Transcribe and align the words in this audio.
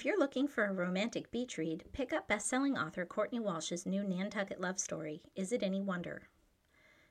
If 0.00 0.06
you're 0.06 0.18
looking 0.18 0.48
for 0.48 0.64
a 0.64 0.72
romantic 0.72 1.30
beach 1.30 1.58
read, 1.58 1.84
pick 1.92 2.10
up 2.10 2.26
best-selling 2.26 2.78
author 2.78 3.04
Courtney 3.04 3.38
Walsh's 3.38 3.84
new 3.84 4.02
Nantucket 4.02 4.58
love 4.58 4.78
story, 4.80 5.20
Is 5.36 5.52
It 5.52 5.62
Any 5.62 5.82
Wonder? 5.82 6.22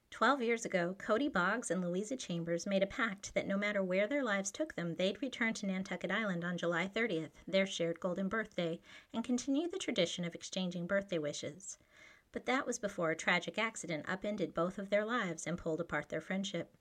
Twelve 0.09 0.41
years 0.41 0.65
ago, 0.65 0.95
Cody 0.97 1.27
Boggs 1.27 1.69
and 1.69 1.86
Louisa 1.86 2.17
Chambers 2.17 2.65
made 2.65 2.81
a 2.81 2.87
pact 2.87 3.36
that 3.36 3.45
no 3.45 3.59
matter 3.59 3.83
where 3.83 4.07
their 4.07 4.23
lives 4.23 4.49
took 4.49 4.73
them, 4.73 4.95
they'd 4.95 5.21
return 5.21 5.54
to 5.54 5.67
Nantucket 5.67 6.09
Island 6.09 6.43
on 6.43 6.57
July 6.57 6.87
30th, 6.87 7.29
their 7.47 7.67
shared 7.67 8.00
golden 8.00 8.28
birthday, 8.28 8.79
and 9.14 9.23
continue 9.23 9.69
the 9.69 9.78
tradition 9.78 10.25
of 10.25 10.33
exchanging 10.33 10.87
birthday 10.87 11.19
wishes. 11.19 11.78
But 12.31 12.47
that 12.47 12.65
was 12.65 12.79
before 12.79 13.11
a 13.11 13.15
tragic 13.15 13.59
accident 13.59 14.09
upended 14.09 14.56
both 14.56 14.79
of 14.79 14.89
their 14.89 15.06
lives 15.06 15.45
and 15.45 15.59
pulled 15.59 15.79
apart 15.79 16.09
their 16.09 16.21
friendship. 16.21 16.75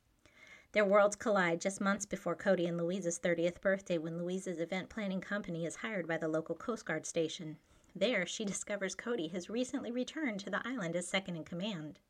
Their 0.72 0.84
worlds 0.84 1.16
collide 1.16 1.62
just 1.62 1.80
months 1.80 2.04
before 2.04 2.34
Cody 2.34 2.66
and 2.66 2.76
Louisa's 2.76 3.18
30th 3.18 3.62
birthday 3.62 3.96
when 3.96 4.18
Louisa's 4.18 4.60
event 4.60 4.90
planning 4.90 5.22
company 5.22 5.64
is 5.64 5.76
hired 5.76 6.06
by 6.06 6.18
the 6.18 6.28
local 6.28 6.54
Coast 6.54 6.84
Guard 6.84 7.06
station. 7.06 7.56
There, 7.96 8.26
she 8.26 8.44
discovers 8.44 8.94
Cody 8.94 9.28
has 9.28 9.48
recently 9.48 9.90
returned 9.90 10.40
to 10.40 10.50
the 10.50 10.60
island 10.68 10.94
as 10.94 11.08
second 11.08 11.36
in 11.36 11.44
command. 11.44 12.00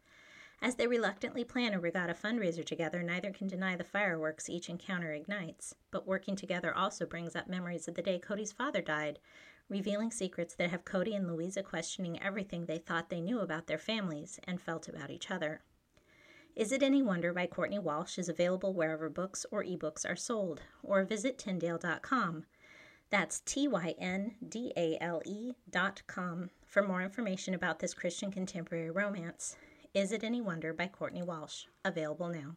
As 0.60 0.74
they 0.74 0.88
reluctantly 0.88 1.44
plan 1.44 1.72
a 1.72 1.78
regatta 1.78 2.14
fundraiser 2.14 2.64
together, 2.64 3.00
neither 3.00 3.30
can 3.30 3.46
deny 3.46 3.76
the 3.76 3.84
fireworks 3.84 4.50
each 4.50 4.68
encounter 4.68 5.12
ignites. 5.12 5.76
But 5.92 6.08
working 6.08 6.34
together 6.34 6.74
also 6.74 7.06
brings 7.06 7.36
up 7.36 7.46
memories 7.46 7.86
of 7.86 7.94
the 7.94 8.02
day 8.02 8.18
Cody's 8.18 8.50
father 8.50 8.82
died, 8.82 9.20
revealing 9.68 10.10
secrets 10.10 10.56
that 10.56 10.70
have 10.70 10.84
Cody 10.84 11.14
and 11.14 11.28
Louisa 11.28 11.62
questioning 11.62 12.20
everything 12.20 12.66
they 12.66 12.78
thought 12.78 13.08
they 13.08 13.20
knew 13.20 13.38
about 13.38 13.68
their 13.68 13.78
families 13.78 14.40
and 14.44 14.60
felt 14.60 14.88
about 14.88 15.10
each 15.10 15.30
other. 15.30 15.60
Is 16.58 16.72
It 16.72 16.82
Any 16.82 17.02
Wonder 17.02 17.32
by 17.32 17.46
Courtney 17.46 17.78
Walsh 17.78 18.18
is 18.18 18.28
available 18.28 18.74
wherever 18.74 19.08
books 19.08 19.46
or 19.52 19.62
ebooks 19.62 20.04
are 20.04 20.16
sold, 20.16 20.60
or 20.82 21.04
visit 21.04 21.38
Tyndale.com. 21.38 22.46
That's 23.10 23.38
T 23.38 23.68
Y 23.68 23.94
N 23.96 24.34
D 24.48 24.72
A 24.76 24.98
L 25.00 25.22
E.com 25.24 26.50
for 26.66 26.82
more 26.82 27.00
information 27.00 27.54
about 27.54 27.78
this 27.78 27.94
Christian 27.94 28.32
contemporary 28.32 28.90
romance. 28.90 29.56
Is 29.94 30.10
It 30.10 30.24
Any 30.24 30.40
Wonder 30.40 30.72
by 30.72 30.88
Courtney 30.88 31.22
Walsh, 31.22 31.66
available 31.84 32.28
now. 32.28 32.56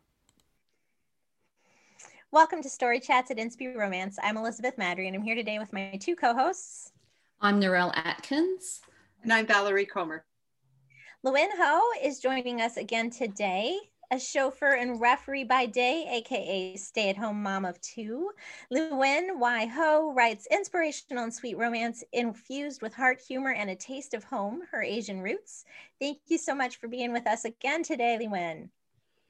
Welcome 2.32 2.64
to 2.64 2.70
Story 2.72 3.00
Chats 3.00 3.30
at 3.30 3.38
Inspy 3.38 3.76
Romance. 3.76 4.18
I'm 4.24 4.36
Elizabeth 4.36 4.78
Maddrey, 4.78 5.06
and 5.06 5.16
I'm 5.16 5.22
here 5.22 5.36
today 5.36 5.60
with 5.60 5.72
my 5.72 5.96
two 6.02 6.16
co 6.16 6.34
hosts. 6.34 6.92
I'm 7.40 7.62
Narelle 7.62 7.96
Atkins. 7.96 8.82
And 9.22 9.32
I'm 9.32 9.46
Valerie 9.46 9.86
Comer. 9.86 10.26
Liwen 11.24 11.50
Ho 11.56 11.82
is 12.04 12.20
joining 12.20 12.62
us 12.62 12.78
again 12.78 13.12
today 13.12 13.78
a 14.12 14.20
chauffeur 14.20 14.74
and 14.74 15.00
referee 15.00 15.46
by 15.46 15.66
day, 15.66 16.06
aka 16.12 16.76
stay 16.76 17.10
at 17.10 17.18
home 17.18 17.42
mom 17.42 17.64
of 17.64 17.80
two. 17.80 18.30
Liwen 18.72 19.40
Y 19.40 19.66
Ho 19.68 20.14
writes 20.14 20.48
inspirational 20.52 21.24
and 21.24 21.34
sweet 21.34 21.58
romance 21.58 22.04
infused 22.12 22.82
with 22.82 22.94
heart, 22.94 23.22
humor, 23.26 23.52
and 23.52 23.70
a 23.70 23.76
taste 23.76 24.14
of 24.14 24.26
home, 24.26 24.62
her 24.72 24.84
Asian 24.84 25.22
roots. 25.22 25.64
Thank 26.00 26.20
you 26.28 26.38
so 26.38 26.54
much 26.54 26.78
for 26.78 26.90
being 26.90 27.14
with 27.14 27.26
us 27.26 27.46
again 27.46 27.84
today, 27.84 28.20
Luen. 28.22 28.70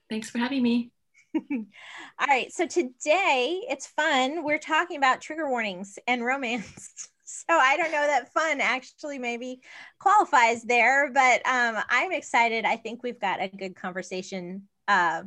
Thanks 0.10 0.32
for 0.32 0.40
having 0.40 0.64
me. 0.64 0.92
All 1.36 2.28
right, 2.28 2.52
so 2.52 2.66
today 2.66 3.62
it's 3.70 3.86
fun. 3.86 4.44
We're 4.44 4.58
talking 4.58 4.98
about 4.98 5.22
trigger 5.22 5.48
warnings 5.48 6.00
and 6.08 6.26
romance. 6.26 7.08
so 7.24 7.46
I 7.50 7.78
don't 7.78 7.92
know 7.92 8.08
that 8.08 8.34
fun 8.34 8.60
actually 8.62 9.20
maybe 9.20 9.62
qualifies 10.00 10.64
there, 10.64 11.12
but 11.14 11.46
um, 11.48 11.78
I'm 11.88 12.12
excited. 12.12 12.66
I 12.66 12.78
think 12.78 13.04
we've 13.04 13.20
got 13.20 13.42
a 13.42 13.48
good 13.48 13.76
conversation 13.76 14.68
uh, 14.92 15.24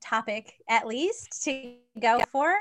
topic 0.00 0.54
at 0.68 0.86
least 0.86 1.44
to 1.44 1.74
go 2.00 2.18
for. 2.30 2.54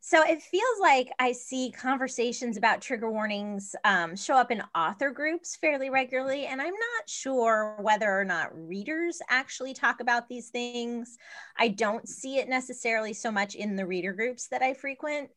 So 0.00 0.22
it 0.22 0.40
feels 0.40 0.80
like 0.80 1.08
I 1.18 1.32
see 1.32 1.72
conversations 1.76 2.56
about 2.56 2.80
trigger 2.80 3.10
warnings 3.10 3.74
um, 3.84 4.16
show 4.16 4.34
up 4.34 4.50
in 4.50 4.62
author 4.74 5.10
groups 5.10 5.56
fairly 5.56 5.90
regularly. 5.90 6.46
And 6.46 6.60
I'm 6.60 6.68
not 6.72 7.08
sure 7.08 7.76
whether 7.80 8.10
or 8.10 8.24
not 8.24 8.56
readers 8.56 9.20
actually 9.28 9.74
talk 9.74 10.00
about 10.00 10.28
these 10.28 10.48
things. 10.48 11.18
I 11.58 11.68
don't 11.68 12.08
see 12.08 12.38
it 12.38 12.48
necessarily 12.48 13.12
so 13.12 13.30
much 13.30 13.54
in 13.54 13.76
the 13.76 13.86
reader 13.86 14.12
groups 14.12 14.48
that 14.48 14.62
I 14.62 14.74
frequent. 14.74 15.30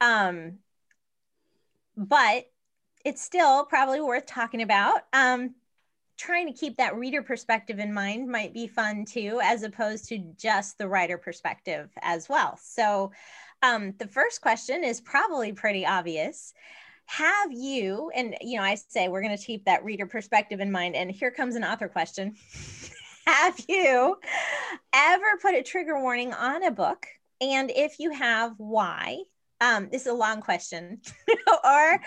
Um, 0.00 0.58
but 1.96 2.44
it's 3.04 3.22
still 3.22 3.64
probably 3.64 4.00
worth 4.00 4.26
talking 4.26 4.62
about. 4.62 5.00
Um, 5.12 5.54
trying 6.16 6.46
to 6.46 6.52
keep 6.52 6.76
that 6.76 6.96
reader 6.96 7.22
perspective 7.22 7.78
in 7.78 7.92
mind 7.92 8.28
might 8.28 8.54
be 8.54 8.66
fun 8.66 9.04
too, 9.04 9.40
as 9.42 9.62
opposed 9.62 10.06
to 10.08 10.18
just 10.38 10.78
the 10.78 10.88
writer 10.88 11.18
perspective 11.18 11.90
as 12.00 12.28
well. 12.28 12.58
So, 12.62 13.12
um, 13.62 13.94
the 13.98 14.08
first 14.08 14.40
question 14.40 14.82
is 14.82 15.00
probably 15.00 15.52
pretty 15.52 15.86
obvious. 15.86 16.52
Have 17.06 17.52
you, 17.52 18.10
and 18.14 18.36
you 18.40 18.56
know, 18.56 18.64
I 18.64 18.74
say 18.74 19.08
we're 19.08 19.22
going 19.22 19.36
to 19.36 19.44
keep 19.44 19.64
that 19.64 19.84
reader 19.84 20.06
perspective 20.06 20.60
in 20.60 20.72
mind, 20.72 20.96
and 20.96 21.10
here 21.10 21.30
comes 21.30 21.56
an 21.56 21.64
author 21.64 21.88
question. 21.88 22.34
have 23.26 23.60
you 23.68 24.16
ever 24.92 25.26
put 25.40 25.54
a 25.54 25.62
trigger 25.62 26.00
warning 26.00 26.32
on 26.32 26.64
a 26.64 26.70
book? 26.70 27.06
And 27.40 27.70
if 27.70 27.98
you 27.98 28.12
have, 28.12 28.54
why? 28.58 29.18
Um, 29.62 29.88
this 29.92 30.02
is 30.02 30.08
a 30.08 30.14
long 30.14 30.40
question. 30.40 31.00
or 31.64 32.00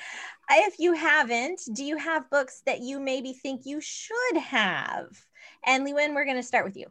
if 0.52 0.78
you 0.78 0.92
haven't, 0.92 1.62
do 1.74 1.86
you 1.86 1.96
have 1.96 2.30
books 2.30 2.62
that 2.66 2.82
you 2.82 3.00
maybe 3.00 3.32
think 3.32 3.62
you 3.64 3.80
should 3.80 4.38
have? 4.38 5.08
And 5.66 5.88
Liwen, 5.88 6.14
we're 6.14 6.26
going 6.26 6.36
to 6.36 6.44
start 6.44 6.66
with 6.66 6.76
you. 6.76 6.88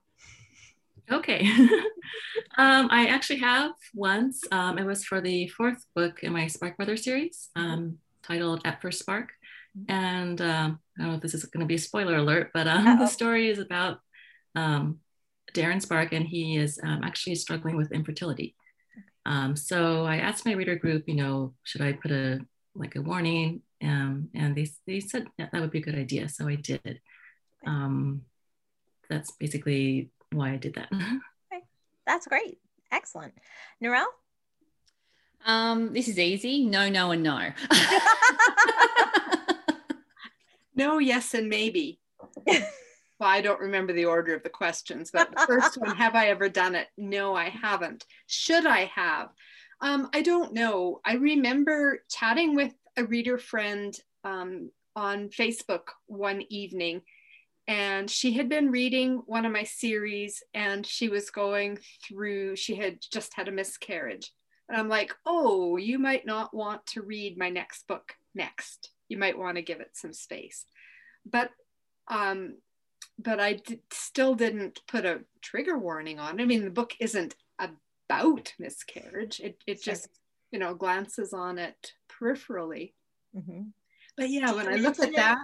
Okay. 1.12 1.46
um, 2.56 2.88
I 2.90 3.08
actually 3.08 3.40
have 3.40 3.72
once. 3.94 4.40
Um, 4.50 4.78
it 4.78 4.86
was 4.86 5.04
for 5.04 5.20
the 5.20 5.48
fourth 5.48 5.84
book 5.94 6.22
in 6.22 6.32
my 6.32 6.46
Spark 6.46 6.78
Brother 6.78 6.96
series, 6.96 7.50
um, 7.54 7.98
titled 8.22 8.62
At 8.64 8.80
First 8.80 9.00
Spark. 9.00 9.32
And 9.90 10.40
um, 10.40 10.78
I 10.98 11.02
don't 11.02 11.10
know 11.10 11.16
if 11.16 11.20
this 11.20 11.34
is 11.34 11.44
going 11.44 11.60
to 11.60 11.66
be 11.66 11.74
a 11.74 11.78
spoiler 11.78 12.16
alert, 12.16 12.52
but 12.54 12.66
um, 12.66 12.98
the 12.98 13.06
story 13.06 13.50
is 13.50 13.58
about 13.58 13.98
um, 14.54 15.00
Darren 15.52 15.82
Spark, 15.82 16.14
and 16.14 16.26
he 16.26 16.56
is 16.56 16.80
actually 16.82 17.34
struggling 17.34 17.76
with 17.76 17.92
infertility. 17.92 18.56
Um, 19.26 19.56
so 19.56 20.04
I 20.04 20.16
asked 20.16 20.44
my 20.44 20.52
reader 20.52 20.76
group, 20.76 21.04
you 21.06 21.14
know, 21.14 21.54
should 21.62 21.80
I 21.80 21.92
put 21.92 22.10
a 22.10 22.40
like 22.74 22.96
a 22.96 23.02
warning? 23.02 23.62
Um, 23.82 24.28
and 24.34 24.56
they, 24.56 24.68
they 24.86 25.00
said 25.00 25.26
yeah, 25.38 25.48
that 25.52 25.60
would 25.60 25.70
be 25.70 25.78
a 25.78 25.82
good 25.82 25.94
idea. 25.94 26.28
So 26.28 26.48
I 26.48 26.56
did. 26.56 27.00
Um, 27.66 28.22
that's 29.08 29.30
basically 29.32 30.10
why 30.32 30.52
I 30.52 30.56
did 30.56 30.74
that. 30.74 30.88
Okay. 31.52 31.62
That's 32.06 32.26
great. 32.26 32.58
Excellent. 32.90 33.34
Narelle? 33.82 34.06
Um, 35.46 35.92
this 35.92 36.08
is 36.08 36.18
easy. 36.18 36.64
No, 36.64 36.88
no, 36.88 37.10
and 37.10 37.22
no. 37.22 37.38
no, 40.74 40.98
yes, 40.98 41.34
and 41.34 41.48
maybe. 41.48 42.00
Well, 43.18 43.30
I 43.30 43.40
don't 43.40 43.60
remember 43.60 43.92
the 43.92 44.06
order 44.06 44.34
of 44.34 44.42
the 44.42 44.48
questions, 44.50 45.10
but 45.12 45.30
the 45.30 45.46
first 45.46 45.76
one, 45.76 45.96
have 45.96 46.14
I 46.14 46.28
ever 46.28 46.48
done 46.48 46.74
it? 46.74 46.88
No, 46.98 47.34
I 47.34 47.48
haven't. 47.48 48.04
Should 48.26 48.66
I 48.66 48.90
have? 48.94 49.28
Um, 49.80 50.08
I 50.12 50.22
don't 50.22 50.52
know. 50.52 51.00
I 51.04 51.14
remember 51.14 52.02
chatting 52.10 52.54
with 52.54 52.72
a 52.96 53.04
reader 53.04 53.38
friend 53.38 53.96
um, 54.24 54.70
on 54.96 55.28
Facebook 55.28 55.88
one 56.06 56.42
evening, 56.48 57.02
and 57.68 58.10
she 58.10 58.32
had 58.32 58.48
been 58.48 58.70
reading 58.70 59.22
one 59.26 59.44
of 59.44 59.52
my 59.52 59.64
series, 59.64 60.42
and 60.52 60.84
she 60.84 61.08
was 61.08 61.30
going 61.30 61.78
through, 62.06 62.56
she 62.56 62.74
had 62.74 62.98
just 63.12 63.34
had 63.34 63.48
a 63.48 63.52
miscarriage. 63.52 64.32
And 64.68 64.78
I'm 64.78 64.88
like, 64.88 65.14
oh, 65.24 65.76
you 65.76 65.98
might 65.98 66.26
not 66.26 66.54
want 66.54 66.84
to 66.88 67.02
read 67.02 67.38
my 67.38 67.50
next 67.50 67.86
book 67.86 68.14
next. 68.34 68.90
You 69.08 69.18
might 69.18 69.38
want 69.38 69.56
to 69.56 69.62
give 69.62 69.80
it 69.80 69.90
some 69.92 70.12
space. 70.12 70.64
But 71.30 71.50
um, 72.08 72.54
but 73.18 73.40
I 73.40 73.54
d- 73.54 73.80
still 73.92 74.34
didn't 74.34 74.80
put 74.86 75.04
a 75.04 75.20
trigger 75.40 75.78
warning 75.78 76.18
on. 76.18 76.40
I 76.40 76.44
mean, 76.44 76.64
the 76.64 76.70
book 76.70 76.94
isn't 77.00 77.34
about 77.58 78.54
miscarriage. 78.58 79.40
It 79.40 79.62
it 79.66 79.82
just 79.82 80.08
you 80.50 80.58
know 80.58 80.74
glances 80.74 81.32
on 81.32 81.58
it 81.58 81.92
peripherally. 82.08 82.92
Mm-hmm. 83.36 83.62
But 84.16 84.30
yeah, 84.30 84.52
when 84.52 84.68
I 84.68 84.76
look 84.76 84.98
at 84.98 85.14
that 85.16 85.38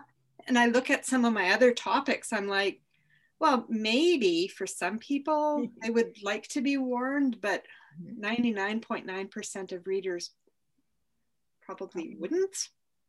and 0.46 0.58
I 0.58 0.66
look 0.66 0.90
at 0.90 1.06
some 1.06 1.24
of 1.24 1.32
my 1.32 1.50
other 1.50 1.72
topics, 1.72 2.32
I'm 2.32 2.46
like, 2.46 2.80
well, 3.40 3.66
maybe 3.68 4.48
for 4.48 4.66
some 4.66 4.98
people 4.98 5.66
they 5.82 5.90
would 5.90 6.16
like 6.22 6.46
to 6.48 6.60
be 6.60 6.76
warned, 6.76 7.40
but 7.40 7.64
99.9% 8.20 9.04
mm-hmm. 9.04 9.74
of 9.74 9.86
readers 9.86 10.30
probably 11.62 12.16
wouldn't. 12.18 12.56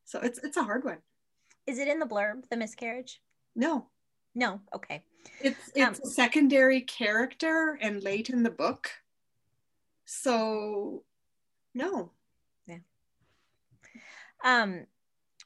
So 0.05 0.19
it's 0.19 0.39
it's 0.43 0.57
a 0.57 0.63
hard 0.63 0.83
one. 0.83 0.97
Is 1.67 1.77
it 1.77 1.87
in 1.87 1.99
the 1.99 2.05
blurb, 2.05 2.49
the 2.49 2.57
miscarriage? 2.57 3.21
No. 3.55 3.87
No, 4.33 4.61
okay. 4.73 5.03
It's 5.41 5.71
it's 5.75 5.99
um, 5.99 6.05
a 6.05 6.07
secondary 6.07 6.81
character 6.81 7.77
and 7.81 8.03
late 8.03 8.29
in 8.29 8.43
the 8.43 8.49
book. 8.49 8.89
So 10.05 11.03
no. 11.73 12.11
Yeah. 12.67 12.77
Um 14.43 14.85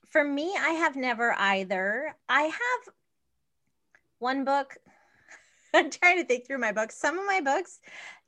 for 0.08 0.24
me, 0.24 0.56
I 0.58 0.70
have 0.70 0.96
never 0.96 1.34
either. 1.34 2.16
I 2.30 2.44
have 2.44 2.94
one 4.20 4.46
book. 4.46 4.78
I'm 5.74 5.90
trying 5.90 6.18
to 6.18 6.26
think 6.26 6.48
through 6.48 6.60
my 6.60 6.72
books. 6.72 6.98
Some 6.98 7.20
of 7.20 7.26
my 7.26 7.42
books, 7.42 7.80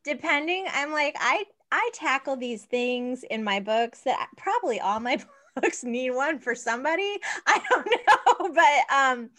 depending, 0.04 0.65
I'm 0.74 0.92
like, 0.92 1.15
I 1.19 1.45
I 1.71 1.89
tackle 1.94 2.36
these 2.36 2.65
things 2.65 3.24
in 3.24 3.44
my 3.44 3.59
books 3.59 4.01
that 4.01 4.30
probably 4.38 4.80
all 4.80 5.00
my 5.00 5.18
books 5.62 5.83
need 5.83 6.12
one 6.12 6.39
for 6.39 6.56
somebody. 6.56 7.18
I 7.48 7.62
don't 7.69 7.86
know, 7.86 8.50
but 8.54 8.95
um, 8.95 9.30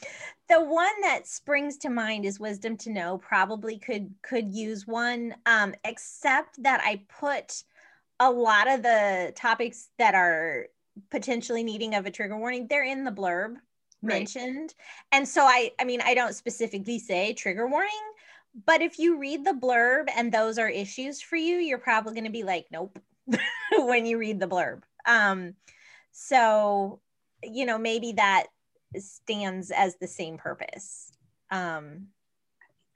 the 0.49 0.63
one 0.63 1.01
that 1.03 1.27
springs 1.27 1.77
to 1.79 1.91
mind 1.91 2.25
is 2.25 2.41
Wisdom 2.41 2.77
to 2.79 2.91
Know. 2.91 3.19
Probably 3.19 3.79
could 3.79 4.13
could 4.23 4.53
use 4.53 4.87
one, 4.87 5.35
um, 5.47 5.75
except 5.85 6.63
that 6.63 6.81
I 6.83 7.03
put 7.09 7.63
a 8.21 8.31
lot 8.31 8.69
of 8.69 8.83
the 8.83 9.33
topics 9.37 9.89
that 9.99 10.15
are 10.15 10.67
potentially 11.11 11.63
needing 11.63 11.95
of 11.95 12.07
a 12.07 12.11
trigger 12.11 12.37
warning. 12.37 12.67
They're 12.69 12.85
in 12.85 13.05
the 13.05 13.13
blurb 13.13 13.57
mentioned, 14.01 14.75
and 15.13 15.27
so 15.27 15.43
I 15.43 15.73
I 15.81 15.85
mean 15.85 16.01
I 16.01 16.15
don't 16.15 16.35
specifically 16.35 16.99
say 16.99 17.33
trigger 17.33 17.67
warning. 17.67 17.91
But 18.67 18.83
if 18.83 18.99
you 18.99 19.19
read 19.19 19.45
the 19.45 19.53
blurb 19.53 20.09
and 20.17 20.33
those 20.33 20.59
are 20.59 20.69
issues 20.69 21.21
for 21.21 21.37
you, 21.37 21.57
you're 21.57 21.79
probably 21.79 22.15
going 22.15 22.25
to 22.25 22.31
be 22.31 22.43
like, 22.43 22.67
nope, 22.73 22.99
when 23.79 24.07
you 24.07 24.19
read 24.19 24.41
the 24.41 24.49
blurb. 24.49 24.83
Um, 25.07 25.55
so, 26.21 26.99
you 27.45 27.65
know, 27.65 27.79
maybe 27.79 28.13
that 28.13 28.49
stands 28.97 29.71
as 29.71 29.97
the 30.01 30.09
same 30.09 30.37
purpose. 30.37 31.13
Um, 31.53 32.09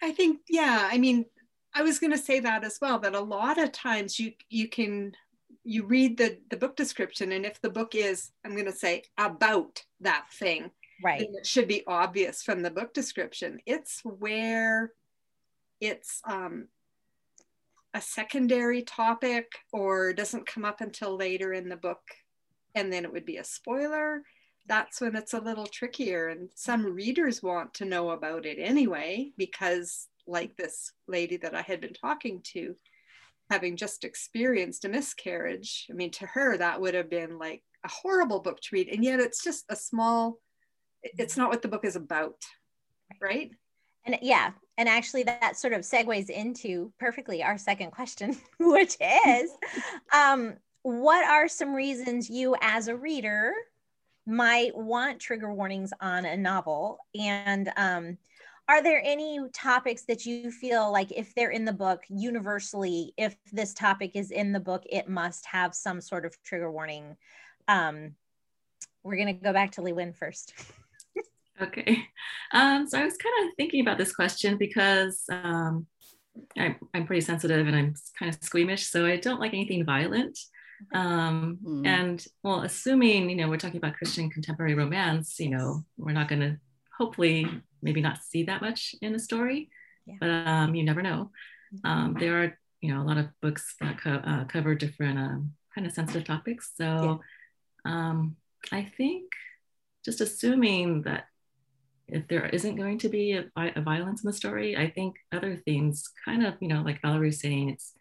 I 0.02 0.10
think, 0.10 0.40
yeah. 0.48 0.88
I 0.90 0.98
mean, 0.98 1.26
I 1.72 1.82
was 1.82 2.00
going 2.00 2.10
to 2.10 2.18
say 2.18 2.40
that 2.40 2.64
as 2.64 2.78
well. 2.82 2.98
That 2.98 3.14
a 3.14 3.20
lot 3.20 3.58
of 3.58 3.70
times 3.70 4.18
you 4.18 4.32
you 4.50 4.68
can 4.68 5.12
you 5.62 5.86
read 5.86 6.18
the 6.18 6.38
the 6.50 6.56
book 6.56 6.74
description, 6.74 7.30
and 7.30 7.46
if 7.46 7.60
the 7.60 7.70
book 7.70 7.94
is, 7.94 8.32
I'm 8.44 8.54
going 8.54 8.66
to 8.66 8.72
say 8.72 9.04
about 9.16 9.84
that 10.00 10.26
thing, 10.32 10.72
right, 11.02 11.22
it 11.22 11.46
should 11.46 11.68
be 11.68 11.84
obvious 11.86 12.42
from 12.42 12.60
the 12.60 12.72
book 12.72 12.92
description. 12.92 13.60
It's 13.66 14.00
where 14.04 14.92
it's 15.80 16.20
um, 16.24 16.66
a 17.94 18.00
secondary 18.00 18.82
topic 18.82 19.52
or 19.72 20.12
doesn't 20.12 20.46
come 20.46 20.64
up 20.64 20.80
until 20.80 21.16
later 21.16 21.52
in 21.52 21.68
the 21.68 21.76
book 21.76 22.02
and 22.74 22.92
then 22.92 23.04
it 23.04 23.12
would 23.12 23.26
be 23.26 23.36
a 23.38 23.44
spoiler 23.44 24.22
that's 24.66 25.00
when 25.00 25.16
it's 25.16 25.34
a 25.34 25.40
little 25.40 25.66
trickier. 25.66 26.28
And 26.28 26.48
some 26.54 26.84
readers 26.86 27.42
want 27.42 27.74
to 27.74 27.84
know 27.84 28.10
about 28.10 28.46
it 28.46 28.58
anyway 28.60 29.32
because 29.36 30.08
like 30.26 30.56
this 30.56 30.92
lady 31.08 31.36
that 31.36 31.52
i 31.52 31.62
had 31.62 31.80
been 31.80 31.92
talking 31.92 32.40
to 32.44 32.76
having 33.50 33.76
just 33.76 34.04
experienced 34.04 34.84
a 34.84 34.88
miscarriage 34.88 35.88
i 35.90 35.94
mean 35.94 36.12
to 36.12 36.24
her 36.26 36.56
that 36.56 36.80
would 36.80 36.94
have 36.94 37.10
been 37.10 37.40
like 37.40 37.60
a 37.84 37.88
horrible 37.88 38.38
book 38.38 38.60
to 38.60 38.68
read. 38.72 38.88
And 38.88 39.02
yet 39.02 39.18
it's 39.18 39.42
just 39.42 39.64
a 39.68 39.74
small 39.74 40.38
it's 41.02 41.36
not 41.36 41.50
what 41.50 41.62
the 41.62 41.68
book 41.68 41.84
is 41.84 41.96
about 41.96 42.36
right? 43.20 43.50
And 44.04 44.18
yeah 44.22 44.52
and 44.78 44.88
actually 44.88 45.24
that 45.24 45.56
sort 45.56 45.72
of 45.72 45.80
segues 45.80 46.30
into 46.30 46.92
perfectly 47.00 47.42
our 47.42 47.58
second 47.58 47.90
question 47.90 48.36
which 48.60 48.96
is 49.26 49.50
um, 50.14 50.54
what 50.82 51.24
are 51.24 51.48
some 51.48 51.74
reasons 51.74 52.28
you 52.28 52.56
as 52.60 52.88
a 52.88 52.96
reader 52.96 53.52
might 54.26 54.76
want 54.76 55.20
trigger 55.20 55.52
warnings 55.52 55.92
on 56.00 56.24
a 56.24 56.36
novel 56.36 56.98
and 57.18 57.72
um, 57.76 58.16
are 58.68 58.82
there 58.82 59.02
any 59.04 59.40
topics 59.52 60.04
that 60.04 60.24
you 60.24 60.50
feel 60.50 60.90
like 60.92 61.10
if 61.12 61.34
they're 61.34 61.50
in 61.50 61.64
the 61.64 61.72
book 61.72 62.02
universally 62.08 63.12
if 63.16 63.36
this 63.52 63.74
topic 63.74 64.12
is 64.14 64.30
in 64.30 64.52
the 64.52 64.60
book 64.60 64.82
it 64.90 65.08
must 65.08 65.44
have 65.46 65.74
some 65.74 66.00
sort 66.00 66.24
of 66.24 66.40
trigger 66.42 66.70
warning 66.70 67.16
um, 67.68 68.14
we're 69.02 69.16
going 69.16 69.26
to 69.26 69.32
go 69.32 69.52
back 69.52 69.72
to 69.72 69.80
Liwen 69.80 70.14
first 70.14 70.54
Okay. 71.60 72.08
Um, 72.52 72.88
so 72.88 72.98
I 72.98 73.04
was 73.04 73.16
kind 73.16 73.46
of 73.46 73.54
thinking 73.56 73.80
about 73.82 73.98
this 73.98 74.14
question 74.14 74.56
because 74.56 75.24
um, 75.30 75.86
I, 76.58 76.76
am 76.94 77.06
pretty 77.06 77.20
sensitive 77.20 77.66
and 77.66 77.76
I'm 77.76 77.94
kind 78.18 78.34
of 78.34 78.42
squeamish, 78.42 78.86
so 78.86 79.06
I 79.06 79.16
don't 79.16 79.40
like 79.40 79.52
anything 79.52 79.84
violent. 79.84 80.38
Um, 80.94 81.58
mm. 81.64 81.86
And 81.86 82.24
well, 82.42 82.62
assuming 82.62 83.30
you 83.30 83.36
know 83.36 83.48
we're 83.48 83.56
talking 83.56 83.78
about 83.78 83.94
Christian 83.94 84.30
contemporary 84.30 84.74
romance, 84.74 85.38
you 85.38 85.50
know 85.50 85.84
we're 85.96 86.12
not 86.12 86.28
going 86.28 86.40
to 86.40 86.56
hopefully 86.96 87.46
maybe 87.82 88.00
not 88.00 88.22
see 88.22 88.44
that 88.44 88.62
much 88.62 88.94
in 89.02 89.14
a 89.14 89.18
story, 89.18 89.70
yeah. 90.06 90.16
but 90.20 90.30
um, 90.30 90.74
you 90.74 90.84
never 90.84 91.02
know. 91.02 91.30
Um, 91.84 92.16
there 92.18 92.42
are 92.42 92.58
you 92.80 92.94
know 92.94 93.02
a 93.02 93.06
lot 93.06 93.18
of 93.18 93.28
books 93.40 93.74
that 93.80 93.98
co- 93.98 94.22
uh, 94.24 94.44
cover 94.44 94.74
different 94.74 95.18
um, 95.18 95.52
kind 95.74 95.86
of 95.86 95.92
sensitive 95.92 96.24
topics. 96.24 96.72
So 96.76 97.20
yeah. 97.84 97.92
um, 97.92 98.36
I 98.70 98.82
think 98.96 99.30
just 100.04 100.20
assuming 100.20 101.02
that 101.02 101.26
if 102.08 102.28
there 102.28 102.46
isn't 102.46 102.76
going 102.76 102.98
to 102.98 103.08
be 103.08 103.32
a, 103.32 103.44
a, 103.56 103.80
violence 103.80 104.22
in 104.22 104.26
the 104.26 104.36
story, 104.36 104.76
I 104.76 104.90
think 104.90 105.16
other 105.32 105.56
themes 105.64 106.08
kind 106.24 106.44
of, 106.44 106.54
you 106.60 106.68
know, 106.68 106.82
like 106.82 107.00
Valerie's 107.00 107.40
saying, 107.40 107.70
it's 107.70 107.94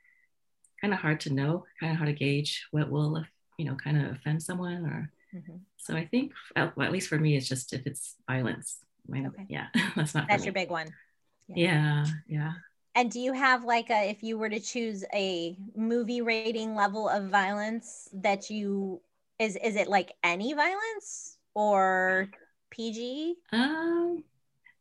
kind 0.81 0.93
of 0.93 0.99
hard 0.99 1.19
to 1.21 1.33
know, 1.33 1.65
kind 1.79 1.91
of 1.91 1.97
hard 1.97 2.09
to 2.09 2.13
gauge 2.13 2.67
what 2.71 2.89
will, 2.89 3.23
you 3.57 3.65
know, 3.65 3.75
kind 3.75 3.97
of 4.03 4.11
offend 4.11 4.41
someone 4.43 4.85
or. 4.85 5.11
Mm-hmm. 5.33 5.57
So 5.77 5.95
I 5.95 6.05
think, 6.05 6.33
well, 6.55 6.73
at 6.81 6.91
least 6.91 7.07
for 7.07 7.17
me, 7.17 7.37
it's 7.37 7.47
just 7.47 7.71
if 7.71 7.87
it's 7.87 8.15
violence. 8.27 8.79
okay. 9.09 9.45
Yeah, 9.47 9.67
that's 9.95 10.13
not. 10.13 10.27
That's 10.27 10.43
your 10.45 10.53
big 10.53 10.69
one. 10.69 10.93
Yeah. 11.47 11.55
yeah, 11.55 12.05
yeah. 12.27 12.53
And 12.95 13.09
do 13.09 13.19
you 13.19 13.31
have 13.31 13.63
like 13.63 13.89
a, 13.89 14.09
if 14.09 14.21
you 14.21 14.37
were 14.37 14.49
to 14.49 14.59
choose 14.59 15.05
a 15.13 15.57
movie 15.75 16.21
rating 16.21 16.75
level 16.75 17.07
of 17.07 17.29
violence 17.29 18.09
that 18.13 18.49
you, 18.49 19.01
is 19.39 19.55
is 19.55 19.75
it 19.77 19.87
like 19.87 20.11
any 20.23 20.53
violence 20.53 21.37
or 21.53 22.29
PG? 22.69 23.35
Um, 23.53 24.23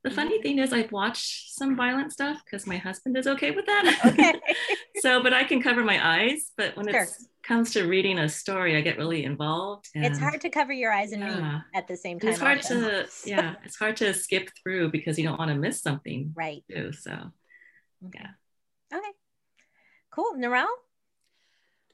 the 0.03 0.11
funny 0.11 0.41
thing 0.41 0.59
is, 0.59 0.73
I've 0.73 0.93
watched 0.93 1.53
some 1.55 1.77
violent 1.77 2.13
stuff 2.13 2.41
because 2.45 2.67
my 2.67 2.79
husband 2.79 3.19
is 3.19 3.27
okay 3.27 3.51
with 3.51 3.67
that. 3.67 4.01
Okay. 4.07 4.33
so, 5.01 5.23
but 5.23 5.35
I 5.35 5.45
can 5.45 5.63
cover 5.63 5.85
my 5.85 6.21
eyes. 6.21 6.53
But 6.57 6.77
when 6.77 6.89
sure. 6.89 7.03
it 7.03 7.11
comes 7.43 7.73
to 7.73 7.87
reading 7.87 8.19
a 8.19 8.29
story, 8.29 8.77
I 8.77 8.81
get 8.81 8.97
really 8.97 9.25
involved. 9.25 9.89
it's 9.95 10.19
hard 10.19 10.41
to 10.41 10.49
cover 10.49 10.73
your 10.73 10.91
eyes 10.91 11.13
and 11.13 11.23
yeah. 11.23 11.53
read 11.53 11.63
at 11.75 11.89
the 11.89 11.97
same 11.97 12.19
time. 12.19 12.31
It's 12.31 12.41
hard 12.41 12.59
often. 12.61 12.81
to, 12.81 13.07
yeah, 13.27 13.57
it's 13.65 13.77
hard 13.77 13.97
to 13.99 14.15
skip 14.15 14.49
through 14.63 14.91
because 14.91 15.19
you 15.19 15.25
don't 15.27 15.39
want 15.39 15.51
to 15.51 15.57
miss 15.57 15.83
something. 15.83 16.33
Right. 16.35 16.65
Too, 16.71 16.93
so, 16.93 17.11
mm-hmm. 17.11 18.09
yeah. 18.15 18.29
Okay. 18.97 19.13
Cool. 20.11 20.35
Narelle? 20.37 20.67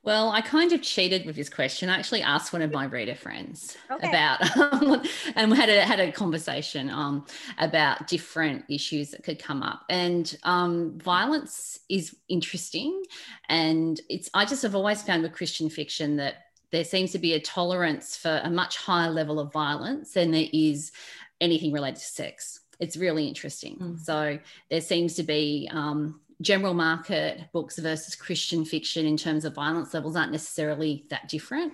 Well, 0.06 0.30
I 0.30 0.40
kind 0.40 0.72
of 0.72 0.82
cheated 0.82 1.26
with 1.26 1.34
this 1.34 1.48
question. 1.48 1.88
I 1.88 1.98
actually 1.98 2.22
asked 2.22 2.52
one 2.52 2.62
of 2.62 2.70
my 2.70 2.84
reader 2.84 3.16
friends 3.16 3.76
okay. 3.90 4.08
about, 4.08 4.38
and 5.34 5.50
we 5.50 5.56
had 5.56 5.68
a 5.68 5.84
had 5.84 5.98
a 5.98 6.12
conversation 6.12 6.88
um, 6.90 7.26
about 7.58 8.06
different 8.06 8.64
issues 8.68 9.10
that 9.10 9.24
could 9.24 9.40
come 9.40 9.64
up. 9.64 9.84
And 9.88 10.38
um, 10.44 10.96
violence 11.00 11.80
is 11.88 12.14
interesting, 12.28 13.02
and 13.48 14.00
it's 14.08 14.30
I 14.32 14.44
just 14.44 14.62
have 14.62 14.76
always 14.76 15.02
found 15.02 15.24
with 15.24 15.32
Christian 15.32 15.68
fiction 15.68 16.14
that 16.18 16.34
there 16.70 16.84
seems 16.84 17.10
to 17.10 17.18
be 17.18 17.32
a 17.32 17.40
tolerance 17.40 18.16
for 18.16 18.40
a 18.44 18.50
much 18.50 18.76
higher 18.76 19.10
level 19.10 19.40
of 19.40 19.52
violence 19.52 20.12
than 20.12 20.30
there 20.30 20.46
is 20.52 20.92
anything 21.40 21.72
related 21.72 21.98
to 21.98 22.06
sex. 22.06 22.60
It's 22.78 22.96
really 22.96 23.26
interesting. 23.26 23.76
Mm. 23.78 23.98
So 23.98 24.38
there 24.70 24.80
seems 24.80 25.14
to 25.14 25.24
be 25.24 25.68
um, 25.72 26.20
general 26.40 26.74
market 26.74 27.40
books 27.52 27.78
versus 27.78 28.14
Christian 28.14 28.64
fiction 28.64 29.06
in 29.06 29.16
terms 29.16 29.44
of 29.44 29.54
violence 29.54 29.94
levels 29.94 30.16
aren't 30.16 30.32
necessarily 30.32 31.04
that 31.10 31.28
different. 31.28 31.72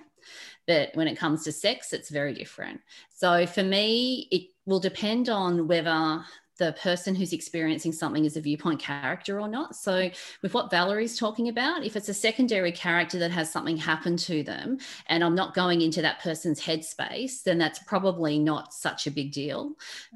But 0.67 0.91
when 0.93 1.07
it 1.07 1.17
comes 1.17 1.43
to 1.43 1.51
sex, 1.51 1.91
it's 1.91 2.09
very 2.09 2.33
different. 2.33 2.81
So 3.09 3.45
for 3.45 3.63
me, 3.63 4.27
it 4.31 4.43
will 4.65 4.79
depend 4.79 5.27
on 5.27 5.67
whether 5.67 6.23
the 6.57 6.73
person 6.73 7.15
who's 7.15 7.33
experiencing 7.33 7.91
something 7.91 8.25
is 8.25 8.37
a 8.37 8.41
viewpoint 8.41 8.79
character 8.79 9.39
or 9.39 9.47
not. 9.47 9.75
So, 9.75 10.09
with 10.41 10.53
what 10.53 10.69
Valerie's 10.69 11.17
talking 11.17 11.49
about, 11.49 11.83
if 11.83 11.95
it's 11.95 12.09
a 12.09 12.13
secondary 12.13 12.71
character 12.71 13.17
that 13.19 13.31
has 13.31 13.51
something 13.51 13.75
happen 13.75 14.17
to 14.17 14.43
them 14.43 14.77
and 15.07 15.23
I'm 15.23 15.35
not 15.35 15.55
going 15.55 15.81
into 15.81 16.01
that 16.03 16.21
person's 16.21 16.61
headspace, 16.61 17.43
then 17.43 17.57
that's 17.57 17.79
probably 17.79 18.37
not 18.37 18.73
such 18.73 19.07
a 19.07 19.11
big 19.11 19.31
deal. 19.31 19.73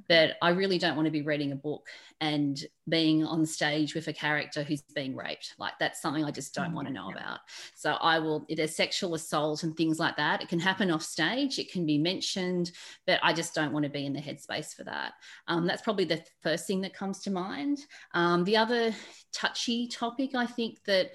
But 0.08 0.38
I 0.42 0.50
really 0.50 0.78
don't 0.78 0.96
want 0.96 1.08
to 1.08 1.12
be 1.12 1.24
reading 1.24 1.52
a 1.52 1.56
book 1.56 1.90
and 2.20 2.66
being 2.90 3.24
on 3.24 3.46
stage 3.46 3.94
with 3.94 4.08
a 4.08 4.14
character 4.14 4.64
who's 4.64 4.82
being 4.96 5.16
raped. 5.16 5.54
Like 5.60 5.74
that's 5.80 6.02
something 6.02 6.24
I 6.24 6.32
just 6.32 6.54
don't 6.56 6.74
want 6.74 6.88
to 6.88 6.94
know 6.94 7.12
about. 7.12 7.40
So 7.76 7.94
I 7.94 8.20
will, 8.20 8.46
there's 8.50 8.76
sexual 8.76 9.14
assault 9.14 9.64
and 9.64 9.76
things 9.76 10.00
like 10.00 10.16
that. 10.18 10.42
It 10.42 10.50
can 10.50 10.60
happen 10.60 10.90
off 10.90 11.04
stage, 11.04 11.60
it 11.60 11.72
can 11.72 11.86
be 11.86 11.98
mentioned, 11.98 12.72
but 13.06 13.20
I 13.22 13.34
just 13.34 13.54
don't 13.54 13.74
want 13.74 13.84
to 13.84 13.90
be 13.90 14.06
in 14.06 14.14
the 14.14 14.22
headspace 14.22 14.74
for 14.76 14.84
that. 14.86 15.14
Um, 15.48 15.68
that's 15.68 15.82
probably 15.82 16.06
the 16.06 16.24
first 16.42 16.66
thing 16.66 16.82
that 16.82 16.94
comes 16.94 17.20
to 17.22 17.32
mind. 17.32 17.80
Um, 18.14 18.44
the 18.46 18.58
other 18.58 18.94
touchy 19.32 19.88
topic 19.88 20.34
I 20.34 20.46
think 20.46 20.84
that 20.86 21.12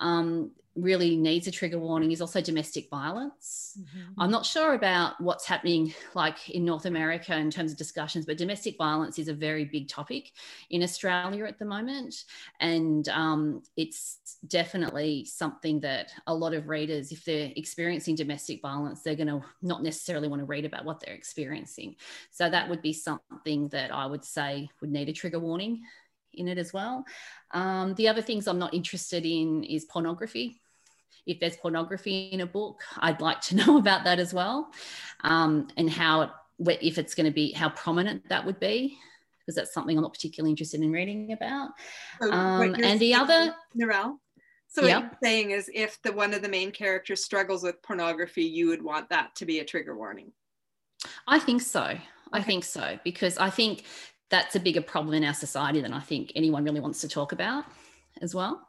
um, 0.00 0.50
really 0.76 1.16
needs 1.16 1.46
a 1.46 1.50
trigger 1.50 1.78
warning 1.78 2.12
is 2.12 2.20
also 2.20 2.40
domestic 2.40 2.88
violence. 2.88 3.76
Mm-hmm. 3.78 4.20
I'm 4.20 4.30
not 4.30 4.46
sure 4.46 4.74
about 4.74 5.20
what's 5.20 5.46
happening 5.46 5.92
like 6.14 6.50
in 6.50 6.64
North 6.64 6.86
America 6.86 7.36
in 7.36 7.50
terms 7.50 7.72
of 7.72 7.78
discussions, 7.78 8.24
but 8.24 8.38
domestic 8.38 8.76
violence 8.78 9.18
is 9.18 9.28
a 9.28 9.34
very 9.34 9.64
big 9.64 9.88
topic 9.88 10.32
in 10.70 10.82
Australia 10.82 11.44
at 11.44 11.58
the 11.58 11.64
moment. 11.64 12.24
And 12.60 13.08
um, 13.08 13.62
it's 13.76 14.38
definitely 14.46 15.24
something 15.24 15.80
that 15.80 16.12
a 16.26 16.34
lot 16.34 16.54
of 16.54 16.68
readers, 16.68 17.10
if 17.10 17.24
they're 17.24 17.52
experiencing 17.56 18.14
domestic 18.14 18.62
violence, 18.62 19.02
they're 19.02 19.16
going 19.16 19.26
to 19.26 19.42
not 19.62 19.82
necessarily 19.82 20.28
want 20.28 20.40
to 20.40 20.46
read 20.46 20.64
about 20.64 20.84
what 20.84 21.00
they're 21.00 21.14
experiencing. 21.14 21.96
So 22.30 22.48
that 22.48 22.68
would 22.68 22.80
be 22.80 22.92
something 22.92 23.68
that 23.68 23.92
I 23.92 24.06
would 24.06 24.24
say 24.24 24.70
would 24.80 24.90
need 24.90 25.08
a 25.08 25.12
trigger 25.12 25.40
warning 25.40 25.82
in 26.34 26.48
it 26.48 26.58
as 26.58 26.72
well. 26.72 27.04
Um, 27.52 27.94
the 27.94 28.08
other 28.08 28.22
things 28.22 28.46
I'm 28.46 28.58
not 28.58 28.74
interested 28.74 29.24
in 29.24 29.64
is 29.64 29.84
pornography. 29.84 30.60
if 31.26 31.38
there's 31.38 31.56
pornography 31.56 32.30
in 32.32 32.40
a 32.40 32.46
book, 32.46 32.80
I'd 32.98 33.20
like 33.20 33.40
to 33.42 33.56
know 33.60 33.78
about 33.78 34.04
that 34.04 34.18
as 34.18 34.32
well, 34.32 34.70
um, 35.22 35.68
and 35.76 35.88
how 35.90 36.22
it, 36.22 36.30
if 36.82 36.98
it's 36.98 37.14
going 37.14 37.26
to 37.26 37.32
be 37.32 37.52
how 37.52 37.68
prominent 37.70 38.28
that 38.28 38.44
would 38.44 38.58
be, 38.58 38.98
because 39.40 39.56
that's 39.56 39.74
something 39.74 39.96
I'm 39.96 40.02
not 40.02 40.14
particularly 40.14 40.50
interested 40.50 40.80
in 40.80 40.92
reading 40.92 41.32
about. 41.32 41.70
So 42.20 42.32
um, 42.32 42.74
and 42.74 43.00
the 43.00 43.14
other, 43.14 43.54
Narelle. 43.78 44.16
So 44.68 44.82
what 44.82 44.90
you're 44.90 45.10
saying 45.22 45.50
is, 45.50 45.68
if 45.74 46.00
the 46.02 46.12
one 46.12 46.32
of 46.32 46.42
the 46.42 46.48
main 46.48 46.70
characters 46.70 47.24
struggles 47.24 47.64
with 47.64 47.82
pornography, 47.82 48.44
you 48.44 48.68
would 48.68 48.82
want 48.82 49.10
that 49.10 49.34
to 49.36 49.44
be 49.44 49.58
a 49.58 49.64
trigger 49.64 49.96
warning. 49.96 50.32
I 51.26 51.40
think 51.40 51.62
so. 51.62 51.96
I 52.32 52.42
think 52.42 52.64
so 52.64 52.98
because 53.02 53.38
I 53.38 53.50
think 53.50 53.84
that's 54.30 54.56
a 54.56 54.60
bigger 54.60 54.80
problem 54.80 55.14
in 55.14 55.24
our 55.24 55.34
society 55.34 55.80
than 55.80 55.92
I 55.92 56.00
think 56.00 56.32
anyone 56.34 56.64
really 56.64 56.80
wants 56.80 57.00
to 57.02 57.08
talk 57.08 57.32
about 57.32 57.64
as 58.22 58.34
well. 58.34 58.66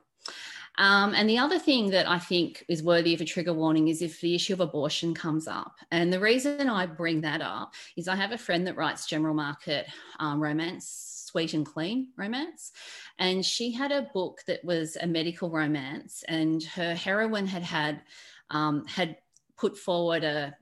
Um, 0.77 1.13
and 1.13 1.29
the 1.29 1.37
other 1.37 1.59
thing 1.59 1.89
that 1.91 2.09
I 2.09 2.17
think 2.17 2.65
is 2.67 2.81
worthy 2.81 3.13
of 3.13 3.21
a 3.21 3.25
trigger 3.25 3.53
warning 3.53 3.89
is 3.89 4.01
if 4.01 4.21
the 4.21 4.33
issue 4.33 4.53
of 4.53 4.61
abortion 4.61 5.13
comes 5.13 5.47
up. 5.47 5.75
And 5.91 6.11
the 6.11 6.19
reason 6.19 6.69
I 6.69 6.85
bring 6.85 7.21
that 7.21 7.41
up 7.41 7.73
is 7.97 8.07
I 8.07 8.15
have 8.15 8.31
a 8.31 8.37
friend 8.37 8.65
that 8.67 8.77
writes 8.77 9.05
general 9.05 9.35
market 9.35 9.85
um, 10.19 10.41
romance, 10.41 11.27
sweet 11.29 11.53
and 11.53 11.65
clean 11.65 12.07
romance. 12.17 12.71
And 13.19 13.45
she 13.45 13.71
had 13.71 13.91
a 13.91 14.09
book 14.13 14.39
that 14.47 14.63
was 14.63 14.97
a 14.99 15.07
medical 15.07 15.49
romance, 15.49 16.23
and 16.27 16.63
her 16.63 16.95
heroine 16.95 17.47
had 17.47 17.63
had 17.63 18.01
um, 18.49 18.85
had 18.85 19.17
put 19.57 19.77
forward 19.77 20.23
a 20.23 20.55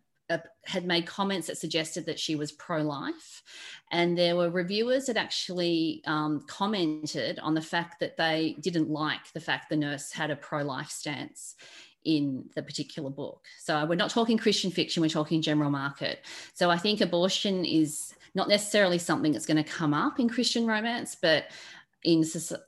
had 0.65 0.85
made 0.85 1.07
comments 1.07 1.47
that 1.47 1.57
suggested 1.57 2.05
that 2.05 2.19
she 2.19 2.35
was 2.35 2.51
pro 2.51 2.81
life. 2.81 3.43
And 3.91 4.17
there 4.17 4.35
were 4.35 4.49
reviewers 4.49 5.07
that 5.07 5.17
actually 5.17 6.01
um, 6.05 6.43
commented 6.47 7.39
on 7.39 7.53
the 7.53 7.61
fact 7.61 7.99
that 7.99 8.17
they 8.17 8.55
didn't 8.59 8.89
like 8.89 9.31
the 9.33 9.39
fact 9.39 9.69
the 9.69 9.75
nurse 9.75 10.11
had 10.11 10.31
a 10.31 10.35
pro 10.35 10.63
life 10.63 10.89
stance 10.89 11.55
in 12.05 12.49
the 12.55 12.63
particular 12.63 13.09
book. 13.09 13.45
So 13.59 13.85
we're 13.85 13.95
not 13.95 14.09
talking 14.11 14.37
Christian 14.37 14.71
fiction, 14.71 15.01
we're 15.01 15.09
talking 15.09 15.41
general 15.41 15.69
market. 15.69 16.25
So 16.53 16.69
I 16.69 16.77
think 16.77 17.01
abortion 17.01 17.65
is 17.65 18.13
not 18.35 18.47
necessarily 18.47 18.97
something 18.97 19.31
that's 19.31 19.45
going 19.45 19.63
to 19.63 19.69
come 19.69 19.93
up 19.93 20.19
in 20.19 20.29
Christian 20.29 20.65
romance, 20.65 21.15
but 21.19 21.45
in 22.03 22.23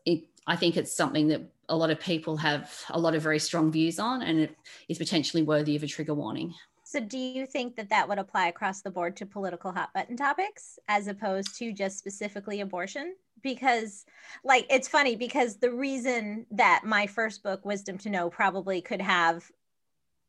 it, 0.06 0.24
I 0.48 0.56
think 0.56 0.76
it's 0.76 0.92
something 0.92 1.28
that 1.28 1.42
a 1.70 1.76
lot 1.76 1.92
of 1.92 2.00
people 2.00 2.36
have 2.38 2.74
a 2.90 3.00
lot 3.00 3.16
of 3.16 3.22
very 3.22 3.40
strong 3.40 3.72
views 3.72 4.00
on, 4.00 4.22
and 4.22 4.40
it 4.40 4.56
is 4.90 4.98
potentially 4.98 5.44
worthy 5.44 5.76
of 5.76 5.84
a 5.84 5.88
trigger 5.88 6.14
warning. 6.14 6.54
So, 6.92 7.00
do 7.00 7.18
you 7.18 7.46
think 7.46 7.78
that 7.78 7.88
that 7.92 8.10
would 8.10 8.20
apply 8.20 8.50
across 8.50 8.82
the 8.82 8.92
board 8.92 9.16
to 9.16 9.26
political 9.26 9.72
hot 9.72 9.94
button 9.94 10.18
topics 10.18 10.78
as 10.90 11.08
opposed 11.08 11.58
to 11.60 11.72
just 11.72 11.98
specifically 11.98 12.60
abortion? 12.60 13.16
Because, 13.42 14.04
like, 14.44 14.66
it's 14.70 14.90
funny 14.90 15.16
because 15.16 15.56
the 15.56 15.72
reason 15.72 16.46
that 16.52 16.82
my 16.84 17.08
first 17.08 17.44
book, 17.44 17.64
Wisdom 17.64 17.98
to 18.00 18.10
Know, 18.10 18.30
probably 18.30 18.82
could 18.82 19.02
have 19.02 19.50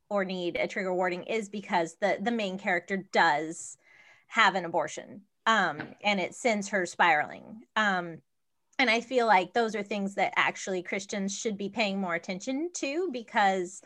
or 0.08 0.24
need 0.24 0.54
a 0.54 0.68
trigger 0.68 0.94
warning 0.94 1.24
is 1.24 1.48
because 1.48 1.96
the 2.00 2.18
the 2.22 2.30
main 2.30 2.58
character 2.58 3.08
does 3.12 3.76
have 4.28 4.54
an 4.54 4.64
abortion 4.64 5.22
um, 5.46 5.82
and 6.04 6.20
it 6.20 6.32
sends 6.32 6.68
her 6.68 6.86
spiraling. 6.86 7.62
Um, 7.74 8.18
and 8.78 8.88
I 8.88 9.00
feel 9.00 9.26
like 9.26 9.52
those 9.52 9.74
are 9.74 9.82
things 9.82 10.14
that 10.14 10.32
actually 10.36 10.84
Christians 10.84 11.36
should 11.36 11.58
be 11.58 11.70
paying 11.70 12.00
more 12.00 12.14
attention 12.14 12.70
to 12.74 13.10
because 13.12 13.82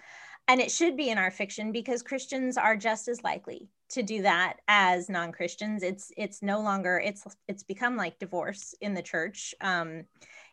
and 0.49 0.61
it 0.61 0.71
should 0.71 0.97
be 0.97 1.11
in 1.11 1.19
our 1.19 1.31
fiction 1.31 1.73
because 1.73 2.03
christians 2.03 2.57
are 2.57 2.77
just 2.77 3.09
as 3.09 3.23
likely 3.23 3.69
to 3.89 4.03
do 4.03 4.23
that 4.23 4.55
as 4.69 5.09
non-christians 5.09 5.83
it's 5.83 6.11
it's 6.17 6.43
no 6.43 6.61
longer 6.61 7.01
it's 7.05 7.27
it's 7.49 7.63
become 7.63 7.97
like 7.97 8.19
divorce 8.19 8.75
in 8.81 8.95
the 8.95 9.03
church 9.03 9.55
um 9.61 10.05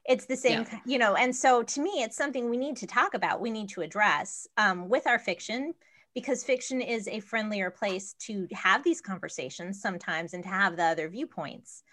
it's 0.05 0.25
the 0.25 0.35
same 0.35 0.65
yeah. 0.71 0.79
you 0.85 0.97
know 0.97 1.15
and 1.15 1.35
so 1.35 1.63
to 1.63 1.81
me 1.81 1.91
it's 2.03 2.17
something 2.17 2.49
we 2.49 2.57
need 2.57 2.75
to 2.77 2.87
talk 2.87 3.13
about 3.13 3.41
we 3.41 3.49
need 3.49 3.69
to 3.69 3.81
address 3.81 4.47
um, 4.57 4.89
with 4.89 5.07
our 5.07 5.19
fiction 5.19 5.73
because 6.13 6.43
fiction 6.43 6.79
is 6.81 7.07
a 7.07 7.19
friendlier 7.21 7.71
place 7.71 8.13
to 8.19 8.47
have 8.51 8.83
these 8.83 9.01
conversations 9.01 9.81
sometimes 9.81 10.33
and 10.33 10.43
to 10.43 10.49
have 10.49 10.75
the 10.75 10.83
other 10.83 11.09
viewpoints 11.09 11.83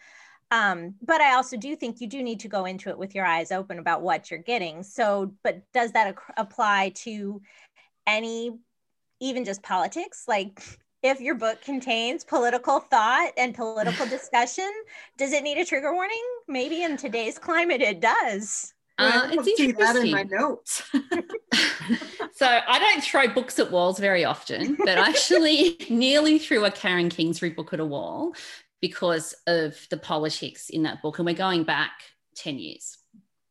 um, 0.52 0.94
but 1.00 1.20
I 1.20 1.34
also 1.34 1.56
do 1.56 1.76
think 1.76 2.00
you 2.00 2.08
do 2.08 2.22
need 2.22 2.40
to 2.40 2.48
go 2.48 2.64
into 2.64 2.88
it 2.90 2.98
with 2.98 3.14
your 3.14 3.24
eyes 3.24 3.52
open 3.52 3.78
about 3.78 4.02
what 4.02 4.30
you're 4.30 4.40
getting. 4.40 4.82
So, 4.82 5.32
but 5.44 5.62
does 5.72 5.92
that 5.92 6.08
ac- 6.08 6.34
apply 6.36 6.90
to 6.96 7.40
any 8.06 8.52
even 9.20 9.44
just 9.44 9.62
politics 9.62 10.24
like 10.26 10.62
if 11.02 11.20
your 11.20 11.34
book 11.34 11.62
contains 11.62 12.24
political 12.24 12.80
thought 12.80 13.32
and 13.36 13.54
political 13.54 14.06
discussion 14.16 14.70
does 15.16 15.32
it 15.32 15.42
need 15.42 15.58
a 15.58 15.64
trigger 15.64 15.92
warning 15.92 16.24
maybe 16.48 16.82
in 16.82 16.96
today's 16.96 17.38
climate 17.38 17.80
it 17.80 18.00
does 18.00 18.74
uh, 19.00 19.28
I 19.28 19.32
it's 19.32 19.56
see 19.56 19.72
that 19.72 19.96
in 19.96 20.10
my 20.10 20.24
notes. 20.24 20.82
so 22.34 22.46
I 22.68 22.78
don't 22.78 23.02
throw 23.02 23.28
books 23.28 23.58
at 23.58 23.70
walls 23.70 23.98
very 23.98 24.26
often, 24.26 24.76
but 24.76 24.98
I 24.98 25.08
actually 25.08 25.78
nearly 25.90 26.38
threw 26.38 26.66
a 26.66 26.70
Karen 26.70 27.08
Kingsbury 27.08 27.52
book 27.52 27.72
at 27.72 27.80
a 27.80 27.84
wall 27.84 28.34
because 28.82 29.34
of 29.46 29.86
the 29.88 29.96
politics 29.96 30.68
in 30.68 30.82
that 30.82 31.00
book. 31.00 31.18
And 31.18 31.24
we're 31.24 31.34
going 31.34 31.64
back 31.64 31.92
10 32.36 32.58
years 32.58 32.98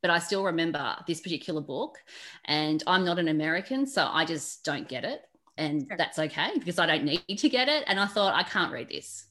but 0.01 0.12
I 0.12 0.20
still 0.20 0.44
remember 0.44 0.96
this 1.08 1.22
particular 1.22 1.62
book. 1.62 1.98
And 2.46 2.84
I'm 2.88 3.06
not 3.06 3.20
an 3.20 3.27
American, 3.27 3.86
so 3.86 4.10
I 4.12 4.25
just 4.25 4.63
don't 4.63 4.88
get 4.88 5.03
it. 5.03 5.22
And 5.58 5.86
sure. 5.88 5.98
that's 5.98 6.20
okay 6.20 6.51
because 6.58 6.79
I 6.79 6.86
don't 6.86 7.03
need 7.03 7.38
to 7.38 7.50
get 7.50 7.68
it. 7.68 7.84
And 7.88 8.00
I 8.00 8.06
thought, 8.06 8.34
I 8.34 8.44
can't 8.44 8.72
read 8.72 8.89
this. 8.89 9.25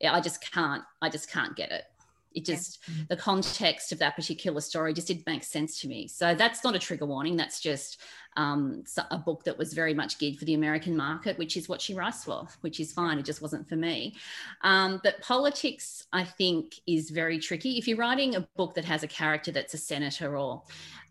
Yeah, 0.00 0.14
I 0.14 0.20
just 0.20 0.50
can't, 0.52 0.82
I 1.02 1.08
just 1.08 1.30
can't 1.30 1.54
get 1.54 1.70
it 1.70 1.84
it 2.34 2.44
just 2.44 2.80
the 3.08 3.16
context 3.16 3.92
of 3.92 3.98
that 4.00 4.16
particular 4.16 4.60
story 4.60 4.92
just 4.92 5.06
didn't 5.06 5.26
make 5.26 5.44
sense 5.44 5.80
to 5.80 5.88
me. 5.88 6.08
So 6.08 6.34
that's 6.34 6.64
not 6.64 6.74
a 6.74 6.78
trigger 6.78 7.06
warning 7.06 7.36
that's 7.36 7.60
just 7.60 8.00
um, 8.36 8.82
a 9.10 9.18
book 9.18 9.44
that 9.44 9.56
was 9.56 9.72
very 9.72 9.94
much 9.94 10.18
geared 10.18 10.36
for 10.36 10.44
the 10.44 10.54
american 10.54 10.96
market 10.96 11.38
which 11.38 11.56
is 11.56 11.68
what 11.68 11.80
she 11.80 11.94
writes 11.94 12.24
for 12.24 12.48
which 12.62 12.80
is 12.80 12.92
fine 12.92 13.18
it 13.18 13.24
just 13.24 13.40
wasn't 13.40 13.68
for 13.68 13.76
me. 13.76 14.14
Um, 14.62 15.00
but 15.02 15.20
politics 15.20 16.06
i 16.12 16.24
think 16.24 16.74
is 16.86 17.10
very 17.10 17.38
tricky. 17.38 17.78
If 17.78 17.86
you're 17.86 17.98
writing 17.98 18.34
a 18.34 18.48
book 18.56 18.74
that 18.74 18.84
has 18.84 19.02
a 19.02 19.08
character 19.08 19.52
that's 19.52 19.74
a 19.74 19.78
senator 19.78 20.36
or 20.36 20.62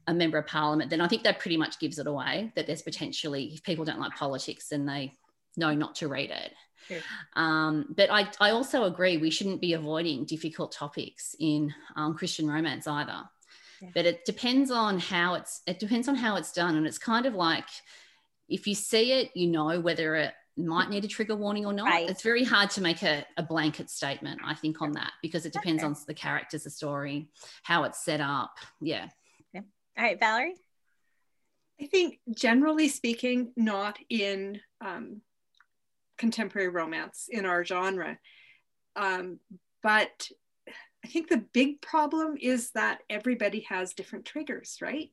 a 0.07 0.13
member 0.13 0.37
of 0.37 0.45
parliament 0.47 0.89
then 0.89 0.99
i 0.99 1.07
think 1.07 1.23
that 1.23 1.39
pretty 1.39 1.55
much 1.55 1.79
gives 1.79 1.97
it 1.97 2.07
away 2.07 2.51
that 2.55 2.67
there's 2.67 2.81
potentially 2.81 3.45
if 3.53 3.63
people 3.63 3.85
don't 3.85 3.99
like 3.99 4.13
politics 4.15 4.67
then 4.67 4.85
they 4.85 5.13
know 5.55 5.73
not 5.73 5.95
to 5.95 6.09
read 6.09 6.29
it 6.29 6.53
um, 7.35 7.93
but 7.95 8.11
I, 8.11 8.27
I 8.39 8.51
also 8.51 8.83
agree 8.83 9.17
we 9.17 9.29
shouldn't 9.29 9.61
be 9.61 9.73
avoiding 9.73 10.25
difficult 10.25 10.71
topics 10.71 11.35
in 11.39 11.73
um, 11.95 12.15
Christian 12.15 12.47
romance 12.47 12.87
either. 12.87 13.23
Yeah. 13.81 13.89
But 13.93 14.05
it 14.05 14.25
depends 14.25 14.71
on 14.71 14.99
how 14.99 15.35
it's 15.35 15.61
it 15.67 15.79
depends 15.79 16.07
on 16.07 16.15
how 16.15 16.35
it's 16.37 16.51
done, 16.51 16.77
and 16.77 16.87
it's 16.87 16.97
kind 16.97 17.25
of 17.25 17.33
like 17.35 17.67
if 18.47 18.67
you 18.67 18.75
see 18.75 19.11
it, 19.11 19.31
you 19.35 19.47
know 19.47 19.79
whether 19.79 20.15
it 20.15 20.33
might 20.55 20.89
need 20.89 21.03
a 21.03 21.07
trigger 21.07 21.35
warning 21.35 21.65
or 21.65 21.73
not. 21.73 21.87
Right. 21.87 22.09
It's 22.09 22.21
very 22.21 22.43
hard 22.43 22.69
to 22.71 22.81
make 22.81 23.01
a, 23.03 23.25
a, 23.37 23.43
blanket 23.43 23.89
statement, 23.89 24.39
I 24.45 24.53
think, 24.53 24.81
on 24.81 24.91
that 24.93 25.11
because 25.21 25.45
it 25.45 25.53
depends 25.53 25.81
okay. 25.81 25.87
on 25.87 25.95
the 26.05 26.13
characters, 26.13 26.63
the 26.63 26.69
story, 26.69 27.29
how 27.63 27.83
it's 27.83 28.03
set 28.03 28.21
up. 28.21 28.51
Yeah. 28.79 29.07
Okay. 29.55 29.65
All 29.97 30.03
right, 30.03 30.19
Valerie. 30.19 30.55
I 31.81 31.87
think 31.87 32.19
generally 32.29 32.87
speaking, 32.87 33.51
not 33.57 33.97
in 34.09 34.61
um, 34.79 35.21
contemporary 36.17 36.69
romance 36.69 37.27
in 37.29 37.45
our 37.45 37.63
genre. 37.63 38.17
Um, 38.95 39.39
but 39.81 40.29
I 41.03 41.07
think 41.07 41.29
the 41.29 41.45
big 41.53 41.81
problem 41.81 42.37
is 42.39 42.71
that 42.71 42.99
everybody 43.09 43.65
has 43.69 43.93
different 43.93 44.25
triggers, 44.25 44.77
right? 44.81 45.09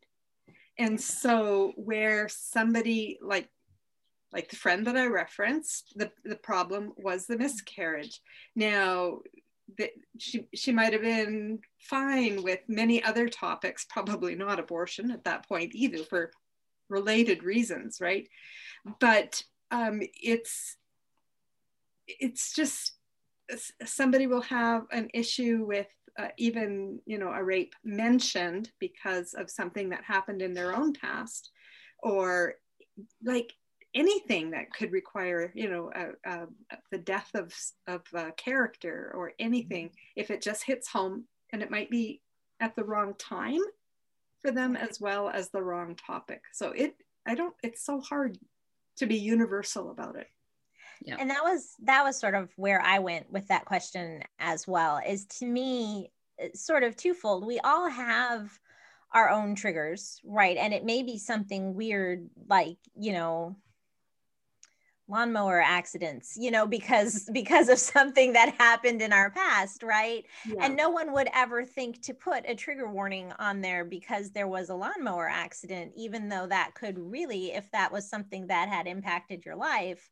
And 0.79 1.01
so 1.01 1.73
where 1.77 2.29
somebody 2.29 3.19
like 3.21 3.49
like 4.33 4.49
the 4.49 4.57
friend 4.57 4.87
that 4.87 4.97
I 4.97 5.07
referenced, 5.07 5.93
the, 5.97 6.13
the 6.25 6.37
problem 6.37 6.93
was 6.97 7.27
the 7.27 7.37
miscarriage. 7.37 8.21
Now, 8.55 9.23
the, 9.77 9.91
she, 10.19 10.47
she 10.55 10.71
might 10.71 10.93
have 10.93 11.03
been 11.03 11.59
fine 11.81 12.45
with 12.45 12.61
many 12.69 13.03
other 13.03 13.29
topics, 13.29 13.87
probably 13.89 14.37
not 14.37 14.61
abortion 14.61 15.11
at 15.11 15.25
that 15.25 15.49
point 15.49 15.75
either 15.75 16.05
for 16.05 16.31
related 16.89 17.43
reasons, 17.43 18.01
right? 18.01 18.29
But 19.01 19.43
um, 19.71 20.01
it's 20.15 20.77
it's 22.19 22.55
just 22.55 22.95
somebody 23.85 24.27
will 24.27 24.43
have 24.43 24.85
an 24.93 25.09
issue 25.13 25.65
with 25.67 25.89
uh, 26.19 26.29
even 26.39 27.01
you 27.07 27.19
know 27.19 27.31
a 27.33 27.43
rape 27.43 27.75
mentioned 27.85 28.71
because 28.79 29.35
of 29.35 29.51
something 29.51 29.89
that 29.89 30.05
happened 30.05 30.43
in 30.43 30.55
their 30.55 30.75
own 30.75 30.93
past 30.93 31.51
or 32.03 32.55
like 33.25 33.53
anything 33.95 34.51
that 34.51 34.73
could 34.73 34.93
require 34.93 35.51
you 35.55 35.69
know 35.69 35.91
a, 35.95 36.31
a, 36.31 36.47
the 36.91 36.99
death 36.99 37.31
of, 37.35 37.53
of 37.87 38.03
a 38.15 38.33
character 38.33 39.13
or 39.15 39.33
anything. 39.39 39.91
If 40.17 40.31
it 40.31 40.43
just 40.43 40.65
hits 40.65 40.89
home 40.89 41.25
and 41.53 41.63
it 41.63 41.71
might 41.71 41.91
be 41.91 42.21
at 42.61 42.77
the 42.77 42.85
wrong 42.85 43.15
time 43.19 43.61
for 44.43 44.51
them 44.51 44.77
as 44.77 45.01
well 45.01 45.29
as 45.29 45.51
the 45.51 45.63
wrong 45.63 45.97
topic. 45.97 46.43
So 46.53 46.71
it 46.71 46.95
i 47.27 47.35
don't 47.35 47.55
it's 47.63 47.85
so 47.85 48.01
hard 48.01 48.39
to 48.97 49.07
be 49.07 49.17
universal 49.17 49.91
about 49.91 50.17
it 50.17 50.27
yeah. 51.03 51.17
and 51.19 51.31
that 51.31 51.43
was 51.43 51.75
that 51.83 52.05
was 52.05 52.19
sort 52.19 52.35
of 52.35 52.51
where 52.57 52.81
i 52.83 52.99
went 52.99 53.31
with 53.31 53.47
that 53.49 53.65
question 53.65 54.23
as 54.39 54.67
well 54.67 55.01
is 55.07 55.27
to 55.27 55.47
me 55.47 56.11
sort 56.55 56.83
of 56.83 56.97
twofold 56.97 57.47
we 57.47 57.59
all 57.61 57.89
have 57.89 58.59
our 59.13 59.31
own 59.31 59.55
triggers, 59.55 60.21
right? 60.25 60.57
And 60.57 60.73
it 60.73 60.85
may 60.85 61.03
be 61.03 61.19
something 61.19 61.75
weird, 61.75 62.29
like, 62.49 62.77
you 62.95 63.13
know, 63.13 63.57
lawnmower 65.09 65.61
accidents 65.61 66.37
you 66.39 66.53
know 66.53 66.69
because 66.69 67.29
because 67.33 67.69
of 67.69 67.81
something 67.81 68.33
that 68.33 68.55
happened 68.61 69.03
in 69.03 69.13
our 69.13 69.29
past 69.29 69.83
right 69.83 70.25
yeah. 70.47 70.65
and 70.65 70.77
no 70.77 70.89
one 70.89 71.13
would 71.13 71.29
ever 71.35 71.65
think 71.65 72.01
to 72.01 72.15
put 72.15 72.49
a 72.49 72.55
trigger 72.55 72.89
warning 72.89 73.33
on 73.41 73.61
there 73.61 73.85
because 73.85 74.31
there 74.31 74.47
was 74.47 74.71
a 74.71 74.75
lawnmower 74.75 75.29
accident 75.29 75.91
even 75.97 76.29
though 76.29 76.47
that 76.47 76.71
could 76.77 76.97
really 76.97 77.51
if 77.51 77.69
that 77.73 77.91
was 77.91 78.09
something 78.09 78.47
that 78.47 78.69
had 78.69 78.87
impacted 78.87 79.45
your 79.45 79.57
life 79.57 80.09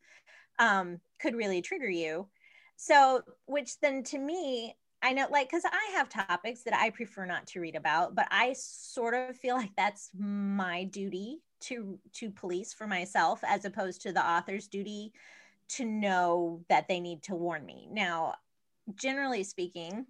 um, 0.59 0.99
could 1.19 1.35
really 1.35 1.61
trigger 1.61 1.89
you 1.89 2.27
so 2.75 3.21
which 3.45 3.79
then 3.79 4.03
to 4.03 4.17
me 4.17 4.75
I 5.01 5.13
know, 5.13 5.27
like, 5.31 5.49
because 5.49 5.63
I 5.65 5.91
have 5.95 6.09
topics 6.09 6.63
that 6.63 6.73
I 6.73 6.89
prefer 6.89 7.25
not 7.25 7.47
to 7.47 7.61
read 7.61 7.75
about, 7.75 8.15
but 8.15 8.27
I 8.31 8.53
sort 8.53 9.13
of 9.13 9.37
feel 9.37 9.55
like 9.55 9.71
that's 9.77 10.09
my 10.17 10.83
duty 10.83 11.39
to 11.61 11.99
to 12.13 12.31
police 12.31 12.73
for 12.73 12.87
myself, 12.87 13.41
as 13.45 13.65
opposed 13.65 14.01
to 14.01 14.11
the 14.11 14.25
author's 14.25 14.67
duty 14.67 15.13
to 15.69 15.85
know 15.85 16.63
that 16.69 16.87
they 16.87 16.99
need 16.99 17.23
to 17.23 17.35
warn 17.35 17.65
me. 17.65 17.87
Now, 17.91 18.35
generally 18.95 19.43
speaking, 19.43 20.05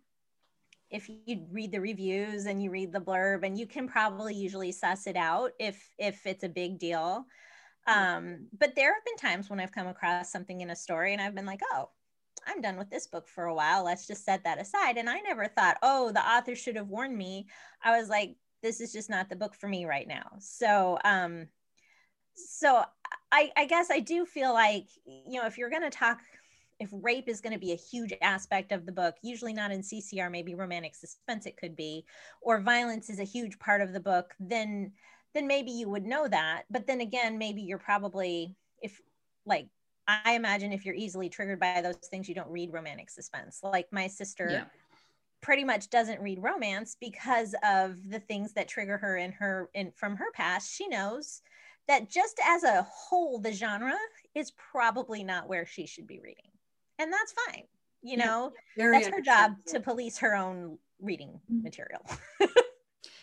if 0.89 1.09
you 1.09 1.45
read 1.51 1.71
the 1.71 1.81
reviews 1.81 2.45
and 2.45 2.61
you 2.63 2.71
read 2.71 2.91
the 2.91 3.01
blurb, 3.01 3.45
and 3.45 3.57
you 3.57 3.67
can 3.67 3.87
probably 3.87 4.33
usually 4.33 4.71
suss 4.71 5.05
it 5.05 5.15
out 5.15 5.51
if 5.59 5.93
if 5.99 6.25
it's 6.25 6.43
a 6.43 6.49
big 6.49 6.79
deal. 6.79 7.25
Um, 7.89 8.47
but 8.57 8.75
there 8.75 8.93
have 8.93 9.05
been 9.05 9.17
times 9.17 9.49
when 9.49 9.59
I've 9.59 9.71
come 9.71 9.87
across 9.87 10.31
something 10.31 10.61
in 10.61 10.69
a 10.69 10.75
story 10.75 11.13
and 11.13 11.21
I've 11.21 11.35
been 11.35 11.45
like, 11.45 11.61
oh, 11.73 11.89
I'm 12.47 12.61
done 12.61 12.77
with 12.77 12.89
this 12.89 13.07
book 13.07 13.27
for 13.27 13.45
a 13.45 13.53
while. 13.53 13.83
Let's 13.83 14.07
just 14.07 14.25
set 14.25 14.43
that 14.43 14.61
aside. 14.61 14.97
And 14.97 15.09
I 15.09 15.19
never 15.19 15.47
thought, 15.47 15.77
oh, 15.81 16.11
the 16.11 16.21
author 16.21 16.55
should 16.55 16.75
have 16.75 16.87
warned 16.87 17.17
me. 17.17 17.47
I 17.83 17.97
was 17.97 18.09
like, 18.09 18.35
this 18.61 18.81
is 18.81 18.91
just 18.91 19.09
not 19.09 19.29
the 19.29 19.35
book 19.35 19.55
for 19.55 19.67
me 19.67 19.85
right 19.85 20.07
now. 20.07 20.31
So, 20.39 20.99
um, 21.03 21.47
so 22.35 22.83
I, 23.31 23.51
I 23.57 23.65
guess 23.65 23.89
I 23.91 23.99
do 23.99 24.25
feel 24.25 24.53
like, 24.53 24.87
you 25.05 25.39
know, 25.39 25.47
if 25.47 25.57
you're 25.57 25.69
going 25.69 25.83
to 25.83 25.89
talk, 25.89 26.19
if 26.79 26.89
rape 26.91 27.27
is 27.27 27.41
going 27.41 27.53
to 27.53 27.59
be 27.59 27.73
a 27.73 27.75
huge 27.75 28.13
aspect 28.21 28.71
of 28.71 28.85
the 28.85 28.91
book, 28.91 29.15
usually 29.21 29.53
not 29.53 29.71
in 29.71 29.81
CCR, 29.81 30.31
maybe 30.31 30.55
romantic 30.55 30.95
suspense 30.95 31.45
it 31.45 31.57
could 31.57 31.75
be, 31.75 32.05
or 32.41 32.61
violence 32.61 33.09
is 33.09 33.19
a 33.19 33.25
huge 33.25 33.59
part 33.59 33.81
of 33.81 33.93
the 33.93 33.99
book, 33.99 34.33
then 34.39 34.93
then 35.33 35.47
maybe 35.47 35.71
you 35.71 35.89
would 35.89 36.05
know 36.05 36.27
that. 36.27 36.63
But 36.69 36.87
then 36.87 37.01
again, 37.01 37.37
maybe 37.37 37.61
you're 37.61 37.77
probably 37.77 38.55
if 38.81 38.99
like 39.45 39.67
I 40.07 40.33
imagine 40.33 40.73
if 40.73 40.85
you're 40.85 40.95
easily 40.95 41.29
triggered 41.29 41.59
by 41.59 41.81
those 41.81 41.95
things, 41.97 42.27
you 42.27 42.33
don't 42.33 42.49
read 42.49 42.73
romantic 42.73 43.09
suspense. 43.11 43.59
Like 43.61 43.87
my 43.91 44.07
sister 44.07 44.49
yeah. 44.49 44.63
pretty 45.41 45.63
much 45.63 45.91
doesn't 45.91 46.19
read 46.19 46.41
romance 46.41 46.97
because 46.99 47.53
of 47.63 47.97
the 48.09 48.19
things 48.19 48.53
that 48.53 48.67
trigger 48.67 48.97
her 48.97 49.17
in 49.17 49.31
her 49.33 49.69
in 49.75 49.91
from 49.95 50.15
her 50.15 50.31
past. 50.33 50.73
She 50.73 50.87
knows 50.87 51.41
that 51.87 52.09
just 52.09 52.39
as 52.43 52.63
a 52.63 52.87
whole, 52.91 53.39
the 53.39 53.51
genre 53.51 53.97
is 54.33 54.51
probably 54.51 55.23
not 55.23 55.47
where 55.47 55.65
she 55.65 55.85
should 55.85 56.07
be 56.07 56.19
reading. 56.19 56.51
And 56.97 57.13
that's 57.13 57.33
fine. 57.47 57.63
You 58.01 58.17
know, 58.17 58.53
yeah, 58.77 58.91
that's 58.91 59.07
her 59.07 59.21
job 59.21 59.55
to 59.67 59.79
police 59.79 60.17
her 60.19 60.35
own 60.35 60.77
reading 61.01 61.39
mm-hmm. 61.51 61.63
material. 61.63 62.01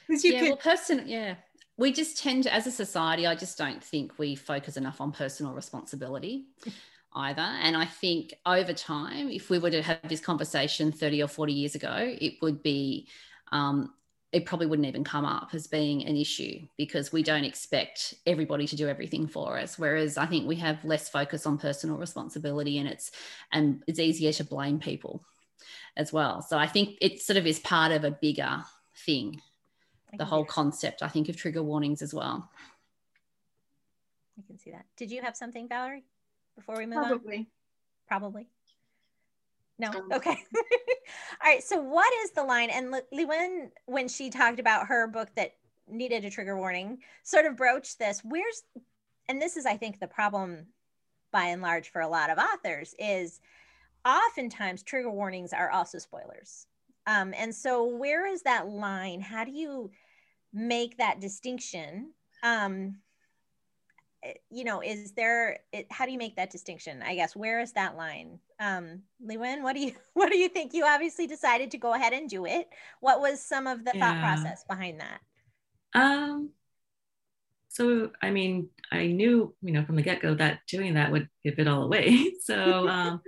yeah, 0.09 0.41
could- 0.41 0.49
well, 0.49 0.57
person, 0.57 1.05
yeah, 1.07 1.35
we 1.79 1.93
just 1.93 2.19
tend 2.23 2.45
to, 2.45 2.55
as 2.55 2.67
a 2.67 2.71
society, 2.71 3.27
I 3.27 3.35
just 3.35 3.59
don't 3.59 3.83
think 3.83 4.19
we 4.19 4.35
focus 4.35 4.77
enough 4.77 5.01
on 5.01 5.13
personal 5.13 5.53
responsibility 5.53 6.47
either. 7.15 7.43
And 7.43 7.77
I 7.77 7.85
think 7.85 8.35
over 8.45 8.73
time, 8.73 9.29
if 9.29 9.51
we 9.51 9.59
were 9.59 9.71
to 9.71 9.83
have 9.83 10.01
this 10.09 10.21
conversation 10.21 10.93
30 10.93 11.23
or 11.23 11.29
40 11.29 11.53
years 11.53 11.75
ago, 11.75 11.95
it 11.97 12.35
would 12.41 12.63
be, 12.63 13.09
um, 13.53 13.93
it 14.33 14.45
probably 14.45 14.67
wouldn't 14.67 14.89
even 14.89 15.05
come 15.05 15.25
up 15.25 15.51
as 15.53 15.67
being 15.67 16.05
an 16.05 16.17
issue 16.17 16.61
because 16.77 17.13
we 17.13 17.23
don't 17.23 17.45
expect 17.45 18.15
everybody 18.27 18.67
to 18.67 18.77
do 18.77 18.89
everything 18.89 19.27
for 19.27 19.59
us. 19.59 19.79
Whereas 19.79 20.19
I 20.19 20.27
think 20.27 20.47
we 20.47 20.57
have 20.57 20.85
less 20.85 21.09
focus 21.09 21.47
on 21.47 21.59
personal 21.59 21.97
responsibility 21.97 22.79
and 22.79 22.89
it's, 22.89 23.13
and 23.53 23.83
it's 23.87 23.99
easier 23.99 24.33
to 24.33 24.45
blame 24.45 24.79
people 24.79 25.25
as 25.97 26.13
well. 26.13 26.43
So 26.43 26.59
I 26.59 26.67
think 26.67 26.99
it 27.01 27.23
sort 27.23 27.37
of 27.37 27.47
is 27.47 27.61
part 27.61 27.93
of 27.93 28.05
a 28.05 28.11
bigger 28.11 28.63
thing 29.05 29.41
the 30.19 30.25
whole 30.25 30.45
concept, 30.45 31.03
I 31.03 31.09
think, 31.09 31.29
of 31.29 31.37
trigger 31.37 31.63
warnings 31.63 32.03
as 32.03 32.13
well. 32.13 32.51
I 34.39 34.43
can 34.47 34.59
see 34.59 34.71
that. 34.71 34.85
Did 34.97 35.11
you 35.11 35.23
have 35.23 35.37
something, 35.37 35.69
Valerie, 35.69 36.05
before 36.55 36.77
we 36.77 36.87
move 36.87 36.99
Probably. 36.99 37.37
on? 37.37 37.47
Probably. 38.09 38.49
No. 39.79 39.89
Um, 39.89 40.09
okay. 40.13 40.31
All 40.57 41.45
right. 41.45 41.63
So, 41.63 41.81
what 41.81 42.13
is 42.25 42.31
the 42.33 42.45
line? 42.45 42.71
And 42.71 42.95
Liwen, 43.13 43.71
when 43.87 44.09
she 44.09 44.31
talked 44.31 44.61
about 44.61 44.87
her 44.87 45.07
book 45.07 45.29
that 45.37 45.53
needed 45.89 46.25
a 46.25 46.31
trigger 46.31 46.57
warning, 46.57 46.99
sort 47.23 47.47
of 47.47 47.57
broached 47.57 47.99
this. 47.99 48.23
Where's, 48.25 48.63
and 49.29 49.41
this 49.41 49.57
is, 49.57 49.67
I 49.67 49.77
think, 49.77 50.01
the 50.01 50.07
problem 50.07 50.67
by 51.33 51.47
and 51.47 51.63
large 51.63 51.91
for 51.91 52.01
a 52.01 52.09
lot 52.09 52.31
of 52.31 52.39
authors 52.39 52.95
is 52.99 53.41
oftentimes 54.05 54.83
trigger 54.83 55.11
warnings 55.11 55.53
are 55.53 55.71
also 55.71 55.99
spoilers. 55.99 56.67
Um, 57.07 57.35
and 57.37 57.55
so, 57.55 57.85
where 57.85 58.27
is 58.27 58.43
that 58.43 58.69
line? 58.69 59.21
How 59.21 59.45
do 59.45 59.53
you 59.53 59.91
make 60.57 60.97
that 60.97 61.21
distinction? 61.21 62.13
Um, 62.43 62.97
eh, 64.25 64.33
you 64.51 64.65
know, 64.65 64.81
is 64.81 65.13
there? 65.13 65.59
It, 65.73 65.87
how 65.91 66.07
do 66.07 66.13
you 66.13 66.19
make 66.19 66.37
that 66.37 66.51
distinction? 66.51 67.03
I 67.03 67.15
guess 67.15 67.37
where 67.37 67.61
is 67.61 67.73
that 67.75 67.97
line? 67.97 68.41
Um, 68.59 69.03
Liwen, 69.25 69.63
what 69.63 69.75
do 69.75 69.81
you 69.81 69.93
what 70.15 70.33
do 70.33 70.39
you 70.39 70.49
think? 70.49 70.73
You 70.73 70.85
obviously 70.87 71.27
decided 71.27 71.71
to 71.73 71.79
go 71.79 71.95
ahead 71.95 72.13
and 72.13 72.29
do 72.29 72.47
it. 72.47 72.69
What 73.01 73.21
was 73.21 73.41
some 73.41 73.67
of 73.67 73.85
the 73.85 73.93
yeah. 73.95 74.01
thought 74.01 74.21
process 74.21 74.65
behind 74.69 75.01
that? 75.01 75.21
Um, 75.95 76.51
so 77.69 78.11
I 78.23 78.31
mean, 78.31 78.71
I 78.91 79.09
knew 79.09 79.55
you 79.61 79.73
know 79.73 79.85
from 79.85 79.97
the 79.97 80.03
get 80.03 80.23
go 80.23 80.35
that 80.35 80.61
doing 80.67 80.95
that 80.95 81.13
would 81.13 81.29
give 81.45 81.59
it 81.59 81.69
all 81.69 81.83
away. 81.83 82.33
so 82.41 82.89
um, 82.89 83.21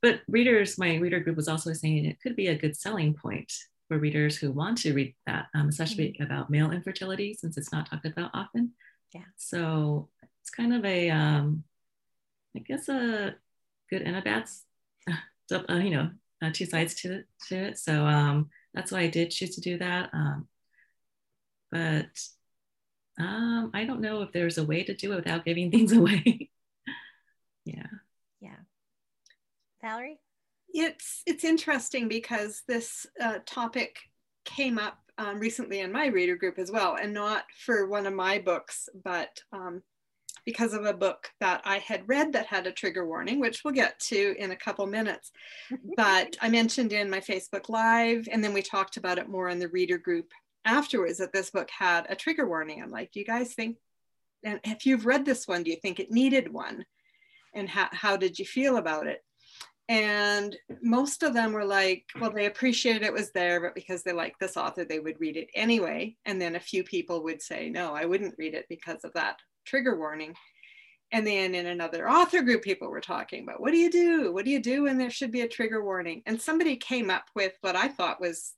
but 0.00 0.20
readers, 0.28 0.78
my 0.78 0.96
reader 0.96 1.20
group 1.20 1.36
was 1.36 1.48
also 1.48 1.74
saying 1.74 2.06
it 2.06 2.20
could 2.22 2.36
be 2.36 2.46
a 2.46 2.56
good 2.56 2.74
selling 2.74 3.12
point 3.12 3.52
for 3.90 3.98
readers 3.98 4.36
who 4.36 4.52
want 4.52 4.78
to 4.78 4.94
read 4.94 5.16
that, 5.26 5.46
um, 5.52 5.68
especially 5.68 6.12
mm-hmm. 6.12 6.22
about 6.22 6.48
male 6.48 6.70
infertility, 6.70 7.34
since 7.34 7.58
it's 7.58 7.72
not 7.72 7.90
talked 7.90 8.06
about 8.06 8.30
often. 8.32 8.70
Yeah. 9.12 9.24
So 9.36 10.08
it's 10.40 10.50
kind 10.50 10.72
of 10.72 10.84
a, 10.84 11.10
um, 11.10 11.64
I 12.56 12.60
guess, 12.60 12.88
a 12.88 13.34
good 13.90 14.02
and 14.02 14.14
a 14.14 14.22
bad, 14.22 14.48
uh, 15.52 15.74
you 15.74 15.90
know, 15.90 16.10
uh, 16.40 16.50
two 16.52 16.66
sides 16.66 16.94
to 17.02 17.14
it. 17.14 17.26
To 17.48 17.56
it. 17.56 17.78
So 17.78 18.06
um, 18.06 18.50
that's 18.74 18.92
why 18.92 19.00
I 19.00 19.08
did 19.08 19.32
choose 19.32 19.56
to 19.56 19.60
do 19.60 19.76
that. 19.78 20.10
Um, 20.12 20.46
but 21.72 22.16
um, 23.18 23.72
I 23.74 23.84
don't 23.86 24.00
know 24.00 24.22
if 24.22 24.30
there's 24.30 24.58
a 24.58 24.64
way 24.64 24.84
to 24.84 24.94
do 24.94 25.14
it 25.14 25.16
without 25.16 25.44
giving 25.44 25.70
things 25.72 25.92
away. 25.92 26.48
Yeah. 27.66 27.86
Yeah. 28.40 28.56
Valerie? 29.82 30.18
It's 30.72 31.22
it's 31.26 31.44
interesting 31.44 32.08
because 32.08 32.62
this 32.68 33.06
uh, 33.20 33.38
topic 33.46 33.98
came 34.44 34.78
up 34.78 34.98
um, 35.18 35.38
recently 35.38 35.80
in 35.80 35.92
my 35.92 36.06
reader 36.06 36.36
group 36.36 36.58
as 36.58 36.70
well, 36.70 36.96
and 37.00 37.12
not 37.12 37.44
for 37.64 37.86
one 37.86 38.06
of 38.06 38.14
my 38.14 38.38
books, 38.38 38.88
but 39.04 39.40
um, 39.52 39.82
because 40.44 40.72
of 40.72 40.84
a 40.84 40.94
book 40.94 41.30
that 41.40 41.60
I 41.64 41.78
had 41.78 42.08
read 42.08 42.32
that 42.32 42.46
had 42.46 42.66
a 42.66 42.72
trigger 42.72 43.06
warning, 43.06 43.40
which 43.40 43.62
we'll 43.64 43.74
get 43.74 43.98
to 44.00 44.34
in 44.38 44.50
a 44.50 44.56
couple 44.56 44.86
minutes. 44.86 45.30
but 45.96 46.36
I 46.40 46.48
mentioned 46.48 46.92
in 46.92 47.10
my 47.10 47.20
Facebook 47.20 47.68
Live, 47.68 48.28
and 48.30 48.42
then 48.42 48.52
we 48.52 48.62
talked 48.62 48.96
about 48.96 49.18
it 49.18 49.28
more 49.28 49.48
in 49.48 49.58
the 49.58 49.68
reader 49.68 49.98
group 49.98 50.32
afterwards 50.64 51.18
that 51.18 51.32
this 51.32 51.50
book 51.50 51.68
had 51.70 52.06
a 52.08 52.16
trigger 52.16 52.48
warning. 52.48 52.82
I'm 52.82 52.90
like, 52.90 53.12
do 53.12 53.20
you 53.20 53.26
guys 53.26 53.54
think, 53.54 53.76
and 54.44 54.60
if 54.64 54.86
you've 54.86 55.06
read 55.06 55.24
this 55.24 55.46
one, 55.46 55.62
do 55.62 55.70
you 55.70 55.76
think 55.76 56.00
it 56.00 56.10
needed 56.10 56.52
one? 56.52 56.84
And 57.54 57.68
how, 57.68 57.88
how 57.92 58.16
did 58.16 58.38
you 58.38 58.44
feel 58.44 58.76
about 58.76 59.06
it? 59.06 59.22
And 59.90 60.56
most 60.82 61.24
of 61.24 61.34
them 61.34 61.52
were 61.52 61.64
like 61.64 62.04
well 62.20 62.30
they 62.30 62.46
appreciated 62.46 63.02
it 63.02 63.12
was 63.12 63.32
there 63.32 63.60
but 63.60 63.74
because 63.74 64.04
they 64.04 64.12
like 64.12 64.38
this 64.38 64.56
author 64.56 64.84
they 64.84 65.00
would 65.00 65.20
read 65.20 65.36
it 65.36 65.48
anyway. 65.54 66.16
And 66.24 66.40
then 66.40 66.54
a 66.54 66.60
few 66.60 66.84
people 66.84 67.24
would 67.24 67.42
say 67.42 67.68
no 67.68 67.92
i 67.92 68.06
wouldn't 68.06 68.36
read 68.38 68.54
it 68.54 68.66
because 68.70 69.04
of 69.04 69.12
that 69.14 69.36
trigger 69.66 69.98
warning. 69.98 70.34
And 71.12 71.26
then 71.26 71.56
in 71.56 71.66
another 71.66 72.08
author 72.08 72.40
group 72.40 72.62
people 72.62 72.88
were 72.88 73.00
talking 73.00 73.42
about 73.42 73.60
what 73.60 73.72
do 73.72 73.78
you 73.78 73.90
do? 73.90 74.32
What 74.32 74.44
do 74.44 74.52
you 74.52 74.62
do 74.62 74.84
when 74.84 74.96
there 74.96 75.10
should 75.10 75.32
be 75.32 75.40
a 75.40 75.48
trigger 75.48 75.84
warning? 75.84 76.22
And 76.24 76.40
somebody 76.40 76.76
came 76.76 77.10
up 77.10 77.24
with 77.34 77.54
what 77.60 77.74
i 77.74 77.88
thought 77.88 78.20
was 78.20 78.54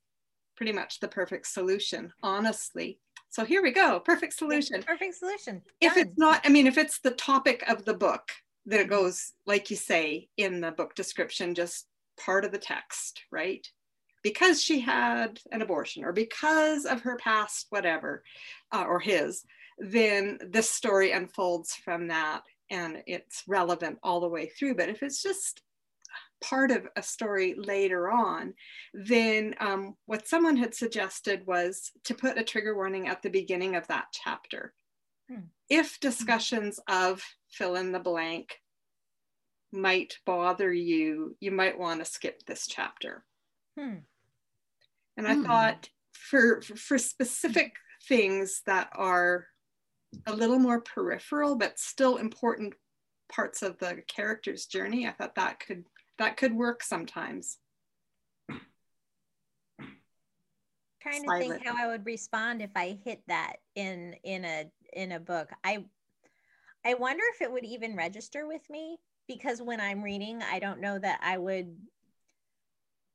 pretty 0.55 0.73
much 0.73 1.01
the 1.01 1.09
perfect 1.09 1.47
solution 1.47 2.13
honestly. 2.23 3.01
So 3.31 3.47
here 3.47 3.63
we 3.63 3.71
go 3.71 4.01
perfect 4.01 4.35
solution. 4.35 4.83
perfect 4.83 5.15
solution. 5.15 5.55
Done. 5.55 5.63
if 5.81 5.97
it's 5.97 6.19
not 6.19 6.43
i 6.45 6.51
mean 6.51 6.67
if 6.67 6.77
it's 6.77 6.99
the 6.99 7.13
topic 7.13 7.65
of 7.67 7.87
the 7.87 7.95
book 7.95 8.31
that 8.67 8.81
it 8.81 8.89
goes, 8.89 9.33
like 9.47 9.71
you 9.71 9.77
say 9.77 10.29
in 10.37 10.61
the 10.61 10.73
book 10.73 10.95
description, 10.95 11.55
just 11.55 11.87
part 12.19 12.45
of 12.45 12.53
the 12.53 12.59
text, 12.59 13.23
right? 13.31 13.67
Because 14.23 14.63
she 14.63 14.81
had 14.81 15.41
an 15.51 15.63
abortion 15.63 16.05
or 16.05 16.13
because 16.13 16.85
of 16.85 17.01
her 17.01 17.17
past, 17.17 17.67
whatever, 17.71 18.23
uh, 18.73 18.85
or 18.87 19.01
his, 19.01 19.45
then 19.79 20.39
this 20.49 20.71
story 20.71 21.13
unfolds 21.13 21.75
from 21.75 22.09
that 22.09 22.43
and 22.71 23.03
it's 23.07 23.43
relevant 23.49 23.99
all 24.03 24.21
the 24.21 24.29
way 24.29 24.47
through. 24.47 24.75
But 24.77 24.89
if 24.89 25.03
it's 25.03 25.23
just 25.23 25.63
part 26.43 26.71
of 26.71 26.87
a 26.97 27.03
story 27.03 27.55
later 27.57 28.11
on, 28.11 28.55
then 28.93 29.55
um, 29.61 29.95
what 30.07 30.27
someone 30.27 30.57
had 30.57 30.75
suggested 30.75 31.47
was 31.47 31.93
to 32.05 32.15
put 32.15 32.39
a 32.39 32.45
trigger 32.45 32.75
warning 32.75 33.09
at 33.09 33.23
the 33.23 33.31
beginning 33.31 33.77
of 33.77 33.87
that 33.89 34.07
chapter. 34.13 34.75
Hmm. 35.31 35.47
If 35.73 36.01
discussions 36.01 36.79
of 36.87 37.23
fill 37.51 37.77
in 37.77 37.93
the 37.93 37.99
blank 37.99 38.61
might 39.73 40.19
bother 40.27 40.71
you, 40.71 41.35
you 41.41 41.51
might 41.51 41.79
want 41.79 42.01
to 42.01 42.05
skip 42.05 42.43
this 42.45 42.67
chapter. 42.67 43.25
Hmm. 43.79 44.01
And 45.17 45.27
I 45.27 45.37
hmm. 45.37 45.45
thought 45.45 45.89
for, 46.13 46.61
for 46.61 46.99
specific 46.99 47.73
things 48.07 48.61
that 48.67 48.91
are 48.95 49.47
a 50.27 50.35
little 50.35 50.59
more 50.59 50.83
peripheral 50.83 51.57
but 51.57 51.79
still 51.79 52.19
important 52.19 52.75
parts 53.33 53.63
of 53.63 53.79
the 53.79 54.03
character's 54.15 54.67
journey, 54.67 55.07
I 55.07 55.13
thought 55.13 55.37
that 55.37 55.59
could 55.59 55.87
that 56.19 56.37
could 56.37 56.53
work 56.53 56.83
sometimes. 56.83 57.57
Trying 61.03 61.25
to 61.25 61.39
think 61.39 61.67
how 61.67 61.75
I 61.77 61.89
would 61.89 62.07
respond 62.07 62.63
if 62.63 62.71
I 62.77 62.99
hit 63.05 63.23
that 63.27 63.57
in 63.75 64.15
in 64.23 64.45
a 64.45 64.71
in 64.93 65.13
a 65.13 65.21
book. 65.21 65.51
I 65.65 65.85
I 66.85 66.95
wonder 66.95 67.25
if 67.35 67.43
it 67.43 67.51
would 67.51 67.65
even 67.65 67.97
register 67.97 68.47
with 68.47 68.69
me 68.71 68.99
because 69.27 69.61
when 69.61 69.81
I'm 69.81 70.03
reading, 70.03 70.43
I 70.43 70.59
don't 70.59 70.81
know 70.81 70.99
that 70.99 71.21
I 71.23 71.39
would 71.39 71.77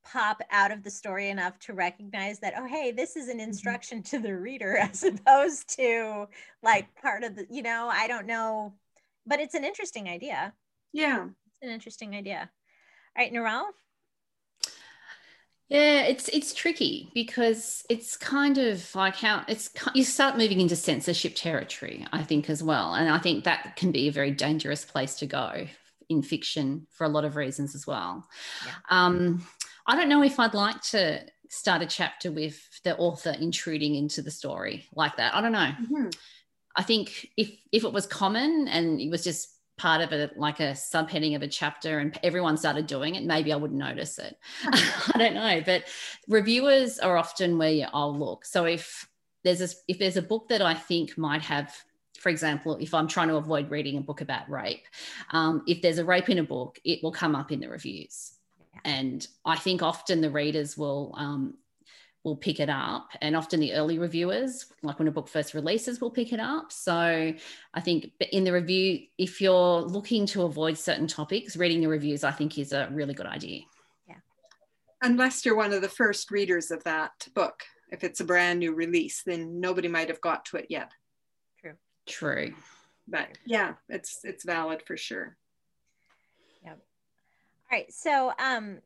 pop 0.04 0.42
out 0.52 0.72
of 0.72 0.84
the 0.84 0.90
story 0.90 1.30
enough 1.30 1.60
to 1.60 1.74
recognize 1.74 2.40
that 2.40 2.54
oh 2.58 2.66
hey 2.66 2.92
this 2.92 3.18
is 3.18 3.28
an 3.28 3.40
mm-hmm. 3.40 3.50
instruction 3.50 4.02
to 4.02 4.20
the 4.20 4.34
reader 4.34 4.78
as 4.82 5.04
opposed 5.04 5.76
to 5.76 6.26
like 6.64 6.88
part 7.02 7.26
of 7.26 7.36
the 7.36 7.46
you 7.50 7.62
know 7.62 7.90
i 7.92 8.08
don't 8.08 8.26
know. 8.26 8.74
But 9.26 9.42
it's 9.42 9.56
an 9.56 9.66
interesting 9.66 10.08
idea. 10.08 10.54
Yeah. 10.94 11.26
It's 11.26 11.62
an 11.62 11.70
interesting 11.70 12.16
idea. 12.16 12.50
All 13.18 13.24
right 13.24 13.34
Narelle 13.34 13.66
yeah, 15.70 16.04
it's 16.04 16.30
it's 16.30 16.54
tricky 16.54 17.10
because 17.14 17.86
it's 17.90 18.16
kind 18.16 18.58
of 18.58 18.94
like 18.96 19.16
how 19.16 19.44
it's 19.48 19.70
you 19.94 20.04
start 20.04 20.38
moving 20.38 20.62
into 20.62 20.76
censorship 20.78 21.34
territory, 21.36 22.06
I 22.14 22.24
think 22.24 22.50
as 22.50 22.64
well, 22.64 22.94
and 22.94 23.10
I 23.10 23.18
think 23.18 23.44
that 23.44 23.76
can 23.76 23.92
be 23.92 24.08
a 24.08 24.12
very 24.12 24.32
dangerous 24.32 24.86
place 24.86 25.16
to 25.16 25.26
go 25.26 25.68
in 26.10 26.22
fiction 26.22 26.88
for 26.90 27.04
a 27.04 27.10
lot 27.10 27.26
of 27.26 27.36
reasons 27.36 27.76
as 27.76 27.86
well. 27.86 28.26
Yeah. 28.66 28.72
Um, 28.90 29.46
I 29.86 29.98
don't 29.98 30.08
know 30.08 30.24
if 30.24 30.40
I'd 30.40 30.54
like 30.54 30.82
to 30.92 31.22
start 31.50 31.82
a 31.82 31.86
chapter 31.86 32.32
with 32.32 32.62
the 32.84 32.96
author 32.98 33.36
intruding 33.38 33.96
into 33.96 34.22
the 34.22 34.32
story 34.32 34.88
like 34.96 35.18
that. 35.18 35.36
I 35.36 35.42
don't 35.42 35.52
know. 35.52 35.72
Mm-hmm. 35.82 36.10
I 36.78 36.84
think 36.84 37.28
if 37.36 37.52
if 37.74 37.84
it 37.84 37.92
was 37.92 38.06
common 38.06 38.70
and 38.70 39.02
it 39.02 39.10
was 39.10 39.24
just 39.24 39.50
part 39.78 40.02
of 40.02 40.12
it 40.12 40.38
like 40.38 40.60
a 40.60 40.72
subheading 40.72 41.36
of 41.36 41.42
a 41.42 41.48
chapter 41.48 42.00
and 42.00 42.18
everyone 42.24 42.58
started 42.58 42.88
doing 42.88 43.16
it 43.16 43.24
maybe 43.24 43.54
i 43.54 43.56
wouldn't 43.56 43.80
notice 43.80 44.18
it. 44.20 44.38
I 44.66 45.18
don't 45.18 45.36
know 45.36 45.62
but 45.66 45.84
reviewers 46.28 47.00
are 47.00 47.18
often 47.18 47.58
where 47.58 47.88
i'll 47.94 48.18
look 48.18 48.46
so 48.46 48.66
if 48.66 49.08
there's 49.44 49.62
a 49.62 49.70
if 49.88 50.00
there's 50.00 50.18
a 50.18 50.22
book 50.22 50.50
that 50.50 50.62
i 50.62 50.74
think 50.74 51.18
might 51.18 51.44
have 51.44 51.76
for 52.20 52.30
example 52.30 52.76
if 52.78 52.94
i'm 52.94 53.08
trying 53.08 53.28
to 53.28 53.36
avoid 53.36 53.70
reading 53.70 53.98
a 53.98 54.02
book 54.02 54.22
about 54.22 54.50
rape 54.50 54.86
um, 55.32 55.64
if 55.68 55.82
there's 55.82 56.00
a 56.00 56.06
rape 56.06 56.30
in 56.30 56.40
a 56.40 56.44
book 56.44 56.80
it 56.84 57.04
will 57.04 57.12
come 57.12 57.36
up 57.36 57.52
in 57.52 57.60
the 57.60 57.70
reviews. 57.70 58.34
And 58.86 59.26
I 59.46 59.58
think 59.58 59.82
often 59.82 60.22
the 60.22 60.30
readers 60.30 60.78
will 60.78 61.14
um, 61.18 61.56
will 62.24 62.36
pick 62.36 62.60
it 62.60 62.70
up, 62.70 63.10
and 63.22 63.36
often 63.36 63.60
the 63.60 63.74
early 63.74 64.00
reviewers, 64.00 64.66
like 64.82 65.00
when 65.00 65.08
a 65.08 65.12
book 65.12 65.28
first 65.28 65.54
releases, 65.54 66.02
will 66.02 66.12
pick 66.12 66.34
it 66.34 66.40
up. 66.40 66.72
So 66.72 66.94
I 67.74 67.82
think 67.82 68.12
in 68.32 68.44
the 68.44 68.52
review, 68.52 69.08
if 69.18 69.40
you're 69.40 69.82
looking 69.82 70.26
to 70.28 70.44
avoid 70.44 70.78
certain 70.78 71.08
topics, 71.08 71.56
reading 71.56 71.82
the 71.82 71.88
reviews, 71.88 72.24
I 72.24 72.32
think, 72.32 72.58
is 72.58 72.74
a 72.74 72.90
really 72.92 73.14
good 73.14 73.28
idea. 73.28 73.62
Yeah. 74.08 74.16
Unless 75.02 75.46
you're 75.46 75.56
one 75.56 75.72
of 75.72 75.82
the 75.82 75.90
first 75.90 76.30
readers 76.32 76.70
of 76.72 76.84
that 76.84 77.28
book, 77.34 77.64
if 77.92 78.04
it's 78.04 78.20
a 78.20 78.26
brand 78.26 78.60
new 78.60 78.74
release, 78.74 79.24
then 79.26 79.62
nobody 79.62 79.88
might 79.88 80.10
have 80.10 80.22
got 80.22 80.44
to 80.46 80.58
it 80.58 80.68
yet. 80.70 80.92
True. 81.62 81.74
True. 82.06 82.54
But 83.08 83.30
yeah, 83.46 83.76
it's 83.88 84.20
it's 84.26 84.44
valid 84.44 84.84
for 84.86 84.98
sure. 84.98 85.38
Yep. 86.66 86.78
All 87.72 87.78
right. 87.78 87.94
So, 87.94 88.34
um, 88.38 88.80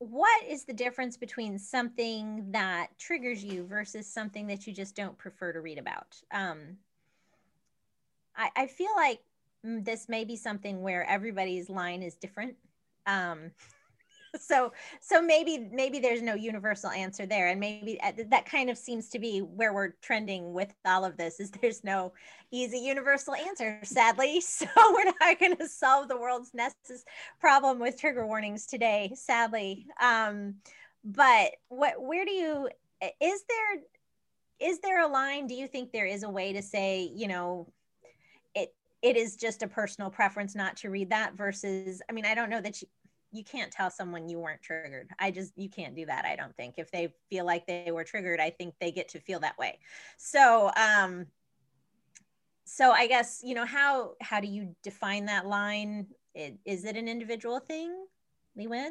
what 0.00 0.44
is 0.48 0.64
the 0.64 0.72
difference 0.72 1.18
between 1.18 1.58
something 1.58 2.46
that 2.52 2.88
triggers 2.98 3.44
you 3.44 3.64
versus 3.64 4.06
something 4.06 4.46
that 4.46 4.66
you 4.66 4.72
just 4.72 4.96
don't 4.96 5.16
prefer 5.18 5.52
to 5.52 5.60
read 5.60 5.76
about? 5.76 6.16
Um, 6.32 6.78
I, 8.34 8.48
I 8.56 8.66
feel 8.66 8.90
like 8.96 9.20
this 9.62 10.08
may 10.08 10.24
be 10.24 10.36
something 10.36 10.80
where 10.80 11.04
everybody's 11.04 11.68
line 11.68 12.02
is 12.02 12.16
different. 12.16 12.56
Um, 13.06 13.50
so 14.38 14.72
so 15.00 15.20
maybe 15.20 15.68
maybe 15.72 15.98
there's 15.98 16.22
no 16.22 16.34
universal 16.34 16.90
answer 16.90 17.26
there 17.26 17.48
and 17.48 17.58
maybe 17.58 18.00
uh, 18.02 18.12
that 18.28 18.46
kind 18.46 18.70
of 18.70 18.78
seems 18.78 19.08
to 19.08 19.18
be 19.18 19.40
where 19.40 19.72
we're 19.72 19.92
trending 20.02 20.52
with 20.52 20.72
all 20.84 21.04
of 21.04 21.16
this 21.16 21.40
is 21.40 21.50
there's 21.50 21.82
no 21.84 22.12
easy 22.50 22.78
universal 22.78 23.34
answer 23.34 23.78
sadly. 23.82 24.42
So 24.50 24.66
we're 24.92 25.12
not 25.20 25.38
going 25.38 25.56
to 25.56 25.68
solve 25.68 26.08
the 26.08 26.18
world's 26.18 26.52
nessus 26.52 27.04
problem 27.40 27.78
with 27.78 27.98
trigger 27.98 28.26
warnings 28.26 28.66
today 28.66 29.12
sadly. 29.14 29.86
Um 30.00 30.56
but 31.04 31.52
what 31.68 32.00
where 32.00 32.24
do 32.24 32.32
you 32.32 32.68
is 33.20 33.44
there 33.48 33.82
is 34.60 34.80
there 34.80 35.02
a 35.02 35.08
line? 35.08 35.46
Do 35.46 35.54
you 35.54 35.66
think 35.66 35.90
there 35.90 36.06
is 36.06 36.22
a 36.22 36.28
way 36.28 36.52
to 36.52 36.62
say 36.62 37.10
you 37.14 37.28
know 37.28 37.72
it 38.54 38.74
it 39.02 39.16
is 39.16 39.36
just 39.36 39.62
a 39.62 39.68
personal 39.68 40.10
preference 40.10 40.54
not 40.54 40.76
to 40.78 40.90
read 40.90 41.10
that 41.10 41.34
versus 41.34 42.02
i 42.08 42.12
mean 42.12 42.26
i 42.26 42.34
don't 42.34 42.50
know 42.50 42.60
that 42.60 42.82
you, 42.82 42.88
you 43.32 43.44
can't 43.44 43.70
tell 43.70 43.90
someone 43.90 44.28
you 44.28 44.38
weren't 44.38 44.62
triggered. 44.62 45.10
I 45.18 45.30
just 45.30 45.52
you 45.56 45.68
can't 45.68 45.94
do 45.94 46.06
that. 46.06 46.24
I 46.24 46.36
don't 46.36 46.56
think 46.56 46.74
if 46.78 46.90
they 46.90 47.12
feel 47.28 47.44
like 47.44 47.66
they 47.66 47.90
were 47.92 48.04
triggered, 48.04 48.40
I 48.40 48.50
think 48.50 48.74
they 48.80 48.90
get 48.90 49.08
to 49.10 49.20
feel 49.20 49.40
that 49.40 49.58
way. 49.58 49.78
So 50.16 50.70
um 50.76 51.26
so 52.64 52.92
I 52.92 53.06
guess 53.06 53.40
you 53.44 53.54
know 53.54 53.66
how 53.66 54.12
how 54.20 54.40
do 54.40 54.48
you 54.48 54.74
define 54.82 55.26
that 55.26 55.46
line? 55.46 56.06
It, 56.34 56.58
is 56.64 56.84
it 56.84 56.96
an 56.96 57.08
individual 57.08 57.58
thing, 57.58 57.92
Liwen? 58.58 58.90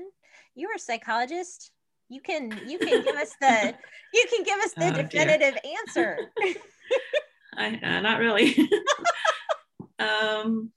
You're 0.56 0.76
a 0.76 0.80
psychologist. 0.80 1.72
You 2.10 2.22
can 2.22 2.52
you 2.68 2.80
can 2.80 3.04
give 3.04 3.16
us 3.16 3.34
the 3.40 3.76
you 4.14 4.26
can 4.30 4.44
give 4.44 4.60
us 4.60 4.74
the 4.74 4.88
oh, 4.88 5.02
definitive 5.04 5.58
dear. 5.64 5.74
answer. 5.80 6.18
I, 7.58 7.80
uh, 7.84 8.02
not 8.02 8.20
really. 8.20 8.58
um, 10.00 10.72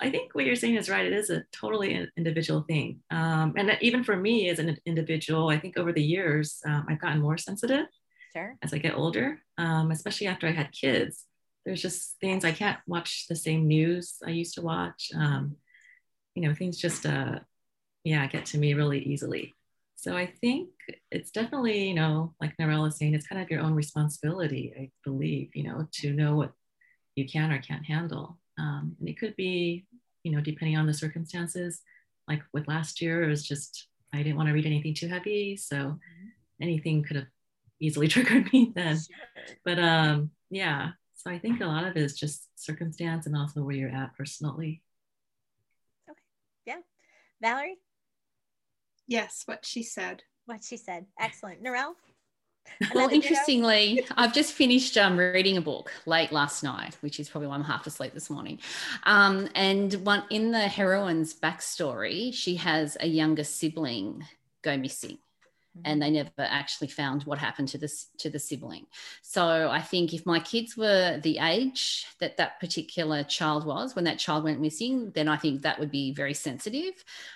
I 0.00 0.10
think 0.10 0.34
what 0.34 0.44
you're 0.44 0.56
saying 0.56 0.76
is 0.76 0.88
right. 0.88 1.04
It 1.04 1.12
is 1.12 1.30
a 1.30 1.44
totally 1.52 2.08
individual 2.16 2.62
thing. 2.62 3.00
Um, 3.10 3.54
and 3.56 3.76
even 3.80 4.04
for 4.04 4.16
me 4.16 4.48
as 4.48 4.58
an 4.58 4.76
individual, 4.86 5.48
I 5.48 5.58
think 5.58 5.76
over 5.76 5.92
the 5.92 6.02
years, 6.02 6.60
um, 6.66 6.86
I've 6.88 7.00
gotten 7.00 7.20
more 7.20 7.38
sensitive 7.38 7.86
sure. 8.32 8.56
as 8.62 8.72
I 8.72 8.78
get 8.78 8.94
older, 8.94 9.40
um, 9.56 9.90
especially 9.90 10.28
after 10.28 10.46
I 10.46 10.52
had 10.52 10.70
kids. 10.72 11.24
There's 11.66 11.82
just 11.82 12.16
things 12.20 12.44
I 12.44 12.52
can't 12.52 12.78
watch 12.86 13.26
the 13.28 13.36
same 13.36 13.66
news 13.66 14.18
I 14.24 14.30
used 14.30 14.54
to 14.54 14.62
watch. 14.62 15.10
Um, 15.14 15.56
you 16.34 16.42
know, 16.42 16.54
things 16.54 16.78
just, 16.78 17.04
uh, 17.04 17.40
yeah, 18.04 18.26
get 18.28 18.46
to 18.46 18.58
me 18.58 18.74
really 18.74 19.00
easily. 19.00 19.56
So 19.96 20.16
I 20.16 20.26
think 20.40 20.68
it's 21.10 21.32
definitely, 21.32 21.88
you 21.88 21.94
know, 21.94 22.34
like 22.40 22.56
Narelle 22.56 22.86
is 22.86 22.96
saying, 22.96 23.14
it's 23.14 23.26
kind 23.26 23.42
of 23.42 23.50
your 23.50 23.60
own 23.60 23.74
responsibility, 23.74 24.72
I 24.78 24.90
believe, 25.04 25.50
you 25.54 25.64
know, 25.64 25.88
to 25.94 26.12
know 26.12 26.36
what 26.36 26.52
you 27.16 27.28
can 27.28 27.50
or 27.50 27.60
can't 27.60 27.84
handle. 27.84 28.37
Um, 28.58 28.96
and 28.98 29.08
it 29.08 29.18
could 29.18 29.36
be, 29.36 29.86
you 30.22 30.32
know, 30.32 30.40
depending 30.40 30.76
on 30.76 30.86
the 30.86 30.94
circumstances, 30.94 31.82
like 32.28 32.42
with 32.52 32.68
last 32.68 33.00
year, 33.00 33.22
it 33.22 33.28
was 33.28 33.46
just, 33.46 33.88
I 34.12 34.18
didn't 34.18 34.36
want 34.36 34.48
to 34.48 34.52
read 34.52 34.66
anything 34.66 34.94
too 34.94 35.08
heavy. 35.08 35.56
So 35.56 35.76
mm-hmm. 35.76 36.28
anything 36.60 37.02
could 37.02 37.16
have 37.16 37.26
easily 37.80 38.08
triggered 38.14 38.52
me 38.52 38.72
then. 38.74 38.96
Sure. 38.96 39.56
But 39.64 39.78
um, 39.78 40.30
yeah, 40.50 40.90
so 41.14 41.30
I 41.30 41.38
think 41.38 41.60
a 41.60 41.66
lot 41.66 41.84
of 41.84 41.96
it 41.96 42.02
is 42.02 42.18
just 42.18 42.48
circumstance 42.56 43.26
and 43.26 43.36
also 43.36 43.62
where 43.62 43.76
you're 43.76 43.90
at 43.90 44.16
personally. 44.16 44.82
Okay. 46.08 46.18
Yeah. 46.66 46.78
Valerie? 47.40 47.78
Yes, 49.06 49.42
what 49.46 49.64
she 49.64 49.82
said. 49.82 50.22
What 50.46 50.62
she 50.62 50.76
said. 50.76 51.06
Excellent. 51.18 51.62
Narelle? 51.62 51.94
Well, 52.94 53.08
interestingly, 53.08 54.04
I've 54.16 54.32
just 54.32 54.52
finished 54.52 54.96
um, 54.96 55.16
reading 55.16 55.56
a 55.56 55.60
book 55.60 55.92
late 56.06 56.32
last 56.32 56.62
night, 56.62 56.96
which 57.00 57.20
is 57.20 57.28
probably 57.28 57.48
why 57.48 57.54
I'm 57.54 57.64
half 57.64 57.86
asleep 57.86 58.14
this 58.14 58.30
morning. 58.30 58.58
Um, 59.04 59.48
and 59.54 59.92
one 59.94 60.24
in 60.30 60.50
the 60.50 60.68
heroine's 60.68 61.34
backstory, 61.34 62.32
she 62.32 62.56
has 62.56 62.96
a 63.00 63.06
younger 63.06 63.44
sibling 63.44 64.24
go 64.62 64.76
missing. 64.76 65.18
And 65.84 66.00
they 66.00 66.10
never 66.10 66.30
actually 66.38 66.88
found 66.88 67.22
what 67.24 67.38
happened 67.38 67.68
to 67.68 67.78
this 67.78 68.08
to 68.18 68.30
the 68.30 68.38
sibling. 68.38 68.86
So 69.22 69.68
i 69.70 69.80
think 69.80 70.12
if 70.12 70.26
my 70.26 70.40
kids 70.40 70.76
were 70.76 71.20
the 71.22 71.38
age 71.38 72.06
that 72.20 72.36
that 72.36 72.60
particular 72.60 73.22
child 73.24 73.66
was 73.66 73.94
when 73.94 74.04
that 74.04 74.18
child 74.18 74.44
went 74.44 74.60
missing 74.60 75.10
then 75.14 75.28
i 75.28 75.36
think 75.36 75.62
that 75.62 75.78
would 75.78 75.90
be 75.90 76.12
very 76.12 76.34
sensitive. 76.34 76.94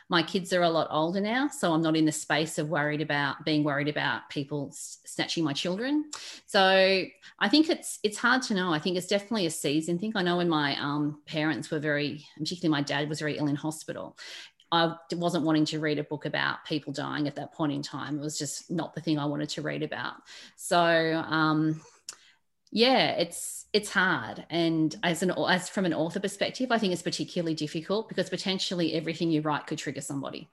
My 0.09 0.23
kids 0.23 0.53
are 0.53 0.63
a 0.63 0.71
lot 0.71 0.89
older 0.91 1.21
now 1.21 1.49
so 1.49 1.73
i'm 1.73 1.83
not 1.83 1.97
in 1.97 2.05
the 2.05 2.13
space 2.13 2.59
of 2.59 2.69
worried 2.69 3.01
about 3.01 3.45
being 3.45 3.65
worried 3.65 3.89
about 3.89 4.29
people 4.31 4.71
snatching 4.73 5.45
my 5.45 5.53
children. 5.53 6.11
So 6.47 7.05
i 7.39 7.49
think 7.49 7.69
it's 7.69 7.99
it's 8.03 8.19
hard 8.19 8.43
to 8.43 8.55
know. 8.55 8.73
I 8.73 8.79
think 8.79 8.97
it's 8.97 9.07
definitely 9.07 9.47
a 9.47 9.51
season 9.51 9.99
thing. 9.99 10.13
I 10.15 10.23
know 10.23 10.37
when 10.39 10.49
my 10.49 10.77
um, 10.81 11.21
parents 11.27 11.71
were 11.71 11.79
very 11.79 12.25
particularly 12.39 12.71
my 12.71 12.83
dad 12.83 13.09
was 13.09 13.21
very 13.21 13.39
ill 13.39 13.49
in 13.49 13.57
hospital 13.57 14.17
I 14.73 14.95
wasn't 15.13 15.45
wanting 15.45 15.67
to 15.67 15.81
read 15.81 15.99
a 15.99 16.05
book 16.05 16.25
about 16.25 16.65
people 16.65 16.95
dying 16.95 17.29
at 17.29 17.37
that 17.37 17.53
point 17.53 17.73
in 17.73 17.83
time. 17.83 18.19
It 18.19 18.23
was 18.23 18.39
just 18.39 18.71
not 18.71 18.95
the 18.95 19.03
thing 19.03 19.19
I 19.19 19.27
wanted 19.27 19.51
to 19.51 19.63
read 19.63 19.83
about. 19.83 20.15
So, 20.57 20.79
um, 21.29 21.83
yeah, 22.71 23.11
it's 23.11 23.67
it's 23.75 23.91
hard, 23.91 24.47
and 24.49 24.97
as 25.03 25.23
an 25.23 25.31
as 25.47 25.69
from 25.69 25.85
an 25.85 25.93
author 25.93 26.21
perspective, 26.21 26.73
I 26.73 26.79
think 26.79 26.95
it's 26.95 27.03
particularly 27.03 27.55
difficult 27.55 28.09
because 28.09 28.31
potentially 28.31 28.95
everything 28.95 29.31
you 29.31 29.43
write 29.43 29.67
could 29.67 29.77
trigger 29.77 30.01
somebody. 30.01 30.49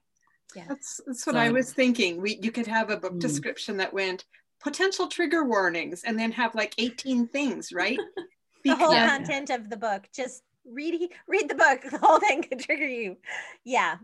Yeah, 0.53 0.65
that's 0.67 0.99
that's 1.07 1.25
what 1.25 1.35
so, 1.35 1.39
I 1.39 1.51
was 1.51 1.71
thinking. 1.71 2.21
We 2.21 2.37
you 2.41 2.51
could 2.51 2.67
have 2.67 2.89
a 2.89 2.97
book 2.97 3.13
mm. 3.13 3.21
description 3.21 3.77
that 3.77 3.93
went 3.93 4.25
potential 4.59 5.07
trigger 5.07 5.45
warnings, 5.45 6.03
and 6.03 6.19
then 6.19 6.33
have 6.33 6.53
like 6.55 6.75
eighteen 6.77 7.25
things, 7.25 7.71
right? 7.71 7.97
the 8.65 8.75
whole 8.75 8.91
content 8.91 9.49
of 9.49 9.69
the 9.69 9.77
book 9.77 10.09
just 10.13 10.43
read 10.71 11.11
read 11.27 11.49
the 11.49 11.55
book. 11.55 11.81
The 11.89 11.97
whole 11.97 12.19
thing 12.19 12.43
could 12.43 12.59
trigger 12.59 12.87
you. 12.87 13.17
Yeah. 13.63 13.97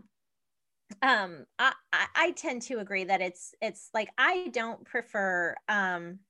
Um 1.02 1.46
I, 1.58 1.72
I 1.92 2.06
i 2.14 2.30
tend 2.32 2.62
to 2.62 2.78
agree 2.78 3.04
that 3.04 3.20
it's 3.20 3.54
it's 3.60 3.90
like 3.92 4.08
i 4.18 4.48
don't 4.52 4.84
prefer 4.84 5.56
um 5.68 6.20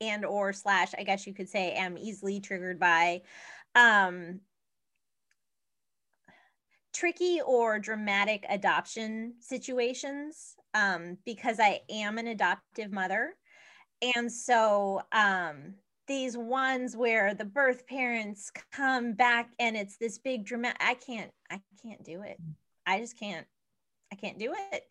and 0.00 0.24
or 0.24 0.52
slash 0.52 0.92
i 0.96 1.02
guess 1.02 1.26
you 1.26 1.34
could 1.34 1.48
say 1.48 1.72
am 1.72 1.98
easily 1.98 2.38
triggered 2.40 2.78
by 2.78 3.22
um 3.74 4.40
tricky 6.94 7.40
or 7.44 7.78
dramatic 7.78 8.46
adoption 8.48 9.34
situations 9.40 10.54
um 10.74 11.18
because 11.24 11.58
i 11.58 11.80
am 11.90 12.18
an 12.18 12.28
adoptive 12.28 12.92
mother. 12.92 13.34
And 14.16 14.30
so 14.30 15.00
um 15.12 15.74
these 16.06 16.36
ones 16.36 16.96
where 16.96 17.34
the 17.34 17.44
birth 17.44 17.86
parents 17.86 18.50
come 18.72 19.12
back 19.12 19.50
and 19.58 19.76
it's 19.76 19.96
this 19.96 20.18
big 20.18 20.44
dramatic 20.44 20.80
i 20.80 20.94
can't 20.94 21.30
i 21.50 21.60
can't 21.82 22.04
do 22.04 22.22
it. 22.22 22.38
I 22.86 23.00
just 23.00 23.18
can't 23.18 23.46
i 24.12 24.16
can't 24.16 24.38
do 24.38 24.54
it. 24.72 24.82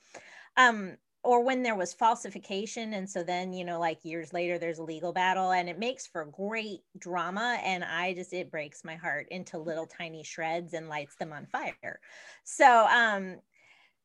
Um 0.58 0.97
or 1.23 1.43
when 1.43 1.63
there 1.63 1.75
was 1.75 1.91
falsification 1.91 2.93
and 2.93 3.10
so 3.10 3.23
then 3.23 3.51
you 3.51 3.65
know 3.65 3.80
like 3.80 4.06
years 4.06 4.32
later 4.32 4.60
there's 4.60 4.78
a 4.78 4.84
legal 4.84 5.12
battle 5.12 5.51
and 5.51 5.67
it 5.67 5.80
makes 5.80 6.06
for 6.06 6.25
great 6.25 6.82
drama 6.99 7.58
and 7.63 7.84
i 7.84 8.13
just 8.13 8.32
it 8.32 8.51
breaks 8.51 8.84
my 8.84 8.95
heart 8.95 9.28
into 9.32 9.58
little 9.58 9.88
tiny 9.88 10.23
shreds 10.23 10.73
and 10.73 10.88
lights 10.88 11.15
them 11.15 11.34
on 11.34 11.47
fire. 11.47 11.99
So 12.43 12.86
um 12.88 13.38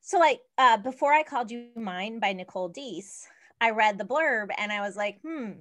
so 0.01 0.19
like 0.19 0.41
uh 0.59 0.79
before 0.79 1.13
i 1.13 1.23
called 1.23 1.51
you 1.51 1.67
mine 1.77 2.21
by 2.21 2.33
nicole 2.33 2.69
deese 2.69 3.29
i 3.61 3.71
read 3.71 3.99
the 3.99 4.05
blurb 4.05 4.49
and 4.57 4.73
i 4.73 4.81
was 4.81 4.97
like 4.97 5.21
hmm 5.23 5.53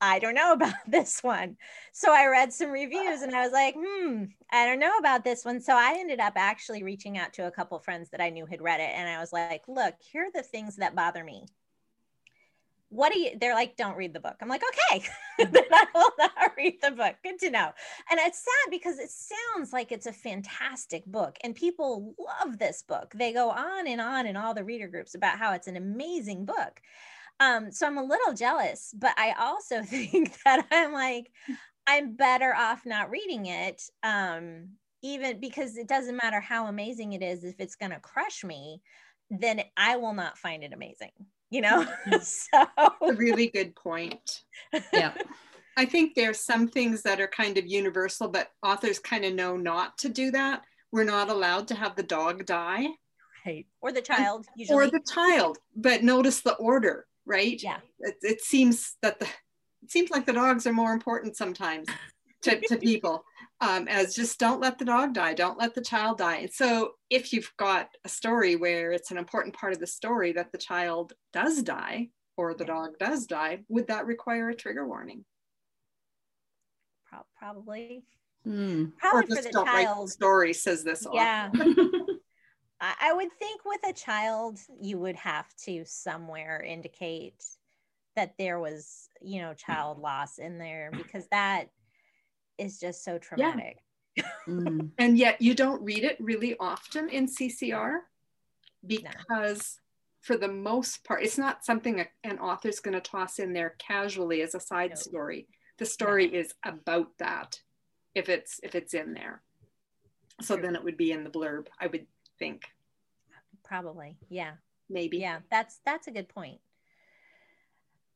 I 0.00 0.18
don't 0.18 0.34
know 0.34 0.52
about 0.52 0.74
this 0.86 1.22
one. 1.22 1.56
So 1.92 2.12
I 2.12 2.26
read 2.26 2.52
some 2.52 2.70
reviews 2.70 3.22
and 3.22 3.34
I 3.34 3.42
was 3.42 3.52
like, 3.52 3.74
hmm, 3.78 4.24
I 4.50 4.66
don't 4.66 4.80
know 4.80 4.96
about 4.98 5.24
this 5.24 5.44
one. 5.44 5.60
So 5.60 5.74
I 5.74 5.96
ended 5.98 6.20
up 6.20 6.34
actually 6.36 6.82
reaching 6.82 7.18
out 7.18 7.32
to 7.34 7.46
a 7.46 7.50
couple 7.50 7.78
friends 7.78 8.10
that 8.10 8.20
I 8.20 8.30
knew 8.30 8.46
had 8.46 8.62
read 8.62 8.80
it. 8.80 8.92
And 8.94 9.08
I 9.08 9.18
was 9.20 9.32
like, 9.32 9.62
look, 9.68 9.94
here 10.00 10.24
are 10.24 10.32
the 10.32 10.42
things 10.42 10.76
that 10.76 10.94
bother 10.94 11.24
me. 11.24 11.46
What 12.88 13.12
do 13.12 13.18
you, 13.18 13.32
they're 13.40 13.54
like, 13.54 13.76
don't 13.76 13.96
read 13.96 14.14
the 14.14 14.20
book. 14.20 14.36
I'm 14.40 14.48
like, 14.48 14.62
okay, 14.62 15.04
then 15.38 15.64
I 15.72 15.86
will 15.92 16.12
not 16.18 16.52
read 16.56 16.78
the 16.80 16.92
book. 16.92 17.16
Good 17.24 17.40
to 17.40 17.50
know. 17.50 17.72
And 18.08 18.20
it's 18.20 18.38
sad 18.38 18.70
because 18.70 19.00
it 19.00 19.10
sounds 19.10 19.72
like 19.72 19.90
it's 19.90 20.06
a 20.06 20.12
fantastic 20.12 21.04
book 21.04 21.36
and 21.42 21.52
people 21.52 22.14
love 22.16 22.58
this 22.58 22.82
book. 22.82 23.12
They 23.12 23.32
go 23.32 23.50
on 23.50 23.88
and 23.88 24.00
on 24.00 24.26
in 24.26 24.36
all 24.36 24.54
the 24.54 24.62
reader 24.62 24.86
groups 24.86 25.16
about 25.16 25.38
how 25.38 25.52
it's 25.52 25.66
an 25.66 25.76
amazing 25.76 26.44
book. 26.44 26.80
Um, 27.40 27.70
so 27.70 27.86
I'm 27.86 27.98
a 27.98 28.04
little 28.04 28.34
jealous, 28.34 28.94
but 28.96 29.12
I 29.16 29.34
also 29.38 29.82
think 29.84 30.36
that 30.44 30.66
I'm 30.70 30.92
like, 30.92 31.30
I'm 31.86 32.16
better 32.16 32.54
off 32.54 32.84
not 32.84 33.10
reading 33.10 33.46
it. 33.46 33.82
Um, 34.02 34.70
even 35.02 35.38
because 35.40 35.76
it 35.76 35.86
doesn't 35.86 36.16
matter 36.16 36.40
how 36.40 36.66
amazing 36.66 37.12
it 37.12 37.22
is, 37.22 37.44
if 37.44 37.56
it's 37.58 37.76
going 37.76 37.92
to 37.92 38.00
crush 38.00 38.42
me, 38.42 38.80
then 39.30 39.62
I 39.76 39.96
will 39.96 40.14
not 40.14 40.38
find 40.38 40.64
it 40.64 40.72
amazing, 40.72 41.12
you 41.50 41.60
know? 41.60 41.86
so, 42.22 42.66
a 42.78 43.12
really 43.14 43.48
good 43.48 43.76
point. 43.76 44.42
Yeah. 44.92 45.12
I 45.76 45.84
think 45.84 46.14
there's 46.14 46.40
some 46.40 46.68
things 46.68 47.02
that 47.02 47.20
are 47.20 47.28
kind 47.28 47.58
of 47.58 47.66
universal, 47.66 48.28
but 48.28 48.50
authors 48.62 48.98
kind 48.98 49.26
of 49.26 49.34
know 49.34 49.58
not 49.58 49.98
to 49.98 50.08
do 50.08 50.30
that. 50.30 50.62
We're 50.90 51.04
not 51.04 51.28
allowed 51.28 51.68
to 51.68 51.74
have 51.74 51.96
the 51.96 52.02
dog 52.02 52.46
die. 52.46 52.86
Right. 53.44 53.66
Or 53.82 53.92
the 53.92 54.00
child, 54.00 54.46
usually. 54.56 54.86
Or 54.86 54.90
the 54.90 55.04
child. 55.06 55.58
But 55.76 56.02
notice 56.02 56.40
the 56.40 56.54
order 56.54 57.06
right? 57.26 57.60
Yeah. 57.62 57.78
It, 58.00 58.16
it 58.22 58.40
seems 58.40 58.96
that 59.02 59.18
the 59.18 59.26
it 59.82 59.90
seems 59.90 60.10
like 60.10 60.26
the 60.26 60.32
dogs 60.32 60.66
are 60.66 60.72
more 60.72 60.92
important 60.92 61.36
sometimes 61.36 61.88
to, 62.42 62.60
to 62.68 62.76
people 62.80 63.24
um, 63.60 63.88
as 63.88 64.14
just 64.14 64.38
don't 64.38 64.60
let 64.60 64.78
the 64.78 64.84
dog 64.84 65.14
die, 65.14 65.32
don't 65.34 65.58
let 65.58 65.74
the 65.74 65.80
child 65.80 66.18
die. 66.18 66.36
And 66.36 66.52
so 66.52 66.92
if 67.08 67.32
you've 67.32 67.50
got 67.56 67.88
a 68.04 68.08
story 68.08 68.56
where 68.56 68.92
it's 68.92 69.10
an 69.10 69.18
important 69.18 69.54
part 69.54 69.72
of 69.72 69.78
the 69.78 69.86
story 69.86 70.32
that 70.32 70.52
the 70.52 70.58
child 70.58 71.14
does 71.32 71.62
die 71.62 72.08
or 72.36 72.54
the 72.54 72.64
dog 72.64 72.98
does 72.98 73.26
die, 73.26 73.60
would 73.68 73.86
that 73.88 74.06
require 74.06 74.50
a 74.50 74.54
trigger 74.54 74.86
warning? 74.86 75.24
Pro- 77.06 77.26
probably. 77.38 78.04
Mm. 78.46 78.92
Probably 78.98 79.36
for 79.36 79.42
the 79.42 79.64
child. 79.64 80.08
The 80.08 80.12
story 80.12 80.52
says 80.52 80.84
this. 80.84 81.06
Yeah. 81.12 81.50
I 82.80 83.12
would 83.12 83.32
think 83.38 83.62
with 83.64 83.80
a 83.88 83.92
child, 83.92 84.58
you 84.80 84.98
would 84.98 85.16
have 85.16 85.46
to 85.64 85.84
somewhere 85.86 86.60
indicate 86.60 87.42
that 88.16 88.34
there 88.38 88.58
was, 88.58 89.08
you 89.22 89.40
know, 89.40 89.54
child 89.54 89.98
loss 89.98 90.38
in 90.38 90.58
there 90.58 90.90
because 90.96 91.26
that 91.28 91.70
is 92.58 92.78
just 92.78 93.04
so 93.04 93.18
traumatic. 93.18 93.78
Yeah. 94.14 94.24
mm. 94.46 94.90
And 94.98 95.16
yet 95.16 95.40
you 95.40 95.54
don't 95.54 95.82
read 95.82 96.04
it 96.04 96.16
really 96.20 96.56
often 96.58 97.08
in 97.08 97.26
CCR 97.26 98.00
because, 98.86 99.78
no. 99.78 99.82
for 100.22 100.36
the 100.36 100.48
most 100.48 101.04
part, 101.04 101.22
it's 101.22 101.38
not 101.38 101.64
something 101.64 102.04
an 102.24 102.38
author's 102.38 102.80
going 102.80 102.94
to 102.94 103.00
toss 103.00 103.38
in 103.38 103.52
there 103.52 103.74
casually 103.78 104.42
as 104.42 104.54
a 104.54 104.60
side 104.60 104.90
no. 104.90 104.96
story. 104.96 105.48
The 105.78 105.86
story 105.86 106.28
no. 106.28 106.38
is 106.38 106.54
about 106.62 107.08
that 107.18 107.60
if 108.14 108.28
it's 108.28 108.60
if 108.62 108.74
it's 108.74 108.94
in 108.94 109.14
there. 109.14 109.42
So 110.42 110.56
True. 110.56 110.64
then 110.64 110.76
it 110.76 110.84
would 110.84 110.98
be 110.98 111.12
in 111.12 111.24
the 111.24 111.30
blurb, 111.30 111.68
I 111.80 111.86
would 111.86 112.06
think. 112.38 112.64
Probably. 113.64 114.16
Yeah. 114.28 114.52
Maybe. 114.88 115.18
Yeah, 115.18 115.40
that's 115.50 115.80
that's 115.84 116.06
a 116.06 116.12
good 116.12 116.28
point. 116.28 116.60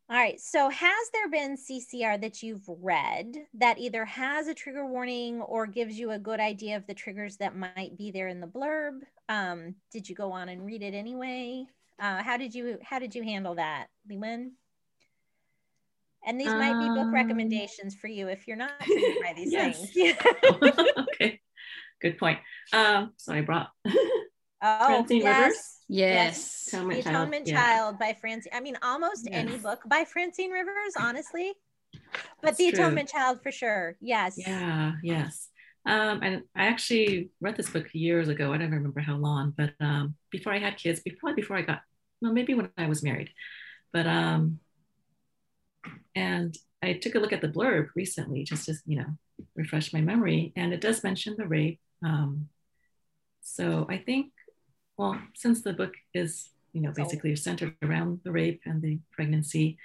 All 0.08 0.16
right. 0.16 0.40
So, 0.40 0.68
has 0.68 1.10
there 1.12 1.30
been 1.30 1.56
CCR 1.56 2.20
that 2.20 2.42
you've 2.42 2.68
read 2.68 3.32
that 3.54 3.78
either 3.78 4.04
has 4.04 4.48
a 4.48 4.54
trigger 4.54 4.84
warning 4.84 5.40
or 5.40 5.66
gives 5.66 5.98
you 5.98 6.10
a 6.10 6.18
good 6.18 6.40
idea 6.40 6.76
of 6.76 6.86
the 6.86 6.94
triggers 6.94 7.36
that 7.36 7.56
might 7.56 7.96
be 7.96 8.10
there 8.10 8.26
in 8.26 8.40
the 8.40 8.46
blurb? 8.46 9.00
Um, 9.28 9.76
did 9.92 10.08
you 10.08 10.16
go 10.16 10.32
on 10.32 10.48
and 10.48 10.66
read 10.66 10.82
it 10.82 10.94
anyway? 10.94 11.64
Uh, 12.00 12.22
how 12.22 12.36
did 12.36 12.54
you 12.54 12.78
How 12.82 12.98
did 12.98 13.14
you 13.14 13.22
handle 13.22 13.54
that, 13.54 13.86
Liwen? 14.10 14.50
And 16.26 16.40
these 16.40 16.48
um, 16.48 16.58
might 16.58 16.78
be 16.80 16.88
book 16.88 17.06
um, 17.06 17.14
recommendations 17.14 17.94
for 17.94 18.08
you 18.08 18.28
if 18.28 18.48
you're 18.48 18.56
not 18.56 18.78
by 18.80 19.32
these 19.36 19.52
things. 19.52 19.90
okay, 20.98 21.40
good 22.00 22.18
point. 22.18 22.38
Um, 22.72 23.12
so 23.16 23.32
I 23.32 23.40
brought 23.42 23.70
Oh, 24.62 24.86
Francine 24.86 25.22
yes. 25.22 25.38
Rivers. 25.38 25.76
Yes. 25.88 26.68
Atonement, 26.68 27.04
the 27.04 27.10
Atonement 27.10 27.46
Child, 27.46 27.56
Child 27.56 27.96
yeah. 27.98 28.06
by 28.06 28.18
Francine. 28.20 28.52
I 28.54 28.60
mean, 28.60 28.76
almost 28.82 29.26
yes. 29.30 29.34
any 29.34 29.58
book 29.58 29.80
by 29.86 30.04
Francine 30.04 30.50
Rivers, 30.50 30.94
honestly. 30.98 31.52
But 31.92 32.02
That's 32.42 32.58
the 32.58 32.70
true. 32.70 32.80
Atonement 32.80 33.08
Child 33.08 33.42
for 33.42 33.50
sure. 33.50 33.96
Yes. 34.00 34.34
Yeah. 34.36 34.92
Yes. 35.02 35.48
Um, 35.86 36.22
and 36.22 36.42
I 36.54 36.66
actually 36.66 37.30
read 37.40 37.56
this 37.56 37.70
book 37.70 37.86
years 37.94 38.28
ago. 38.28 38.52
I 38.52 38.58
don't 38.58 38.70
remember 38.70 39.00
how 39.00 39.16
long, 39.16 39.54
but 39.56 39.72
um, 39.80 40.14
before 40.30 40.52
I 40.52 40.58
had 40.58 40.76
kids, 40.76 41.00
before 41.00 41.34
before 41.34 41.56
I 41.56 41.62
got, 41.62 41.80
well, 42.20 42.34
maybe 42.34 42.52
when 42.52 42.68
I 42.76 42.86
was 42.86 43.02
married, 43.02 43.30
but 43.90 44.06
um, 44.06 44.60
and 46.14 46.54
I 46.82 46.92
took 46.92 47.14
a 47.14 47.18
look 47.18 47.32
at 47.32 47.40
the 47.40 47.48
blurb 47.48 47.88
recently, 47.96 48.44
just 48.44 48.66
to 48.66 48.74
you 48.84 48.98
know 48.98 49.06
refresh 49.56 49.94
my 49.94 50.02
memory, 50.02 50.52
and 50.54 50.74
it 50.74 50.82
does 50.82 51.02
mention 51.02 51.36
the 51.38 51.46
rape. 51.46 51.80
Um, 52.02 52.48
so 53.42 53.86
I 53.88 53.98
think 53.98 54.32
well, 55.00 55.18
since 55.34 55.62
the 55.62 55.72
book 55.72 55.94
is, 56.12 56.50
you 56.74 56.82
know, 56.82 56.92
basically 56.92 57.34
centered 57.34 57.74
around 57.82 58.20
the 58.22 58.30
rape 58.30 58.60
and 58.66 58.82
the 58.82 58.98
pregnancy 59.12 59.78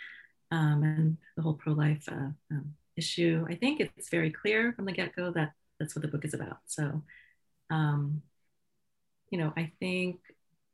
um, 0.52 0.84
and 0.84 1.18
the 1.38 1.42
whole 1.42 1.54
pro-life 1.54 2.04
uh, 2.12 2.32
um, 2.52 2.74
issue, 2.98 3.46
I 3.50 3.56
think 3.56 3.80
it's 3.80 4.10
very 4.10 4.30
clear 4.30 4.74
from 4.74 4.84
the 4.84 4.92
get-go 4.92 5.32
that 5.32 5.54
that's 5.80 5.96
what 5.96 6.02
the 6.02 6.10
book 6.10 6.26
is 6.26 6.34
about. 6.34 6.58
So, 6.66 7.02
um, 7.70 8.24
you 9.30 9.38
know, 9.38 9.54
I 9.56 9.72
think 9.80 10.20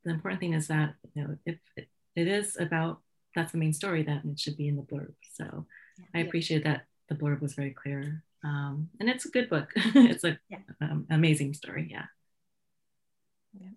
the 0.04 0.10
important 0.10 0.40
thing 0.40 0.54
is 0.54 0.68
that, 0.70 0.96
you 1.14 1.24
know, 1.24 1.38
if 1.46 1.60
it 1.78 2.28
is 2.28 2.58
about 2.60 3.00
that's 3.36 3.52
the 3.52 3.60
main 3.60 3.74
story 3.74 4.02
that 4.02 4.26
it 4.26 4.40
should 4.40 4.58
be 4.58 4.70
in 4.70 4.76
the 4.76 4.82
blurb. 4.82 5.14
So 5.34 5.68
I 6.16 6.20
appreciate 6.20 6.64
that 6.64 6.86
the 7.10 7.16
blurb 7.16 7.42
was 7.42 7.54
very 7.54 7.72
clear. 7.72 8.24
Um, 8.44 8.90
and 9.00 9.10
it's 9.10 9.26
a 9.26 9.30
good 9.30 9.50
book. 9.50 9.72
it's 9.76 10.24
an 10.24 10.40
yeah. 10.50 10.58
um, 10.82 11.06
amazing 11.10 11.54
story. 11.54 11.88
Yeah. 11.90 12.06
Yeah. 13.54 13.70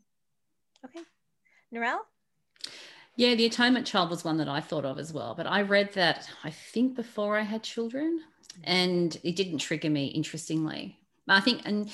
Okay. 0.84 1.00
Narelle? 1.72 2.00
Yeah, 3.16 3.34
The 3.34 3.46
Atonement 3.46 3.86
Child 3.86 4.10
was 4.10 4.24
one 4.24 4.38
that 4.38 4.48
I 4.48 4.60
thought 4.60 4.84
of 4.84 4.98
as 4.98 5.12
well. 5.12 5.34
But 5.36 5.46
I 5.46 5.62
read 5.62 5.92
that, 5.94 6.28
I 6.42 6.50
think, 6.50 6.96
before 6.96 7.36
I 7.36 7.42
had 7.42 7.62
children, 7.62 8.20
and 8.64 9.16
it 9.22 9.36
didn't 9.36 9.58
trigger 9.58 9.90
me, 9.90 10.06
interestingly. 10.06 10.98
I 11.28 11.40
think, 11.40 11.62
and 11.64 11.90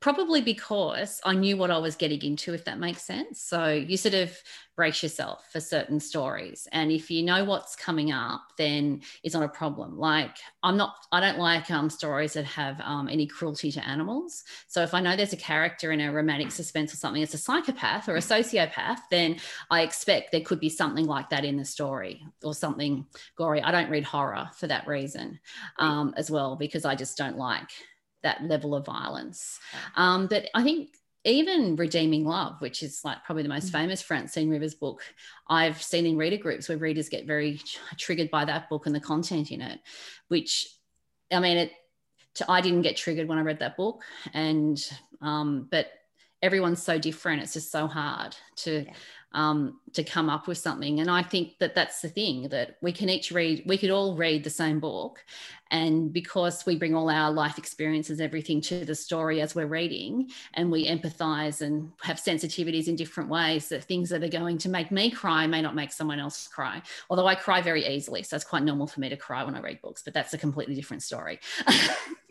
probably 0.00 0.40
because 0.40 1.20
I 1.24 1.34
knew 1.34 1.56
what 1.56 1.70
I 1.70 1.78
was 1.78 1.96
getting 1.96 2.22
into, 2.22 2.54
if 2.54 2.64
that 2.66 2.78
makes 2.78 3.02
sense. 3.02 3.40
So 3.40 3.68
you 3.70 3.96
sort 3.96 4.14
of 4.14 4.36
brace 4.76 5.02
yourself 5.02 5.44
for 5.50 5.58
certain 5.58 5.98
stories. 5.98 6.68
And 6.70 6.92
if 6.92 7.10
you 7.10 7.24
know 7.24 7.44
what's 7.44 7.74
coming 7.74 8.12
up, 8.12 8.42
then 8.56 9.02
it's 9.24 9.34
not 9.34 9.42
a 9.42 9.48
problem. 9.48 9.98
Like 9.98 10.36
I'm 10.62 10.76
not, 10.76 10.94
I 11.10 11.18
don't 11.18 11.38
like 11.38 11.68
um, 11.72 11.90
stories 11.90 12.34
that 12.34 12.44
have 12.44 12.80
um, 12.80 13.08
any 13.08 13.26
cruelty 13.26 13.72
to 13.72 13.84
animals. 13.88 14.44
So 14.68 14.84
if 14.84 14.94
I 14.94 15.00
know 15.00 15.16
there's 15.16 15.32
a 15.32 15.36
character 15.36 15.90
in 15.90 16.00
a 16.00 16.12
romantic 16.12 16.52
suspense 16.52 16.94
or 16.94 16.96
something, 16.96 17.20
it's 17.20 17.34
a 17.34 17.38
psychopath 17.38 18.08
or 18.08 18.14
a 18.14 18.20
sociopath, 18.20 18.98
then 19.10 19.38
I 19.68 19.82
expect 19.82 20.30
there 20.30 20.42
could 20.42 20.60
be 20.60 20.68
something 20.68 21.06
like 21.06 21.28
that 21.30 21.44
in 21.44 21.56
the 21.56 21.64
story 21.64 22.22
or 22.44 22.54
something 22.54 23.04
gory. 23.34 23.60
I 23.60 23.72
don't 23.72 23.90
read 23.90 24.04
horror 24.04 24.48
for 24.54 24.68
that 24.68 24.86
reason 24.86 25.40
um, 25.80 26.14
as 26.16 26.30
well, 26.30 26.54
because 26.54 26.84
I 26.84 26.94
just 26.94 27.18
don't 27.18 27.36
like 27.36 27.70
that 28.22 28.42
level 28.44 28.74
of 28.74 28.86
violence. 28.86 29.58
Um, 29.96 30.26
but 30.26 30.48
I 30.54 30.62
think 30.62 30.90
even 31.24 31.76
Redeeming 31.76 32.24
Love, 32.24 32.60
which 32.60 32.82
is 32.82 33.02
like 33.04 33.24
probably 33.24 33.42
the 33.42 33.48
most 33.48 33.66
mm-hmm. 33.66 33.78
famous 33.78 34.02
Francine 34.02 34.48
Rivers 34.48 34.74
book, 34.74 35.02
I've 35.48 35.82
seen 35.82 36.06
in 36.06 36.16
reader 36.16 36.36
groups 36.36 36.68
where 36.68 36.78
readers 36.78 37.08
get 37.08 37.26
very 37.26 37.60
triggered 37.98 38.30
by 38.30 38.44
that 38.44 38.68
book 38.68 38.86
and 38.86 38.94
the 38.94 39.00
content 39.00 39.50
in 39.50 39.60
it, 39.60 39.80
which 40.28 40.66
I 41.32 41.40
mean, 41.40 41.58
it. 41.58 41.72
I 42.48 42.60
didn't 42.60 42.82
get 42.82 42.96
triggered 42.96 43.26
when 43.26 43.38
I 43.38 43.42
read 43.42 43.58
that 43.58 43.76
book, 43.76 44.02
and 44.32 44.78
um, 45.20 45.66
but 45.70 45.88
everyone's 46.42 46.82
so 46.82 46.98
different. 46.98 47.42
It's 47.42 47.54
just 47.54 47.70
so 47.70 47.86
hard 47.86 48.36
to. 48.56 48.84
Yeah 48.86 48.92
um, 49.32 49.78
to 49.92 50.02
come 50.02 50.30
up 50.30 50.46
with 50.48 50.58
something. 50.58 51.00
And 51.00 51.10
I 51.10 51.22
think 51.22 51.58
that 51.58 51.74
that's 51.74 52.00
the 52.00 52.08
thing 52.08 52.48
that 52.48 52.78
we 52.80 52.92
can 52.92 53.10
each 53.10 53.30
read, 53.30 53.62
we 53.66 53.76
could 53.76 53.90
all 53.90 54.16
read 54.16 54.42
the 54.42 54.50
same 54.50 54.80
book. 54.80 55.24
And 55.70 56.10
because 56.14 56.64
we 56.64 56.76
bring 56.76 56.94
all 56.94 57.10
our 57.10 57.30
life 57.30 57.58
experiences, 57.58 58.20
everything 58.20 58.62
to 58.62 58.86
the 58.86 58.94
story 58.94 59.42
as 59.42 59.54
we're 59.54 59.66
reading, 59.66 60.30
and 60.54 60.70
we 60.70 60.88
empathize 60.88 61.60
and 61.60 61.92
have 62.00 62.16
sensitivities 62.16 62.88
in 62.88 62.96
different 62.96 63.28
ways, 63.28 63.68
that 63.68 63.84
things 63.84 64.08
that 64.08 64.24
are 64.24 64.28
going 64.28 64.56
to 64.58 64.70
make 64.70 64.90
me 64.90 65.10
cry 65.10 65.46
may 65.46 65.60
not 65.60 65.74
make 65.74 65.92
someone 65.92 66.20
else 66.20 66.48
cry. 66.48 66.80
Although 67.10 67.26
I 67.26 67.34
cry 67.34 67.60
very 67.60 67.86
easily. 67.86 68.22
So 68.22 68.34
it's 68.34 68.46
quite 68.46 68.62
normal 68.62 68.86
for 68.86 69.00
me 69.00 69.10
to 69.10 69.16
cry 69.16 69.44
when 69.44 69.54
I 69.54 69.60
read 69.60 69.82
books, 69.82 70.02
but 70.02 70.14
that's 70.14 70.32
a 70.32 70.38
completely 70.38 70.74
different 70.74 71.02
story. 71.02 71.38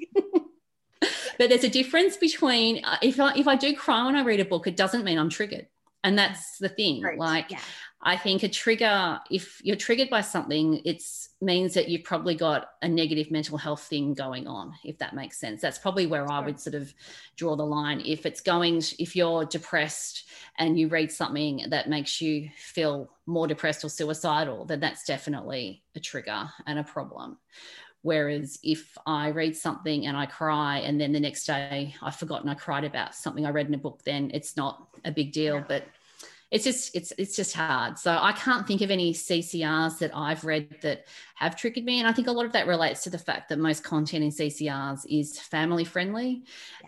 but 1.38 1.50
there's 1.50 1.64
a 1.64 1.70
difference 1.70 2.18
between 2.18 2.84
uh, 2.84 2.98
if 3.02 3.20
I, 3.20 3.34
if 3.36 3.48
I 3.48 3.56
do 3.56 3.76
cry 3.76 4.06
when 4.06 4.16
I 4.16 4.24
read 4.24 4.40
a 4.40 4.46
book, 4.46 4.68
it 4.68 4.76
doesn't 4.76 5.04
mean 5.04 5.18
I'm 5.18 5.30
triggered 5.30 5.68
and 6.04 6.18
that's 6.18 6.58
the 6.60 6.70
thing 6.70 7.02
right. 7.02 7.18
like 7.18 7.52
yeah. 7.52 7.60
i 8.02 8.16
think 8.16 8.44
a 8.44 8.48
trigger 8.48 9.20
if 9.30 9.62
you're 9.64 9.76
triggered 9.76 10.10
by 10.10 10.22
something 10.22 10.82
it 10.86 11.04
means 11.42 11.74
that 11.74 11.90
you've 11.90 12.04
probably 12.04 12.36
got 12.36 12.70
a 12.82 12.88
negative 12.88 13.32
mental 13.32 13.58
health 13.58 13.84
thing 13.84 14.14
going 14.14 14.48
on 14.48 14.74
if 14.84 14.98
that 15.00 15.16
makes 15.16 15.40
sense 15.40 15.62
that's 15.62 15.78
probably 15.78 16.08
where 16.08 16.30
i 16.32 16.40
would 16.40 16.60
sort 16.60 16.76
of 16.76 16.94
draw 17.36 17.56
the 17.56 17.66
line 17.66 18.02
if 18.06 18.26
it's 18.26 18.42
going 18.42 18.78
if 19.00 19.16
you're 19.16 19.46
depressed 19.46 20.30
and 20.60 20.80
you 20.80 20.88
read 20.88 21.12
something 21.12 21.66
that 21.70 21.90
makes 21.90 22.22
you 22.22 22.50
feel 22.56 23.10
more 23.26 23.48
depressed 23.48 23.84
or 23.84 23.90
suicidal 23.90 24.66
then 24.66 24.80
that's 24.80 25.04
definitely 25.04 25.84
a 25.96 26.00
trigger 26.00 26.50
and 26.66 26.80
a 26.80 26.84
problem 26.84 27.38
Whereas 28.08 28.58
if 28.64 28.98
I 29.06 29.32
read 29.32 29.58
something 29.58 30.08
and 30.08 30.16
I 30.16 30.28
cry, 30.28 30.78
and 30.78 30.96
then 30.98 31.12
the 31.12 31.20
next 31.20 31.46
day 31.46 31.94
I've 32.02 32.16
forgotten 32.16 32.48
I 32.48 32.54
cried 32.54 32.86
about 32.86 33.14
something 33.14 33.46
I 33.46 33.50
read 33.50 33.68
in 33.68 33.74
a 33.74 33.78
book, 33.78 34.02
then 34.06 34.32
it's 34.34 34.56
not 34.56 34.88
a 35.04 35.12
big 35.12 35.34
deal. 35.34 35.56
Yeah. 35.56 35.66
But 35.68 35.84
it's 36.50 36.64
just 36.64 36.96
it's 36.96 37.12
it's 37.18 37.36
just 37.36 37.54
hard 37.54 38.00
so 38.00 38.18
i 38.22 38.32
can't 38.32 38.66
think 38.66 38.82
of 38.82 38.90
any 38.90 39.14
ccrs 39.14 39.98
that 40.00 40.12
i've 40.16 40.46
read 40.46 40.68
that 40.82 41.06
have 41.36 41.58
triggered 41.58 41.84
me 41.84 42.00
and 42.00 42.08
i 42.08 42.12
think 42.14 42.28
a 42.28 42.32
lot 42.32 42.46
of 42.46 42.54
that 42.54 42.68
relates 42.68 43.04
to 43.04 43.10
the 43.10 43.18
fact 43.18 43.50
that 43.50 43.60
most 43.60 43.84
content 43.84 44.24
in 44.24 44.30
ccrs 44.30 45.06
is 45.10 45.40
family 45.40 45.84
friendly 45.84 46.44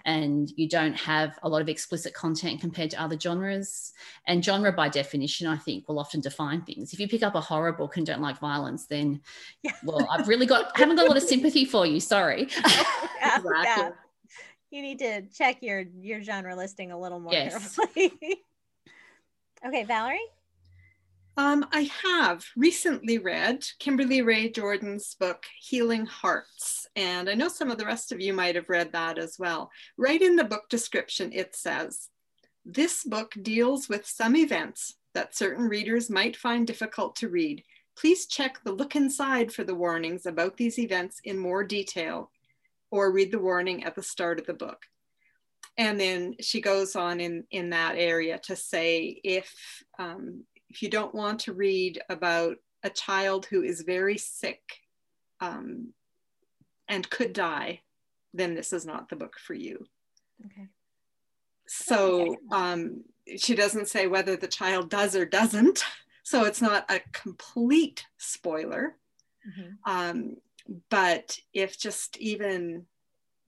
and 0.05 0.51
you 0.55 0.67
don't 0.67 0.93
have 0.93 1.37
a 1.43 1.49
lot 1.49 1.61
of 1.61 1.67
explicit 1.67 2.13
content 2.13 2.61
compared 2.61 2.89
to 2.89 3.01
other 3.01 3.19
genres 3.19 3.91
and 4.27 4.43
genre 4.43 4.71
by 4.71 4.87
definition 4.87 5.45
i 5.45 5.57
think 5.57 5.87
will 5.89 5.99
often 5.99 6.21
define 6.21 6.61
things 6.61 6.93
if 6.93 6.99
you 6.99 7.07
pick 7.07 7.23
up 7.23 7.35
a 7.35 7.41
horror 7.41 7.73
book 7.73 7.97
and 7.97 8.05
don't 8.05 8.21
like 8.21 8.39
violence 8.39 8.85
then 8.85 9.19
yeah. 9.63 9.73
well 9.83 10.07
i've 10.09 10.27
really 10.27 10.45
got 10.45 10.75
haven't 10.77 10.95
got 10.95 11.05
a 11.05 11.09
lot 11.09 11.17
of 11.17 11.23
sympathy 11.23 11.65
for 11.65 11.85
you 11.85 11.99
sorry 11.99 12.47
yeah, 12.65 13.37
exactly. 13.37 13.49
yeah. 13.51 13.89
you 14.71 14.81
need 14.81 14.99
to 14.99 15.21
check 15.35 15.57
your 15.61 15.83
your 15.99 16.21
genre 16.21 16.55
listing 16.55 16.91
a 16.93 16.99
little 16.99 17.19
more 17.19 17.33
yes. 17.33 17.75
carefully 17.75 18.41
Okay, 19.65 19.83
Valerie? 19.83 20.19
Um, 21.35 21.65
I 21.71 21.89
have 22.03 22.45
recently 22.55 23.17
read 23.17 23.65
Kimberly 23.79 24.21
Rae 24.21 24.49
Jordan's 24.49 25.15
book, 25.15 25.45
Healing 25.59 26.05
Hearts. 26.05 26.87
And 26.95 27.29
I 27.29 27.33
know 27.33 27.49
some 27.49 27.69
of 27.69 27.77
the 27.77 27.85
rest 27.85 28.11
of 28.11 28.21
you 28.21 28.33
might 28.33 28.55
have 28.55 28.69
read 28.69 28.91
that 28.93 29.17
as 29.17 29.37
well. 29.37 29.69
Right 29.97 30.21
in 30.21 30.35
the 30.35 30.43
book 30.43 30.69
description, 30.69 31.31
it 31.33 31.55
says, 31.55 32.09
This 32.65 33.03
book 33.03 33.33
deals 33.41 33.89
with 33.89 34.05
some 34.05 34.35
events 34.35 34.95
that 35.13 35.35
certain 35.35 35.67
readers 35.67 36.09
might 36.09 36.37
find 36.37 36.65
difficult 36.65 37.15
to 37.17 37.29
read. 37.29 37.63
Please 37.97 38.27
check 38.27 38.61
the 38.63 38.71
look 38.71 38.95
inside 38.95 39.51
for 39.51 39.65
the 39.65 39.75
warnings 39.75 40.25
about 40.25 40.55
these 40.55 40.79
events 40.79 41.19
in 41.23 41.37
more 41.37 41.63
detail 41.63 42.31
or 42.91 43.11
read 43.11 43.31
the 43.31 43.39
warning 43.39 43.83
at 43.83 43.95
the 43.95 44.03
start 44.03 44.39
of 44.39 44.45
the 44.45 44.53
book 44.53 44.85
and 45.79 45.99
then 45.99 46.35
she 46.41 46.61
goes 46.61 46.95
on 46.95 47.19
in 47.19 47.45
in 47.49 47.71
that 47.71 47.95
area 47.97 48.37
to 48.37 48.55
say 48.55 49.19
if 49.23 49.51
um, 49.97 50.43
if 50.69 50.83
you 50.83 50.89
don't 50.89 51.15
want 51.15 51.39
to 51.39 51.53
read 51.53 51.99
about 52.09 52.57
a 52.83 52.89
child 52.89 53.45
who 53.47 53.63
is 53.63 53.81
very 53.81 54.17
sick 54.17 54.61
um, 55.41 55.93
and 56.87 57.09
could 57.09 57.33
die 57.33 57.81
then 58.33 58.53
this 58.53 58.73
is 58.73 58.85
not 58.85 59.09
the 59.09 59.15
book 59.15 59.37
for 59.39 59.55
you. 59.55 59.87
Okay. 60.45 60.67
So 61.67 62.35
um, 62.51 63.03
she 63.37 63.55
doesn't 63.55 63.87
say 63.87 64.07
whether 64.07 64.35
the 64.35 64.47
child 64.47 64.89
does 64.89 65.15
or 65.15 65.25
doesn't. 65.25 65.83
So 66.23 66.45
it's 66.45 66.61
not 66.61 66.85
a 66.91 67.01
complete 67.11 68.05
spoiler. 68.17 68.95
Mm-hmm. 69.47 69.91
um, 69.91 70.35
but 70.91 71.39
if 71.53 71.79
just 71.79 72.17
even 72.17 72.85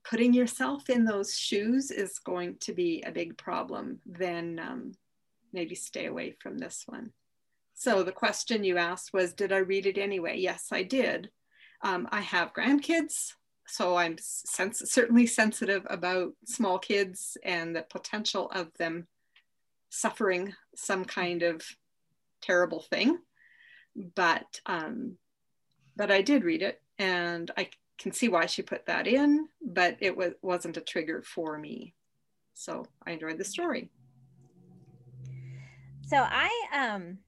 putting 0.04 0.34
yourself 0.34 0.90
in 0.90 1.06
those 1.06 1.38
shoes 1.38 1.92
is 1.92 2.20
going 2.20 2.58
to 2.62 2.74
be 2.74 3.04
a 3.06 3.12
big 3.12 3.38
problem, 3.38 4.00
then 4.06 4.60
um, 4.60 4.92
maybe 5.54 5.76
stay 5.76 6.06
away 6.06 6.36
from 6.40 6.58
this 6.58 6.84
one. 6.88 7.12
So 7.74 8.04
the 8.04 8.12
question 8.12 8.64
you 8.64 8.78
asked 8.78 9.12
was, 9.14 9.34
did 9.34 9.52
I 9.52 9.58
read 9.58 9.86
it 9.86 9.98
anyway? 9.98 10.38
Yes, 10.38 10.68
I 10.72 10.84
did. 10.84 11.30
Um, 11.84 12.08
I 12.12 12.22
have 12.22 12.54
grandkids, 12.54 13.34
so 13.68 13.96
I'm 13.96 14.18
sens 14.20 14.84
certainly 14.92 15.26
sensitive 15.26 15.86
about 15.90 16.34
small 16.46 16.78
kids 16.78 17.38
and 17.44 17.76
the 17.76 17.82
potential 17.82 18.52
of 18.52 18.68
them 18.78 19.08
suffering 19.90 20.54
some 20.76 21.06
kind 21.06 21.42
of 21.42 21.64
terrible 22.42 22.82
thing. 22.82 23.18
But 24.16 24.62
um, 24.66 25.18
but 25.96 26.12
I 26.12 26.22
did 26.22 26.44
read 26.44 26.62
it, 26.62 26.82
and 27.00 27.50
I 27.58 27.70
can 28.02 28.12
see 28.12 28.28
why 28.28 28.46
she 28.48 28.62
put 28.62 28.86
that 28.88 29.06
in, 29.08 29.48
but 29.62 29.98
it 30.00 30.16
was, 30.16 30.34
wasn't 30.42 30.78
a 30.78 30.82
trigger 30.82 31.22
for 31.22 31.58
me. 31.58 31.94
So 32.54 32.86
I 33.06 33.12
enjoyed 33.12 33.38
the 33.38 33.44
story. 33.44 33.90
So 36.08 36.18
I, 36.18 36.50
um, 36.74 37.20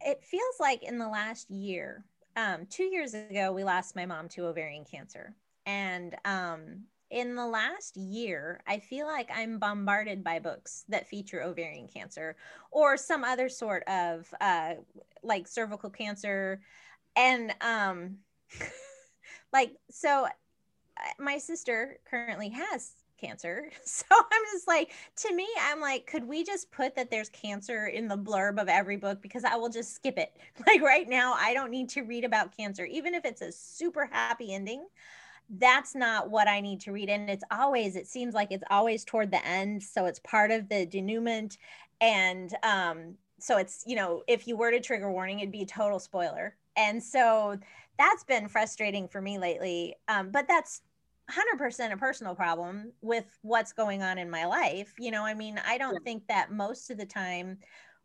it 0.00 0.24
feels 0.24 0.56
like 0.58 0.82
in 0.82 0.98
the 0.98 1.08
last 1.08 1.50
year, 1.50 2.04
um, 2.36 2.66
two 2.68 2.84
years 2.84 3.14
ago, 3.14 3.52
we 3.52 3.62
lost 3.62 3.94
my 3.94 4.06
mom 4.06 4.28
to 4.30 4.46
ovarian 4.46 4.84
cancer. 4.84 5.34
And 5.66 6.16
um, 6.24 6.84
in 7.10 7.36
the 7.36 7.46
last 7.46 7.96
year, 7.96 8.60
I 8.66 8.78
feel 8.78 9.06
like 9.06 9.30
I'm 9.32 9.58
bombarded 9.58 10.24
by 10.24 10.40
books 10.40 10.84
that 10.88 11.08
feature 11.08 11.42
ovarian 11.42 11.86
cancer 11.86 12.36
or 12.72 12.96
some 12.96 13.22
other 13.22 13.48
sort 13.48 13.84
of 13.84 14.26
uh, 14.40 14.74
like 15.22 15.46
cervical 15.46 15.90
cancer. 15.90 16.60
And 17.14 17.54
um, 17.60 18.16
like 19.54 19.76
so 19.90 20.26
my 21.18 21.38
sister 21.38 21.98
currently 22.08 22.50
has 22.50 22.92
cancer. 23.20 23.70
So 23.84 24.04
I'm 24.10 24.42
just 24.52 24.66
like, 24.66 24.92
to 25.16 25.34
me, 25.34 25.46
I'm 25.62 25.80
like, 25.80 26.06
could 26.06 26.26
we 26.26 26.44
just 26.44 26.70
put 26.72 26.96
that 26.96 27.10
there's 27.10 27.28
cancer 27.28 27.86
in 27.86 28.08
the 28.08 28.18
blurb 28.18 28.60
of 28.60 28.68
every 28.68 28.96
book 28.96 29.22
because 29.22 29.44
I 29.44 29.56
will 29.56 29.68
just 29.68 29.94
skip 29.94 30.18
it. 30.18 30.36
Like 30.66 30.82
right 30.82 31.08
now, 31.08 31.34
I 31.38 31.54
don't 31.54 31.70
need 31.70 31.88
to 31.90 32.02
read 32.02 32.24
about 32.24 32.56
cancer, 32.56 32.84
even 32.84 33.14
if 33.14 33.24
it's 33.24 33.40
a 33.40 33.52
super 33.52 34.06
happy 34.10 34.52
ending. 34.52 34.86
That's 35.48 35.94
not 35.94 36.30
what 36.30 36.48
I 36.48 36.60
need 36.60 36.80
to 36.82 36.92
read. 36.92 37.08
And 37.08 37.30
it's 37.30 37.44
always, 37.50 37.96
it 37.96 38.08
seems 38.08 38.34
like 38.34 38.50
it's 38.50 38.64
always 38.70 39.04
toward 39.04 39.30
the 39.30 39.46
end. 39.46 39.82
So 39.82 40.06
it's 40.06 40.18
part 40.20 40.50
of 40.50 40.68
the 40.68 40.86
denouement. 40.86 41.58
And 42.00 42.54
um, 42.62 43.14
so 43.38 43.58
it's 43.58 43.84
you 43.86 43.96
know 43.96 44.22
if 44.26 44.48
you 44.48 44.56
were 44.56 44.70
to 44.70 44.80
trigger 44.80 45.10
warning 45.10 45.40
it'd 45.40 45.52
be 45.52 45.62
a 45.62 45.66
total 45.66 45.98
spoiler 45.98 46.56
and 46.76 47.02
so 47.02 47.56
that's 47.98 48.24
been 48.24 48.48
frustrating 48.48 49.08
for 49.08 49.20
me 49.20 49.38
lately 49.38 49.94
um, 50.08 50.30
but 50.30 50.46
that's 50.48 50.82
100% 51.30 51.92
a 51.92 51.96
personal 51.96 52.34
problem 52.34 52.92
with 53.00 53.24
what's 53.42 53.72
going 53.72 54.02
on 54.02 54.18
in 54.18 54.30
my 54.30 54.44
life 54.44 54.92
you 54.98 55.10
know 55.10 55.24
i 55.24 55.32
mean 55.32 55.60
i 55.66 55.78
don't 55.78 55.94
yeah. 55.94 56.04
think 56.04 56.26
that 56.28 56.52
most 56.52 56.90
of 56.90 56.98
the 56.98 57.06
time 57.06 57.56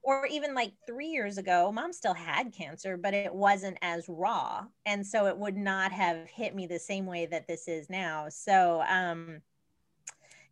or 0.01 0.25
even 0.27 0.55
like 0.55 0.71
three 0.87 1.07
years 1.07 1.37
ago 1.37 1.69
mom 1.71 1.91
still 1.91 2.13
had 2.13 2.53
cancer 2.53 2.95
but 2.95 3.13
it 3.13 3.33
wasn't 3.33 3.77
as 3.81 4.05
raw 4.07 4.63
and 4.85 5.05
so 5.05 5.25
it 5.25 5.37
would 5.37 5.57
not 5.57 5.91
have 5.91 6.29
hit 6.29 6.55
me 6.55 6.65
the 6.65 6.79
same 6.79 7.05
way 7.05 7.25
that 7.25 7.45
this 7.45 7.67
is 7.67 7.89
now 7.89 8.27
so 8.29 8.81
um 8.89 9.41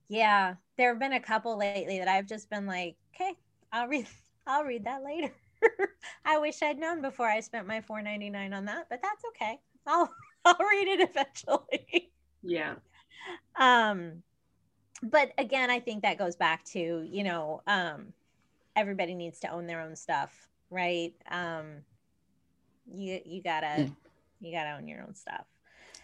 yeah 0.09 0.55
there 0.77 0.89
have 0.89 0.99
been 0.99 1.13
a 1.13 1.19
couple 1.21 1.57
lately 1.57 1.99
that 1.99 2.09
i've 2.09 2.27
just 2.27 2.49
been 2.49 2.65
like 2.65 2.97
okay 3.15 3.33
i'll 3.71 3.87
read 3.87 4.05
I'll 4.47 4.63
read 4.63 4.85
that 4.85 5.03
later. 5.03 5.33
I 6.25 6.37
wish 6.37 6.61
I'd 6.61 6.77
known 6.77 7.01
before 7.01 7.27
I 7.27 7.39
spent 7.39 7.67
my 7.67 7.81
4.99 7.81 8.55
on 8.55 8.65
that, 8.65 8.87
but 8.89 9.01
that's 9.01 9.23
okay. 9.29 9.59
I'll 9.85 10.11
I'll 10.45 10.57
read 10.59 10.87
it 10.87 11.09
eventually. 11.09 12.11
Yeah. 12.43 12.75
Um 13.59 14.23
but 15.03 15.31
again, 15.37 15.69
I 15.69 15.79
think 15.79 16.01
that 16.03 16.17
goes 16.17 16.35
back 16.35 16.63
to, 16.65 17.07
you 17.09 17.23
know, 17.23 17.61
um 17.67 18.13
everybody 18.75 19.15
needs 19.15 19.39
to 19.39 19.49
own 19.49 19.67
their 19.67 19.81
own 19.81 19.95
stuff, 19.95 20.49
right? 20.69 21.13
Um 21.29 21.83
you 22.93 23.19
you 23.25 23.41
got 23.41 23.61
to 23.61 23.75
yeah. 23.77 23.87
you 24.39 24.51
got 24.51 24.63
to 24.63 24.77
own 24.77 24.87
your 24.87 25.01
own 25.01 25.15
stuff. 25.15 25.45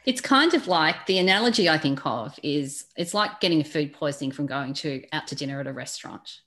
It's 0.06 0.20
kind 0.20 0.54
of 0.54 0.68
like 0.68 1.06
the 1.06 1.18
analogy 1.18 1.70
I 1.70 1.78
think 1.78 2.06
of 2.06 2.38
is 2.43 2.86
it's 2.97 3.14
like 3.14 3.39
getting 3.39 3.62
a 3.62 3.64
food 3.64 3.93
poisoning 3.93 4.32
from 4.32 4.47
going 4.47 4.74
to 4.76 5.04
out 5.14 5.28
to 5.28 5.36
dinner 5.36 5.62
at 5.62 5.68
a 5.68 5.72
restaurant 5.72 6.41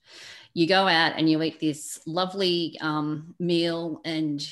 you 0.53 0.67
go 0.67 0.87
out 0.87 1.13
and 1.17 1.29
you 1.29 1.41
eat 1.43 1.59
this 1.59 1.99
lovely 2.05 2.77
um, 2.81 3.35
meal 3.39 4.01
and 4.05 4.47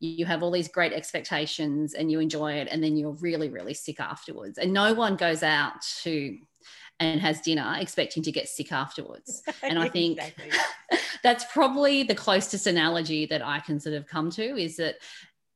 you 0.00 0.26
have 0.26 0.42
all 0.42 0.50
these 0.50 0.68
great 0.68 0.92
expectations 0.92 1.94
and 1.94 2.10
you 2.10 2.20
enjoy 2.20 2.52
it 2.52 2.68
and 2.70 2.82
then 2.82 2.96
you're 2.96 3.12
really 3.12 3.48
really 3.48 3.74
sick 3.74 4.00
afterwards. 4.00 4.58
And 4.58 4.72
no 4.72 4.94
one 4.94 5.16
goes 5.16 5.42
out 5.42 5.82
to 6.02 6.38
and 6.98 7.20
has 7.20 7.40
dinner 7.40 7.76
expecting 7.78 8.22
to 8.22 8.32
get 8.32 8.48
sick 8.48 8.72
afterwards. 8.72 9.42
And 9.62 9.78
i 9.78 9.88
think 9.88 10.20
that's 11.22 11.44
probably 11.52 12.02
the 12.02 12.14
closest 12.14 12.66
analogy 12.66 13.26
that 13.26 13.42
i 13.42 13.58
can 13.58 13.80
sort 13.80 13.96
of 13.96 14.06
come 14.06 14.30
to 14.30 14.56
is 14.56 14.76
that 14.76 14.96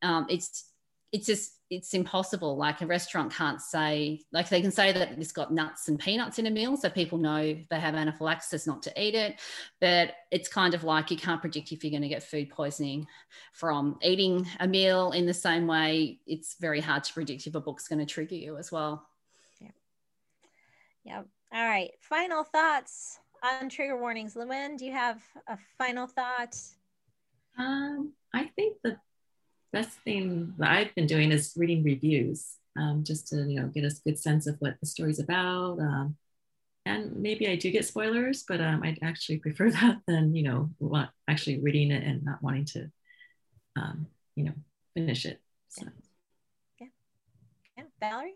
um, 0.01 0.25
it's 0.29 0.70
it's 1.11 1.27
just 1.27 1.57
it's 1.69 1.93
impossible. 1.93 2.57
Like 2.57 2.81
a 2.81 2.85
restaurant 2.85 3.33
can't 3.33 3.61
say, 3.61 4.21
like 4.33 4.49
they 4.49 4.61
can 4.61 4.71
say 4.71 4.91
that 4.91 5.13
it's 5.17 5.31
got 5.31 5.53
nuts 5.53 5.87
and 5.87 5.97
peanuts 5.97 6.37
in 6.37 6.47
a 6.47 6.51
meal, 6.51 6.75
so 6.75 6.89
people 6.89 7.17
know 7.17 7.57
they 7.69 7.79
have 7.79 7.95
anaphylaxis 7.95 8.67
not 8.67 8.83
to 8.83 9.01
eat 9.01 9.15
it. 9.15 9.39
But 9.79 10.13
it's 10.31 10.49
kind 10.49 10.73
of 10.73 10.83
like 10.83 11.11
you 11.11 11.17
can't 11.17 11.39
predict 11.39 11.71
if 11.71 11.83
you're 11.83 11.91
going 11.91 12.01
to 12.01 12.09
get 12.09 12.23
food 12.23 12.49
poisoning 12.49 13.07
from 13.53 13.97
eating 14.01 14.47
a 14.59 14.67
meal 14.67 15.11
in 15.11 15.25
the 15.25 15.33
same 15.33 15.65
way. 15.65 16.19
It's 16.27 16.55
very 16.59 16.81
hard 16.81 17.05
to 17.05 17.13
predict 17.13 17.47
if 17.47 17.55
a 17.55 17.61
book's 17.61 17.87
going 17.87 17.99
to 17.99 18.05
trigger 18.05 18.35
you 18.35 18.57
as 18.57 18.71
well. 18.71 19.07
Yeah. 19.59 19.71
Yep. 21.05 21.27
All 21.53 21.65
right. 21.65 21.91
Final 22.01 22.43
thoughts 22.43 23.19
on 23.43 23.69
trigger 23.69 23.97
warnings. 23.97 24.35
Liwen, 24.35 24.77
do 24.77 24.85
you 24.85 24.91
have 24.91 25.21
a 25.47 25.57
final 25.77 26.05
thought? 26.05 26.57
Um, 27.57 28.13
I 28.33 28.45
think 28.55 28.77
the 28.83 28.97
best 29.71 29.91
thing 30.03 30.53
that 30.57 30.71
I've 30.71 30.95
been 30.95 31.07
doing 31.07 31.31
is 31.31 31.53
reading 31.55 31.83
reviews, 31.83 32.55
um, 32.77 33.03
just 33.05 33.27
to 33.29 33.37
you 33.37 33.59
know 33.59 33.67
get 33.67 33.83
a 33.83 33.95
good 34.05 34.19
sense 34.19 34.47
of 34.47 34.55
what 34.59 34.75
the 34.79 34.85
story's 34.85 35.19
about. 35.19 35.79
Um, 35.79 36.17
and 36.85 37.15
maybe 37.15 37.47
I 37.47 37.55
do 37.55 37.71
get 37.71 37.85
spoilers, 37.85 38.43
but 38.47 38.59
um, 38.59 38.81
I'd 38.83 38.99
actually 39.01 39.37
prefer 39.37 39.69
that 39.71 39.99
than 40.07 40.35
you 40.35 40.43
know 40.43 40.69
want, 40.79 41.09
actually 41.27 41.59
reading 41.59 41.91
it 41.91 42.03
and 42.03 42.23
not 42.23 42.41
wanting 42.41 42.65
to, 42.65 42.91
um, 43.75 44.07
you 44.35 44.45
know, 44.45 44.53
finish 44.93 45.25
it. 45.25 45.41
So. 45.69 45.85
Yeah. 46.79 46.87
Yeah, 47.77 47.83
Valerie. 47.99 48.35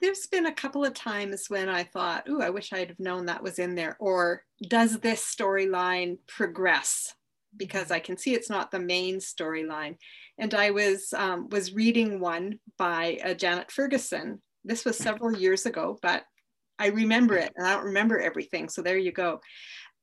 There's 0.00 0.26
been 0.26 0.46
a 0.46 0.52
couple 0.52 0.84
of 0.84 0.92
times 0.92 1.48
when 1.48 1.68
I 1.68 1.82
thought, 1.82 2.28
"Ooh, 2.28 2.42
I 2.42 2.50
wish 2.50 2.72
I'd 2.72 2.88
have 2.88 3.00
known 3.00 3.26
that 3.26 3.42
was 3.42 3.58
in 3.58 3.74
there," 3.74 3.96
or 3.98 4.44
"Does 4.68 5.00
this 5.00 5.22
storyline 5.22 6.18
progress?" 6.26 7.14
Because 7.56 7.90
I 7.90 7.98
can 7.98 8.16
see 8.16 8.34
it's 8.34 8.50
not 8.50 8.70
the 8.70 8.78
main 8.78 9.16
storyline. 9.16 9.96
And 10.38 10.54
I 10.54 10.70
was 10.70 11.12
um, 11.16 11.48
was 11.48 11.74
reading 11.74 12.20
one 12.20 12.58
by 12.78 13.18
uh, 13.24 13.34
Janet 13.34 13.70
Ferguson. 13.70 14.42
This 14.64 14.84
was 14.84 14.98
several 14.98 15.36
years 15.36 15.66
ago, 15.66 15.98
but 16.02 16.24
I 16.78 16.88
remember 16.88 17.36
it, 17.36 17.52
and 17.56 17.66
I 17.66 17.74
don't 17.74 17.86
remember 17.86 18.18
everything. 18.18 18.68
So 18.68 18.82
there 18.82 18.98
you 18.98 19.12
go. 19.12 19.40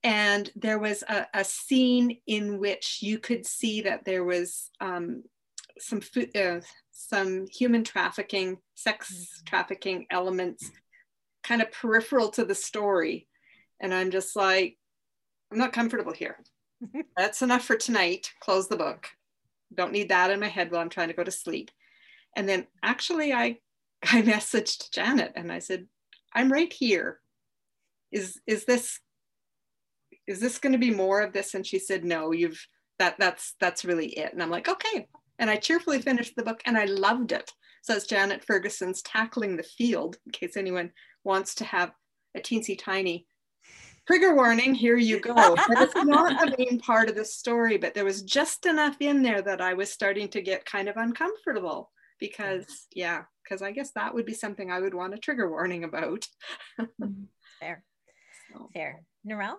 And 0.02 0.50
there 0.56 0.78
was 0.78 1.02
a, 1.08 1.26
a 1.32 1.44
scene 1.44 2.18
in 2.26 2.58
which 2.58 2.98
you 3.00 3.18
could 3.18 3.46
see 3.46 3.82
that 3.82 4.04
there 4.04 4.24
was 4.24 4.70
um, 4.80 5.22
some 5.78 6.00
uh, 6.34 6.60
some 6.90 7.46
human 7.46 7.84
trafficking, 7.84 8.58
sex 8.74 9.42
trafficking 9.46 10.06
elements, 10.10 10.70
kind 11.42 11.62
of 11.62 11.72
peripheral 11.72 12.30
to 12.30 12.44
the 12.44 12.54
story. 12.54 13.28
And 13.80 13.92
I'm 13.92 14.10
just 14.10 14.36
like, 14.36 14.76
I'm 15.50 15.58
not 15.58 15.72
comfortable 15.72 16.12
here. 16.12 16.38
That's 17.16 17.42
enough 17.42 17.64
for 17.64 17.76
tonight. 17.76 18.32
Close 18.40 18.68
the 18.68 18.76
book. 18.76 19.08
Don't 19.74 19.92
need 19.92 20.08
that 20.10 20.30
in 20.30 20.40
my 20.40 20.48
head 20.48 20.70
while 20.70 20.80
I'm 20.80 20.88
trying 20.88 21.08
to 21.08 21.14
go 21.14 21.24
to 21.24 21.30
sleep. 21.30 21.70
And 22.36 22.48
then 22.48 22.66
actually 22.82 23.32
I 23.32 23.58
I 24.02 24.22
messaged 24.22 24.90
Janet 24.90 25.32
and 25.36 25.50
I 25.50 25.58
said, 25.58 25.86
I'm 26.34 26.52
right 26.52 26.72
here. 26.72 27.20
Is 28.12 28.40
is 28.46 28.64
this 28.64 29.00
is 30.26 30.40
this 30.40 30.58
going 30.58 30.72
to 30.72 30.78
be 30.78 30.90
more 30.90 31.20
of 31.20 31.32
this? 31.32 31.54
And 31.54 31.66
she 31.66 31.78
said, 31.78 32.04
No, 32.04 32.32
you've 32.32 32.66
that 32.98 33.16
that's 33.18 33.54
that's 33.60 33.84
really 33.84 34.08
it. 34.18 34.32
And 34.32 34.42
I'm 34.42 34.50
like, 34.50 34.68
okay. 34.68 35.08
And 35.38 35.50
I 35.50 35.56
cheerfully 35.56 36.00
finished 36.00 36.34
the 36.36 36.44
book 36.44 36.60
and 36.64 36.76
I 36.76 36.84
loved 36.84 37.32
it. 37.32 37.50
So 37.82 37.94
it's 37.94 38.06
Janet 38.06 38.44
Ferguson's 38.44 39.02
Tackling 39.02 39.56
the 39.56 39.62
Field, 39.62 40.16
in 40.24 40.32
case 40.32 40.56
anyone 40.56 40.92
wants 41.24 41.54
to 41.56 41.64
have 41.64 41.92
a 42.34 42.40
teensy 42.40 42.78
tiny 42.78 43.26
trigger 44.06 44.34
warning, 44.34 44.74
here 44.74 44.96
you 44.96 45.20
go. 45.20 45.34
But 45.34 45.82
it's 45.82 45.94
not 46.04 46.46
a 46.46 46.56
main 46.58 46.78
part 46.78 47.08
of 47.08 47.16
the 47.16 47.24
story, 47.24 47.76
but 47.76 47.94
there 47.94 48.04
was 48.04 48.22
just 48.22 48.66
enough 48.66 48.96
in 49.00 49.22
there 49.22 49.42
that 49.42 49.60
I 49.60 49.74
was 49.74 49.90
starting 49.90 50.28
to 50.28 50.40
get 50.40 50.64
kind 50.64 50.88
of 50.88 50.96
uncomfortable 50.96 51.90
because, 52.20 52.66
yeah, 52.94 53.22
because 53.42 53.62
I 53.62 53.72
guess 53.72 53.92
that 53.92 54.14
would 54.14 54.26
be 54.26 54.34
something 54.34 54.70
I 54.70 54.80
would 54.80 54.94
want 54.94 55.14
a 55.14 55.18
trigger 55.18 55.48
warning 55.48 55.84
about. 55.84 56.26
Mm-hmm. 56.80 57.24
Fair. 57.60 57.84
So. 58.52 58.70
Fair. 58.72 59.02
Narelle? 59.26 59.56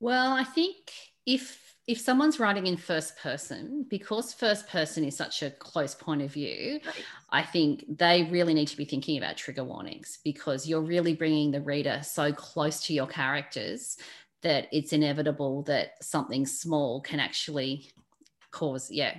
Well, 0.00 0.32
I 0.32 0.42
think 0.42 0.90
if 1.28 1.68
if 1.86 1.98
someone's 1.98 2.38
writing 2.38 2.66
in 2.66 2.76
first 2.76 3.16
person, 3.18 3.86
because 3.88 4.34
first 4.34 4.68
person 4.68 5.04
is 5.04 5.16
such 5.16 5.42
a 5.42 5.50
close 5.50 5.94
point 5.94 6.20
of 6.20 6.30
view, 6.30 6.80
right. 6.84 6.94
I 7.30 7.42
think 7.42 7.84
they 7.96 8.24
really 8.24 8.52
need 8.52 8.68
to 8.68 8.76
be 8.76 8.84
thinking 8.84 9.16
about 9.16 9.38
trigger 9.38 9.64
warnings 9.64 10.18
because 10.22 10.68
you're 10.68 10.82
really 10.82 11.14
bringing 11.14 11.50
the 11.50 11.62
reader 11.62 12.00
so 12.02 12.30
close 12.30 12.84
to 12.86 12.92
your 12.92 13.06
characters 13.06 13.96
that 14.42 14.68
it's 14.70 14.92
inevitable 14.92 15.62
that 15.62 16.02
something 16.02 16.44
small 16.44 17.00
can 17.00 17.20
actually 17.20 17.90
cause, 18.50 18.90
yeah, 18.90 19.14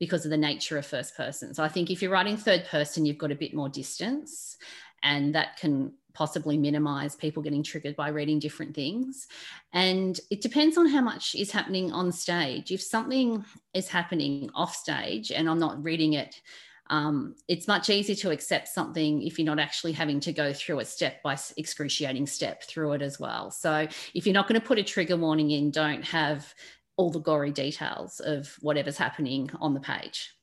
because 0.00 0.24
of 0.24 0.32
the 0.32 0.36
nature 0.36 0.78
of 0.78 0.86
first 0.86 1.16
person. 1.16 1.54
So 1.54 1.62
I 1.62 1.68
think 1.68 1.90
if 1.90 2.02
you're 2.02 2.10
writing 2.10 2.36
third 2.36 2.64
person, 2.64 3.06
you've 3.06 3.18
got 3.18 3.30
a 3.30 3.36
bit 3.36 3.54
more 3.54 3.68
distance 3.68 4.56
and 5.02 5.34
that 5.34 5.56
can 5.56 5.92
possibly 6.12 6.58
minimize 6.58 7.14
people 7.14 7.42
getting 7.42 7.62
triggered 7.62 7.96
by 7.96 8.08
reading 8.08 8.38
different 8.38 8.74
things. 8.74 9.28
And 9.72 10.18
it 10.30 10.40
depends 10.40 10.76
on 10.76 10.86
how 10.86 11.00
much 11.00 11.34
is 11.34 11.50
happening 11.50 11.92
on 11.92 12.12
stage. 12.12 12.70
If 12.70 12.82
something 12.82 13.44
is 13.74 13.88
happening 13.88 14.50
off 14.54 14.74
stage 14.74 15.30
and 15.30 15.48
I'm 15.48 15.58
not 15.58 15.82
reading 15.82 16.14
it, 16.14 16.40
um, 16.88 17.36
it's 17.46 17.68
much 17.68 17.88
easier 17.88 18.16
to 18.16 18.30
accept 18.30 18.66
something 18.66 19.22
if 19.22 19.38
you're 19.38 19.46
not 19.46 19.60
actually 19.60 19.92
having 19.92 20.18
to 20.20 20.32
go 20.32 20.52
through 20.52 20.80
a 20.80 20.84
step 20.84 21.22
by 21.22 21.38
excruciating 21.56 22.26
step 22.26 22.64
through 22.64 22.92
it 22.94 23.02
as 23.02 23.20
well. 23.20 23.52
So 23.52 23.86
if 24.12 24.26
you're 24.26 24.34
not 24.34 24.48
going 24.48 24.60
to 24.60 24.66
put 24.66 24.78
a 24.78 24.82
trigger 24.82 25.16
warning 25.16 25.52
in, 25.52 25.70
don't 25.70 26.04
have 26.04 26.52
all 26.96 27.10
the 27.10 27.20
gory 27.20 27.52
details 27.52 28.18
of 28.20 28.54
whatever's 28.60 28.98
happening 28.98 29.48
on 29.60 29.72
the 29.72 29.80
page 29.80 30.34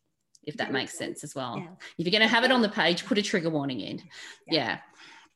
if 0.48 0.58
that 0.58 0.72
makes 0.72 0.98
sense 0.98 1.24
as 1.24 1.36
well. 1.36 1.60
Yeah. 1.60 1.68
If 2.00 2.06
you're 2.06 2.12
going 2.12 2.28
to 2.28 2.34
have 2.34 2.44
it 2.44 2.52
on 2.52 2.64
the 2.64 2.70
page, 2.70 3.06
put 3.06 3.20
a 3.20 3.22
trigger 3.22 3.52
warning 3.52 3.82
in. 3.82 3.98
Yeah. 4.48 4.54
yeah 4.54 4.80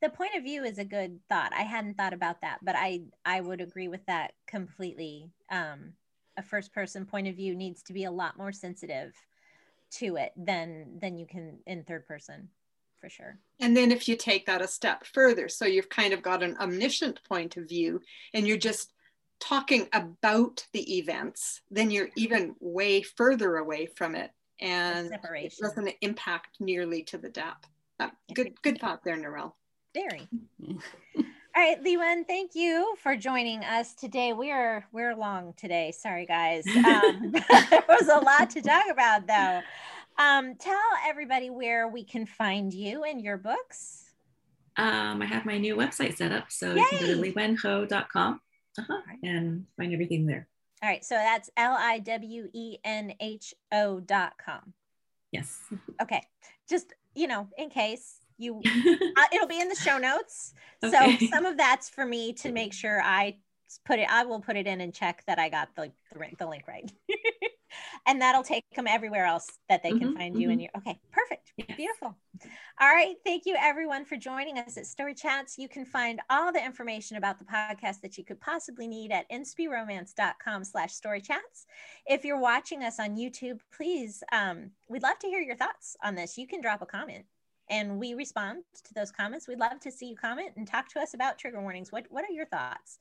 the 0.01 0.09
point 0.09 0.35
of 0.35 0.43
view 0.43 0.63
is 0.63 0.79
a 0.79 0.85
good 0.85 1.19
thought. 1.29 1.53
I 1.55 1.61
hadn't 1.61 1.95
thought 1.95 2.13
about 2.13 2.41
that, 2.41 2.57
but 2.63 2.75
I 2.75 3.01
I 3.23 3.39
would 3.39 3.61
agree 3.61 3.87
with 3.87 4.05
that 4.07 4.33
completely. 4.47 5.29
Um, 5.49 5.93
a 6.37 6.41
first 6.41 6.73
person 6.73 7.05
point 7.05 7.27
of 7.27 7.35
view 7.35 7.55
needs 7.55 7.83
to 7.83 7.93
be 7.93 8.05
a 8.05 8.11
lot 8.11 8.37
more 8.37 8.51
sensitive 8.51 9.13
to 9.91 10.15
it 10.15 10.31
than 10.35 10.97
than 10.99 11.17
you 11.17 11.27
can 11.27 11.59
in 11.67 11.83
third 11.83 12.07
person 12.07 12.49
for 12.99 13.09
sure. 13.09 13.37
And 13.59 13.75
then 13.75 13.91
if 13.91 14.07
you 14.07 14.15
take 14.15 14.45
that 14.45 14.61
a 14.61 14.67
step 14.67 15.05
further, 15.05 15.49
so 15.49 15.65
you've 15.65 15.89
kind 15.89 16.13
of 16.13 16.21
got 16.21 16.43
an 16.43 16.57
omniscient 16.57 17.19
point 17.27 17.57
of 17.57 17.67
view 17.67 18.01
and 18.33 18.47
you're 18.47 18.57
just 18.57 18.93
talking 19.39 19.87
about 19.91 20.65
the 20.71 20.99
events, 20.99 21.61
then 21.71 21.89
you're 21.89 22.09
even 22.15 22.55
way 22.59 23.01
further 23.01 23.57
away 23.57 23.87
from 23.87 24.15
it 24.15 24.31
and 24.61 25.11
it 25.11 25.53
doesn't 25.59 25.89
impact 26.01 26.59
nearly 26.59 27.03
to 27.03 27.17
the 27.17 27.29
depth. 27.29 27.67
Uh, 27.99 28.09
good 28.33 28.53
good 28.61 28.79
thought 28.79 29.03
there, 29.03 29.17
Narelle. 29.17 29.53
Very. 29.93 30.27
All 31.53 31.61
right, 31.61 31.83
Liwen, 31.83 32.25
thank 32.25 32.55
you 32.55 32.95
for 33.03 33.17
joining 33.17 33.63
us 33.65 33.93
today. 33.93 34.31
We're 34.31 34.85
we're 34.93 35.15
long 35.15 35.53
today. 35.57 35.91
Sorry, 35.91 36.25
guys. 36.25 36.63
Um, 36.75 37.31
there 37.69 37.83
was 37.89 38.07
a 38.07 38.19
lot 38.19 38.49
to 38.51 38.61
talk 38.61 38.85
about, 38.89 39.27
though. 39.27 39.61
Um, 40.17 40.55
tell 40.55 40.79
everybody 41.05 41.49
where 41.49 41.87
we 41.87 42.03
can 42.03 42.25
find 42.25 42.73
you 42.73 43.03
and 43.03 43.21
your 43.21 43.37
books. 43.37 44.11
Um, 44.77 45.21
I 45.21 45.25
have 45.25 45.45
my 45.45 45.57
new 45.57 45.75
website 45.75 46.15
set 46.15 46.31
up, 46.31 46.45
so 46.49 46.73
Yay! 46.73 46.75
you 46.91 46.97
can 46.97 46.99
go 46.99 47.07
to 47.07 47.31
liwenho.com 47.33 48.41
uh-huh, 48.77 49.01
and 49.23 49.65
find 49.77 49.93
everything 49.93 50.25
there. 50.25 50.47
All 50.83 50.89
right, 50.89 51.05
so 51.05 51.15
that's 51.15 51.49
L 51.57 51.75
I 51.77 51.99
W 51.99 52.47
E 52.53 52.77
N 52.83 53.13
H 53.19 53.53
O 53.71 53.99
dot 53.99 54.33
com. 54.43 54.73
Yes. 55.31 55.59
Okay, 56.01 56.21
just 56.67 56.93
you 57.13 57.27
know, 57.27 57.47
in 57.57 57.69
case 57.69 58.19
you, 58.37 58.61
uh, 58.65 59.23
it'll 59.31 59.47
be 59.47 59.61
in 59.61 59.69
the 59.69 59.75
show 59.75 59.97
notes. 59.97 60.53
Okay. 60.83 61.17
So 61.17 61.27
some 61.27 61.45
of 61.45 61.57
that's 61.57 61.89
for 61.89 62.05
me 62.05 62.33
to 62.33 62.51
make 62.51 62.73
sure 62.73 63.01
I 63.01 63.37
put 63.85 63.99
it. 63.99 64.07
I 64.11 64.25
will 64.25 64.39
put 64.39 64.57
it 64.57 64.65
in 64.65 64.81
and 64.81 64.93
check 64.93 65.23
that 65.27 65.37
I 65.37 65.49
got 65.49 65.69
the 65.75 65.91
the, 66.13 66.25
the 66.39 66.47
link 66.47 66.63
right. 66.67 66.91
and 68.05 68.21
that'll 68.21 68.43
take 68.43 68.63
them 68.75 68.87
everywhere 68.87 69.25
else 69.25 69.47
that 69.69 69.83
they 69.83 69.89
can 69.89 69.99
mm-hmm, 69.99 70.17
find 70.17 70.35
you 70.35 70.47
mm-hmm. 70.47 70.51
and 70.51 70.61
you 70.61 70.67
okay 70.77 70.99
perfect 71.11 71.53
yes. 71.57 71.67
beautiful. 71.77 72.17
All 72.79 72.89
right 72.89 73.15
thank 73.25 73.45
you 73.45 73.55
everyone 73.59 74.05
for 74.05 74.17
joining 74.17 74.57
us 74.57 74.77
at 74.77 74.85
story 74.85 75.13
chats. 75.13 75.57
You 75.57 75.69
can 75.69 75.85
find 75.85 76.19
all 76.29 76.51
the 76.51 76.63
information 76.63 77.17
about 77.17 77.39
the 77.39 77.45
podcast 77.45 78.01
that 78.01 78.17
you 78.17 78.23
could 78.23 78.39
possibly 78.39 78.87
need 78.87 79.11
at 79.11 79.29
inspyromance.com 79.29 80.63
slash 80.63 80.93
story 80.93 81.21
chats. 81.21 81.65
If 82.05 82.25
you're 82.25 82.39
watching 82.39 82.83
us 82.83 82.99
on 82.99 83.15
youtube 83.15 83.59
please 83.75 84.23
um, 84.31 84.71
we'd 84.89 85.03
love 85.03 85.19
to 85.19 85.27
hear 85.27 85.41
your 85.41 85.55
thoughts 85.55 85.95
on 86.03 86.15
this. 86.15 86.37
You 86.37 86.47
can 86.47 86.61
drop 86.61 86.81
a 86.81 86.85
comment 86.85 87.25
and 87.71 87.97
we 87.97 88.13
respond 88.13 88.63
to 88.83 88.93
those 88.93 89.11
comments 89.11 89.47
we'd 89.47 89.57
love 89.57 89.79
to 89.79 89.91
see 89.91 90.07
you 90.07 90.15
comment 90.15 90.51
and 90.57 90.67
talk 90.67 90.87
to 90.87 90.99
us 90.99 91.15
about 91.15 91.39
trigger 91.39 91.61
warnings 91.61 91.91
what, 91.91 92.05
what 92.09 92.23
are 92.23 92.33
your 92.33 92.45
thoughts 92.45 92.99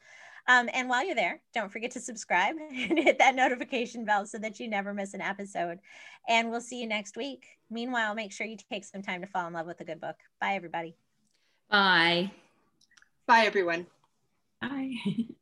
um, 0.48 0.68
and 0.72 0.88
while 0.88 1.04
you're 1.04 1.14
there, 1.14 1.40
don't 1.54 1.70
forget 1.70 1.90
to 1.92 2.00
subscribe 2.00 2.56
and 2.70 2.98
hit 2.98 3.18
that 3.18 3.34
notification 3.34 4.04
bell 4.04 4.26
so 4.26 4.38
that 4.38 4.58
you 4.60 4.68
never 4.68 4.94
miss 4.94 5.14
an 5.14 5.20
episode. 5.20 5.78
And 6.28 6.50
we'll 6.50 6.60
see 6.60 6.80
you 6.80 6.86
next 6.86 7.16
week. 7.16 7.46
Meanwhile, 7.70 8.14
make 8.14 8.32
sure 8.32 8.46
you 8.46 8.56
take 8.70 8.84
some 8.84 9.02
time 9.02 9.20
to 9.20 9.26
fall 9.26 9.46
in 9.46 9.52
love 9.52 9.66
with 9.66 9.80
a 9.80 9.84
good 9.84 10.00
book. 10.00 10.16
Bye, 10.40 10.54
everybody. 10.54 10.96
Bye. 11.70 12.32
Bye, 13.26 13.44
everyone. 13.46 13.86
Bye. 14.60 14.94